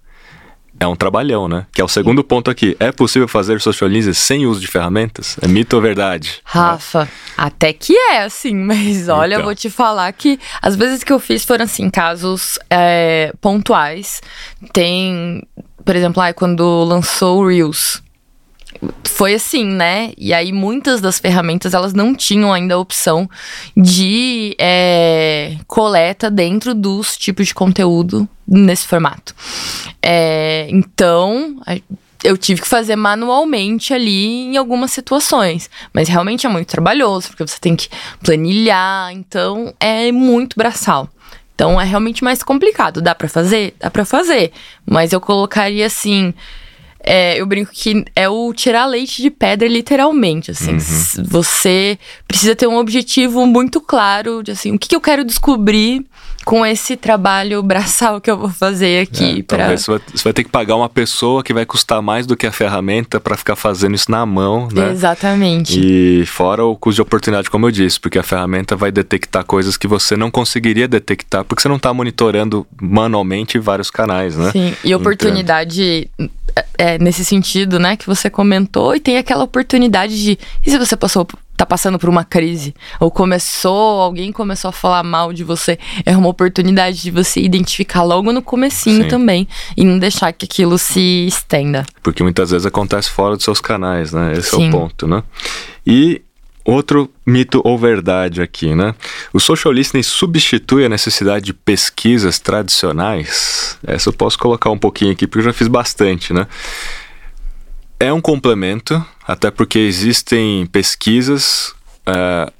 é 0.79 0.87
um 0.87 0.95
trabalhão, 0.95 1.47
né? 1.47 1.65
Que 1.71 1.81
é 1.81 1.83
o 1.83 1.87
segundo 1.87 2.23
ponto 2.23 2.49
aqui. 2.49 2.75
É 2.79 2.91
possível 2.91 3.27
fazer 3.27 3.61
socialize 3.61 4.13
sem 4.13 4.45
uso 4.45 4.59
de 4.59 4.67
ferramentas? 4.67 5.37
É 5.41 5.47
mito 5.47 5.75
ou 5.75 5.81
verdade? 5.81 6.41
Rafa, 6.43 7.09
até 7.37 7.71
que 7.71 7.95
é, 7.95 8.23
assim, 8.23 8.55
mas 8.65 9.07
olha, 9.07 9.33
então. 9.33 9.41
eu 9.41 9.45
vou 9.45 9.55
te 9.55 9.69
falar 9.69 10.11
que 10.13 10.39
as 10.61 10.75
vezes 10.75 11.03
que 11.03 11.13
eu 11.13 11.19
fiz 11.19 11.45
foram, 11.45 11.65
assim, 11.65 11.89
casos 11.89 12.59
é, 12.69 13.33
pontuais. 13.39 14.21
Tem, 14.71 15.41
por 15.85 15.95
exemplo, 15.95 16.21
ah, 16.21 16.33
quando 16.33 16.83
lançou 16.83 17.41
o 17.41 17.47
Reels 17.47 18.01
foi 19.03 19.33
assim, 19.33 19.65
né? 19.65 20.11
E 20.17 20.33
aí 20.33 20.51
muitas 20.51 21.01
das 21.01 21.19
ferramentas 21.19 21.73
elas 21.73 21.93
não 21.93 22.15
tinham 22.15 22.51
ainda 22.51 22.75
a 22.75 22.79
opção 22.79 23.29
de 23.75 24.55
é, 24.59 25.57
coleta 25.67 26.29
dentro 26.29 26.73
dos 26.73 27.17
tipos 27.17 27.47
de 27.47 27.53
conteúdo 27.53 28.27
nesse 28.47 28.87
formato. 28.87 29.35
É, 30.01 30.67
então 30.69 31.61
eu 32.23 32.37
tive 32.37 32.61
que 32.61 32.67
fazer 32.67 32.95
manualmente 32.95 33.93
ali 33.93 34.45
em 34.45 34.57
algumas 34.57 34.91
situações. 34.91 35.69
Mas 35.93 36.07
realmente 36.07 36.45
é 36.45 36.49
muito 36.49 36.69
trabalhoso, 36.69 37.27
porque 37.27 37.45
você 37.45 37.59
tem 37.59 37.75
que 37.75 37.89
planilhar, 38.23 39.11
então 39.11 39.73
é 39.79 40.11
muito 40.11 40.55
braçal. 40.55 41.09
Então 41.53 41.79
é 41.79 41.83
realmente 41.83 42.23
mais 42.23 42.41
complicado. 42.41 43.01
Dá 43.01 43.13
para 43.13 43.27
fazer? 43.27 43.75
Dá 43.79 43.91
para 43.91 44.05
fazer. 44.05 44.51
Mas 44.85 45.11
eu 45.13 45.21
colocaria 45.21 45.85
assim 45.85 46.33
é, 47.03 47.39
eu 47.39 47.45
brinco 47.45 47.71
que 47.73 48.05
é 48.15 48.29
o 48.29 48.53
tirar 48.53 48.85
leite 48.85 49.21
de 49.21 49.29
pedra, 49.29 49.67
literalmente, 49.67 50.51
assim. 50.51 50.73
Uhum. 50.73 51.25
Você 51.25 51.99
precisa 52.27 52.55
ter 52.55 52.65
um 52.65 52.77
objetivo 52.77 53.45
muito 53.45 53.81
claro 53.81 54.41
de, 54.41 54.51
assim, 54.51 54.73
o 54.73 54.79
que, 54.79 54.87
que 54.87 54.95
eu 54.95 55.01
quero 55.01 55.25
descobrir 55.25 56.05
com 56.45 56.65
esse 56.65 56.95
trabalho 56.95 57.62
braçal 57.63 58.19
que 58.19 58.29
eu 58.29 58.38
vou 58.38 58.49
fazer 58.49 59.03
aqui. 59.03 59.39
É, 59.39 59.43
pra... 59.43 59.78
você, 59.78 59.91
vai, 59.91 60.01
você 60.13 60.24
vai 60.24 60.34
ter 60.34 60.43
que 60.43 60.49
pagar 60.49 60.76
uma 60.76 60.89
pessoa 60.89 61.43
que 61.43 61.53
vai 61.53 61.65
custar 61.65 62.01
mais 62.01 62.26
do 62.26 62.36
que 62.36 62.45
a 62.45 62.51
ferramenta 62.51 63.20
para 63.20 63.38
ficar 63.38 63.55
fazendo 63.55 63.95
isso 63.95 64.11
na 64.11 64.26
mão, 64.26 64.67
né? 64.72 64.91
Exatamente. 64.91 65.80
E 65.80 66.26
fora 66.26 66.63
o 66.65 66.76
custo 66.76 66.95
de 66.95 67.01
oportunidade, 67.01 67.49
como 67.49 67.67
eu 67.67 67.72
disse, 67.72 67.99
porque 67.99 68.20
a 68.20 68.24
ferramenta 68.24 68.76
vai 68.76 68.91
detectar 68.91 69.45
coisas 69.45 69.78
que 69.78 69.88
você 69.88 70.15
não 70.15 70.30
conseguiria 70.30 70.88
detectar 70.88 71.43
porque 71.43 71.61
você 71.61 71.67
não 71.67 71.78
está 71.78 71.93
monitorando 71.93 72.65
manualmente 72.82 73.57
vários 73.59 73.89
canais, 73.89 74.36
né? 74.36 74.51
Sim, 74.51 74.74
e 74.84 74.93
oportunidade 74.93 76.09
é, 76.78 76.97
nesse 76.99 77.24
sentido, 77.26 77.80
né, 77.80 77.95
que 77.95 78.05
você 78.05 78.30
comentou, 78.30 78.95
e 78.95 78.99
tem 78.99 79.17
aquela 79.17 79.43
oportunidade 79.43 80.22
de. 80.22 80.39
E 80.65 80.72
se 80.72 80.78
você 80.78 80.95
passou 80.95 81.28
tá 81.64 81.66
passando 81.66 81.97
por 81.97 82.09
uma 82.09 82.24
crise, 82.24 82.74
ou 82.99 83.09
começou, 83.09 84.01
alguém 84.01 84.32
começou 84.32 84.70
a 84.70 84.72
falar 84.72 85.03
mal 85.03 85.34
de 85.34 85.43
você, 85.43 85.78
é 86.05 86.16
uma 86.16 86.30
oportunidade 86.30 87.01
de 87.01 87.11
você 87.11 87.39
identificar 87.39 88.03
logo 88.03 88.32
no 88.32 88.41
comecinho 88.41 89.03
Sim. 89.03 89.09
também 89.09 89.47
e 89.76 89.84
não 89.84 89.97
deixar 89.97 90.32
que 90.34 90.45
aquilo 90.45 90.78
se 90.78 91.26
estenda. 91.28 91.86
Porque 92.01 92.24
muitas 92.24 92.51
vezes 92.51 92.66
acontece 92.66 93.09
fora 93.09 93.36
dos 93.36 93.43
seus 93.43 93.61
canais, 93.61 94.11
né? 94.11 94.34
Esse 94.34 94.51
Sim. 94.51 94.66
é 94.66 94.70
o 94.70 94.72
ponto, 94.72 95.07
né? 95.07 95.24
E 95.86 96.22
Outro 96.66 97.11
mito 97.26 97.61
ou 97.66 97.78
verdade 97.78 98.41
aqui, 98.41 98.74
né? 98.74 98.95
O 99.34 99.39
social 99.39 99.74
listening 99.74 100.01
substitui 100.01 100.86
a 100.86 100.89
necessidade 100.89 101.43
de 101.43 101.53
pesquisas 101.53 102.39
tradicionais? 102.39 103.78
Essa 103.86 104.07
eu 104.07 104.14
posso 104.14 104.39
colocar 104.39 104.70
um 104.70 104.78
pouquinho 104.78 105.11
aqui, 105.11 105.28
porque 105.28 105.39
eu 105.39 105.43
já 105.43 105.51
fiz 105.51 105.68
bastante, 105.68 106.32
né? 106.32 106.47
É 107.99 108.14
um 108.14 108.22
complemento, 108.22 109.05
até 109.28 109.49
porque 109.49 109.80
existem 109.80 110.65
pesquisas 110.65 111.74
uh, 112.07 112.51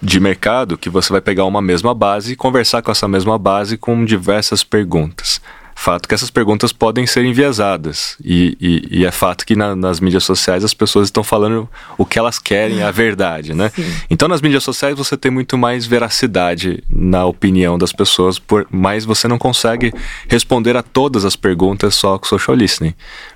de 0.00 0.18
mercado 0.18 0.78
que 0.78 0.88
você 0.88 1.12
vai 1.12 1.20
pegar 1.20 1.44
uma 1.44 1.60
mesma 1.60 1.94
base 1.94 2.32
e 2.32 2.36
conversar 2.36 2.82
com 2.82 2.90
essa 2.90 3.06
mesma 3.06 3.38
base 3.38 3.76
com 3.76 4.04
diversas 4.04 4.64
perguntas. 4.64 5.40
Fato 5.82 6.06
que 6.06 6.14
essas 6.14 6.28
perguntas 6.28 6.74
podem 6.74 7.06
ser 7.06 7.24
enviesadas. 7.24 8.14
E, 8.22 8.54
e, 8.60 8.98
e 8.98 9.06
é 9.06 9.10
fato 9.10 9.46
que 9.46 9.56
na, 9.56 9.74
nas 9.74 9.98
mídias 9.98 10.24
sociais 10.24 10.62
as 10.62 10.74
pessoas 10.74 11.06
estão 11.06 11.24
falando 11.24 11.66
o 11.96 12.04
que 12.04 12.18
elas 12.18 12.38
querem, 12.38 12.82
a 12.82 12.90
verdade, 12.90 13.54
né? 13.54 13.72
Sim. 13.74 13.90
Então 14.10 14.28
nas 14.28 14.42
mídias 14.42 14.62
sociais 14.62 14.94
você 14.94 15.16
tem 15.16 15.30
muito 15.30 15.56
mais 15.56 15.86
veracidade 15.86 16.84
na 16.86 17.24
opinião 17.24 17.78
das 17.78 17.94
pessoas, 17.94 18.38
por, 18.38 18.66
mas 18.70 19.06
você 19.06 19.26
não 19.26 19.38
consegue 19.38 19.90
responder 20.28 20.76
a 20.76 20.82
todas 20.82 21.24
as 21.24 21.34
perguntas 21.34 21.94
só 21.94 22.18
com 22.18 22.26
social 22.26 22.54
listening. 22.54 22.92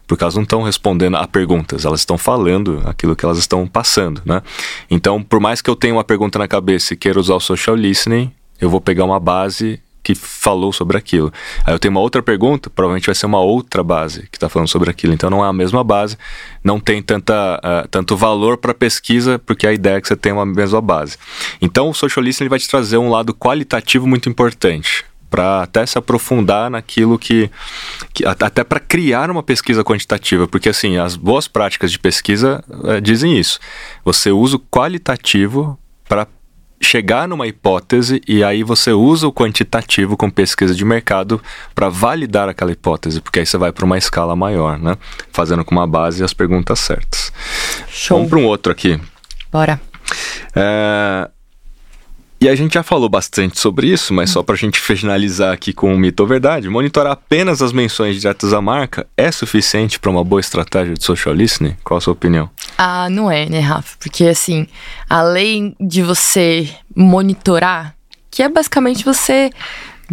Porque 0.07 0.23
elas 0.23 0.35
não 0.35 0.43
estão 0.43 0.63
respondendo 0.63 1.17
a 1.17 1.27
perguntas, 1.27 1.87
elas 1.87 2.01
estão 2.01 2.19
falando 2.19 2.83
aquilo 2.85 3.17
que 3.17 3.25
elas 3.25 3.39
estão 3.39 3.67
passando, 3.67 4.21
né? 4.23 4.43
Então, 4.91 5.23
por 5.23 5.41
mais 5.41 5.63
que 5.63 5.71
eu 5.71 5.75
tenha 5.75 5.95
uma 5.95 6.05
pergunta 6.05 6.39
na 6.39 6.47
cabeça 6.47 6.93
e 6.93 6.97
queira 6.99 7.19
usar 7.19 7.37
o 7.37 7.41
social 7.41 7.75
listening, 7.75 8.31
eu 8.61 8.69
vou 8.69 8.83
pegar 8.83 9.07
uma 9.07 9.19
base 9.19 9.81
que 10.05 10.15
falou 10.15 10.71
sobre 10.71 10.99
aquilo. 10.99 11.33
Aí 11.65 11.75
eu 11.75 11.79
tenho 11.79 11.91
uma 11.91 12.01
outra 12.01 12.23
pergunta, 12.23 12.69
provavelmente 12.69 13.07
vai 13.07 13.15
ser 13.15 13.25
uma 13.25 13.41
outra 13.41 13.83
base 13.83 14.29
que 14.31 14.37
está 14.37 14.51
falando 14.51 14.69
sobre 14.69 14.91
aquilo. 14.91 15.15
Então 15.15 15.31
não 15.31 15.43
é 15.43 15.49
a 15.49 15.53
mesma 15.53 15.83
base, 15.83 16.19
não 16.63 16.79
tem 16.79 17.03
tanta, 17.03 17.59
uh, 17.59 17.89
tanto 17.89 18.15
valor 18.15 18.59
para 18.59 18.75
pesquisa, 18.75 19.39
porque 19.39 19.67
a 19.67 19.73
ideia 19.73 19.97
é 19.97 20.01
que 20.01 20.07
você 20.07 20.15
tem 20.15 20.31
uma 20.31 20.45
mesma 20.45 20.81
base. 20.83 21.17
Então 21.61 21.89
o 21.89 21.95
social 21.95 22.23
listening 22.23 22.51
vai 22.51 22.59
te 22.59 22.69
trazer 22.69 22.99
um 22.99 23.09
lado 23.09 23.33
qualitativo 23.35 24.07
muito 24.07 24.29
importante 24.29 25.07
para 25.31 25.63
até 25.63 25.85
se 25.85 25.99
aprofundar 25.99 26.71
naquilo 26.71 27.19
que, 27.19 27.51
que 28.13 28.25
até 28.25 28.63
para 28.63 28.79
criar 28.79 29.31
uma 29.31 29.43
pesquisa 29.43 29.83
quantitativa, 29.83 30.47
porque 30.47 30.69
assim 30.69 30.99
as 30.99 31.17
boas 31.17 31.49
práticas 31.49 31.91
de 31.91 31.99
pesquisa 31.99 32.63
uh, 32.69 33.01
dizem 33.01 33.37
isso. 33.39 33.59
Você 34.05 34.31
usa 34.31 34.57
o 34.57 34.61
qualitativo 34.61 35.79
para 36.07 36.27
chegar 36.85 37.27
numa 37.27 37.47
hipótese 37.47 38.21
e 38.29 38.45
aí 38.45 38.63
você 38.63 38.93
usa 38.93 39.27
o 39.27 39.33
quantitativo 39.33 40.17
com 40.17 40.31
pesquisa 40.31 40.75
de 40.75 40.85
mercado 40.85 41.43
para 41.75 41.89
validar 41.89 42.49
aquela 42.49 42.71
hipótese, 42.71 43.21
porque 43.21 43.41
aí 43.41 43.47
você 43.47 43.59
vai 43.59 43.73
para 43.73 43.85
uma 43.85 43.99
escala 43.99 44.37
maior, 44.37 44.79
né? 44.79 44.97
Fazendo 45.33 45.65
com 45.65 45.75
uma 45.75 45.87
base 45.87 46.23
as 46.23 46.33
perguntas 46.33 46.79
certas. 46.79 47.33
Show. 47.89 48.19
Vamos 48.19 48.31
para 48.31 48.39
um 48.39 48.45
outro 48.45 48.71
aqui. 48.71 49.01
Bora. 49.51 49.81
É, 50.55 51.31
e 52.45 52.49
a 52.49 52.55
gente 52.55 52.75
já 52.75 52.83
falou 52.83 53.09
bastante 53.09 53.59
sobre 53.59 53.87
isso, 53.87 54.13
mas 54.13 54.29
só 54.29 54.43
para 54.43 54.55
a 54.55 54.59
gente 54.59 54.79
finalizar 54.79 55.51
aqui 55.51 55.73
com 55.73 55.95
o 55.95 55.99
mito 55.99 56.23
ou 56.23 56.29
verdade, 56.29 56.69
monitorar 56.69 57.15
apenas 57.15 57.63
as 57.63 57.73
menções 57.73 58.21
diretas 58.21 58.53
à 58.53 58.61
marca 58.61 59.07
é 59.17 59.33
suficiente 59.33 59.99
para 59.99 60.11
uma 60.11 60.23
boa 60.23 60.41
estratégia 60.41 60.93
de 60.93 61.03
social 61.03 61.35
listening? 61.35 61.75
Qual 61.83 61.97
a 61.97 62.01
sua 62.03 62.13
opinião? 62.13 62.51
Ah, 62.77 63.09
não 63.09 63.31
é, 63.31 63.49
né, 63.49 63.61
Rafa? 63.61 63.97
Porque 63.99 64.25
assim, 64.27 64.67
além 65.09 65.75
de 65.81 66.03
você 66.03 66.69
monitorar, 66.95 67.95
que 68.31 68.43
é 68.43 68.49
basicamente 68.51 69.07
você 69.07 69.49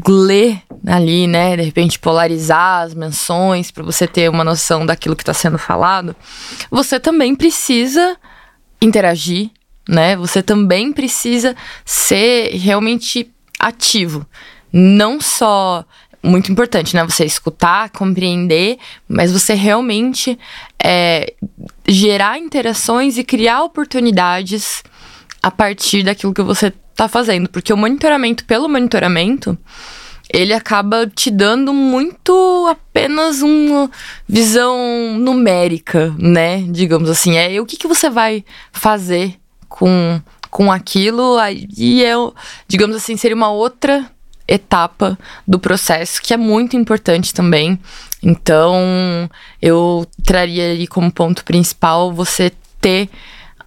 ler 0.08 0.62
ali, 0.88 1.28
né, 1.28 1.58
de 1.58 1.64
repente 1.64 2.00
polarizar 2.00 2.84
as 2.84 2.94
menções 2.94 3.72
para 3.72 3.84
você 3.84 4.08
ter 4.08 4.30
uma 4.30 4.46
noção 4.46 4.86
daquilo 4.86 5.18
que 5.18 5.24
está 5.24 5.34
sendo 5.34 5.58
falado, 5.58 6.16
você 6.70 6.98
também 6.98 7.36
precisa 7.36 8.16
interagir, 8.82 9.50
né? 9.92 10.16
Você 10.16 10.42
também 10.42 10.94
precisa 10.94 11.54
ser 11.84 12.56
realmente 12.56 13.30
ativo. 13.60 14.26
Não 14.72 15.20
só 15.20 15.84
muito 16.24 16.50
importante, 16.50 16.96
né? 16.96 17.04
Você 17.04 17.26
escutar, 17.26 17.90
compreender, 17.90 18.78
mas 19.06 19.34
você 19.34 19.54
realmente 19.54 20.40
é, 20.82 21.34
gerar 21.86 22.40
interações 22.40 23.18
e 23.18 23.24
criar 23.24 23.64
oportunidades 23.64 24.82
a 25.44 25.52
partir 25.52 26.04
daquilo 26.04 26.34
que 26.34 26.42
você 26.42 26.72
está 26.92 27.10
fazendo. 27.10 27.50
Porque 27.50 27.74
o 27.74 27.78
monitoramento 27.78 28.46
pelo 28.46 28.70
monitoramento, 28.70 29.58
ele 30.32 30.54
acaba 30.54 31.06
te 31.06 31.30
dando 31.30 31.74
muito 31.74 32.66
apenas 32.70 33.42
uma 33.42 33.92
visão 34.26 35.20
numérica, 35.20 36.16
né? 36.18 36.64
Digamos 36.70 37.10
assim. 37.10 37.36
É 37.36 37.60
o 37.60 37.66
que, 37.66 37.76
que 37.76 37.88
você 37.88 38.10
vai 38.10 38.46
fazer 38.72 39.41
com, 39.72 40.22
com 40.50 40.72
aquilo, 40.72 41.38
aí 41.38 42.04
é, 42.04 42.14
digamos 42.68 42.96
assim, 42.96 43.16
seria 43.16 43.36
uma 43.36 43.50
outra 43.50 44.06
etapa 44.48 45.18
do 45.48 45.58
processo 45.58 46.22
que 46.22 46.34
é 46.34 46.38
muito 46.38 46.76
importante 46.76 47.34
também. 47.34 47.80
Então, 48.22 49.30
eu 49.62 50.06
traria 50.26 50.72
ali 50.72 50.86
como 50.86 51.12
ponto 51.12 51.46
principal 51.46 52.12
você 52.12 52.52
ter, 52.82 53.10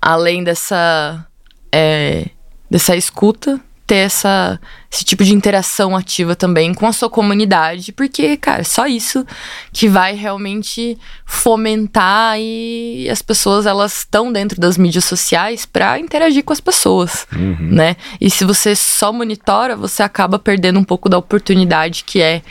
além 0.00 0.44
dessa, 0.44 1.26
é, 1.72 2.26
dessa 2.70 2.94
escuta, 2.94 3.58
ter 3.86 3.96
essa, 3.96 4.58
esse 4.90 5.04
tipo 5.04 5.22
de 5.22 5.34
interação 5.34 5.94
ativa 5.94 6.34
também 6.34 6.72
com 6.72 6.86
a 6.86 6.92
sua 6.92 7.10
comunidade, 7.10 7.92
porque, 7.92 8.36
cara, 8.36 8.62
é 8.62 8.64
só 8.64 8.86
isso 8.86 9.26
que 9.72 9.88
vai 9.88 10.14
realmente 10.14 10.96
fomentar 11.26 12.38
e 12.38 13.08
as 13.10 13.20
pessoas 13.20 13.66
elas 13.66 13.98
estão 13.98 14.32
dentro 14.32 14.58
das 14.58 14.78
mídias 14.78 15.04
sociais 15.04 15.66
para 15.66 15.98
interagir 15.98 16.42
com 16.44 16.52
as 16.52 16.60
pessoas, 16.60 17.26
uhum. 17.32 17.56
né? 17.60 17.96
E 18.20 18.30
se 18.30 18.44
você 18.44 18.74
só 18.74 19.12
monitora, 19.12 19.76
você 19.76 20.02
acaba 20.02 20.38
perdendo 20.38 20.78
um 20.78 20.84
pouco 20.84 21.08
da 21.08 21.18
oportunidade 21.18 22.04
que 22.04 22.22
é 22.22 22.42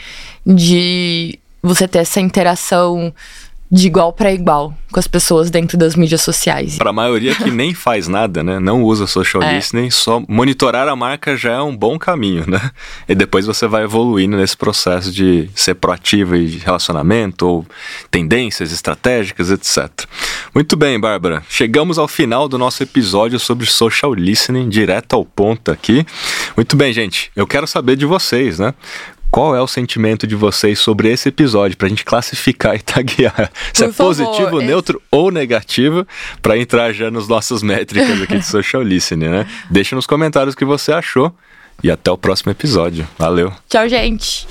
de 0.46 1.38
você 1.62 1.88
ter 1.88 2.00
essa 2.00 2.20
interação 2.20 3.12
de 3.70 3.86
igual 3.86 4.12
para 4.12 4.32
igual 4.32 4.74
com 4.92 5.00
as 5.00 5.08
pessoas 5.08 5.50
dentro 5.50 5.76
das 5.76 5.96
mídias 5.96 6.20
sociais. 6.20 6.78
Para 6.78 6.90
a 6.90 6.92
maioria 6.92 7.34
que 7.34 7.50
nem 7.50 7.74
faz 7.74 8.06
nada, 8.06 8.44
né? 8.44 8.60
Não 8.60 8.84
usa 8.84 9.08
social 9.08 9.42
é. 9.42 9.56
listening, 9.56 9.90
só 9.90 10.22
monitorar 10.28 10.86
a 10.86 10.94
marca 10.94 11.36
já 11.36 11.54
é 11.54 11.60
um 11.60 11.76
bom 11.76 11.98
caminho, 11.98 12.44
né? 12.46 12.70
E 13.08 13.14
depois 13.14 13.44
você 13.44 13.66
vai 13.66 13.82
evoluindo 13.82 14.36
nesse 14.36 14.56
processo 14.56 15.10
de 15.10 15.50
ser 15.52 15.74
proativo 15.74 16.36
e 16.36 16.58
relacionamento 16.58 17.44
ou 17.44 17.66
tendências 18.08 18.70
estratégicas, 18.70 19.50
etc. 19.50 19.88
Muito 20.54 20.76
bem, 20.76 21.00
Bárbara. 21.00 21.42
Chegamos 21.48 21.98
ao 21.98 22.06
final 22.06 22.48
do 22.48 22.56
nosso 22.56 22.80
episódio 22.84 23.40
sobre 23.40 23.66
social 23.66 24.14
listening, 24.14 24.68
direto 24.68 25.16
ao 25.16 25.24
ponto 25.24 25.72
aqui. 25.72 26.06
Muito 26.56 26.76
bem, 26.76 26.92
gente. 26.92 27.32
Eu 27.34 27.48
quero 27.48 27.66
saber 27.66 27.96
de 27.96 28.06
vocês, 28.06 28.60
né? 28.60 28.72
Qual 29.34 29.56
é 29.56 29.60
o 29.60 29.66
sentimento 29.66 30.28
de 30.28 30.36
vocês 30.36 30.78
sobre 30.78 31.10
esse 31.10 31.28
episódio, 31.28 31.76
para 31.76 31.86
a 31.86 31.88
gente 31.88 32.04
classificar 32.04 32.76
e 32.76 32.78
taguear 32.78 33.50
se 33.72 33.84
é 33.84 33.88
positivo, 33.88 34.58
esse... 34.58 34.66
neutro 34.68 35.02
ou 35.10 35.28
negativo, 35.32 36.06
para 36.40 36.56
entrar 36.56 36.92
já 36.92 37.10
nas 37.10 37.26
nossas 37.26 37.60
métricas 37.60 38.22
aqui 38.22 38.38
de 38.38 38.46
social 38.46 38.80
listening, 38.80 39.26
né? 39.26 39.46
Deixa 39.68 39.96
nos 39.96 40.06
comentários 40.06 40.54
o 40.54 40.56
que 40.56 40.64
você 40.64 40.92
achou 40.92 41.34
e 41.82 41.90
até 41.90 42.12
o 42.12 42.16
próximo 42.16 42.52
episódio. 42.52 43.08
Valeu. 43.18 43.52
Tchau, 43.68 43.88
gente. 43.88 44.46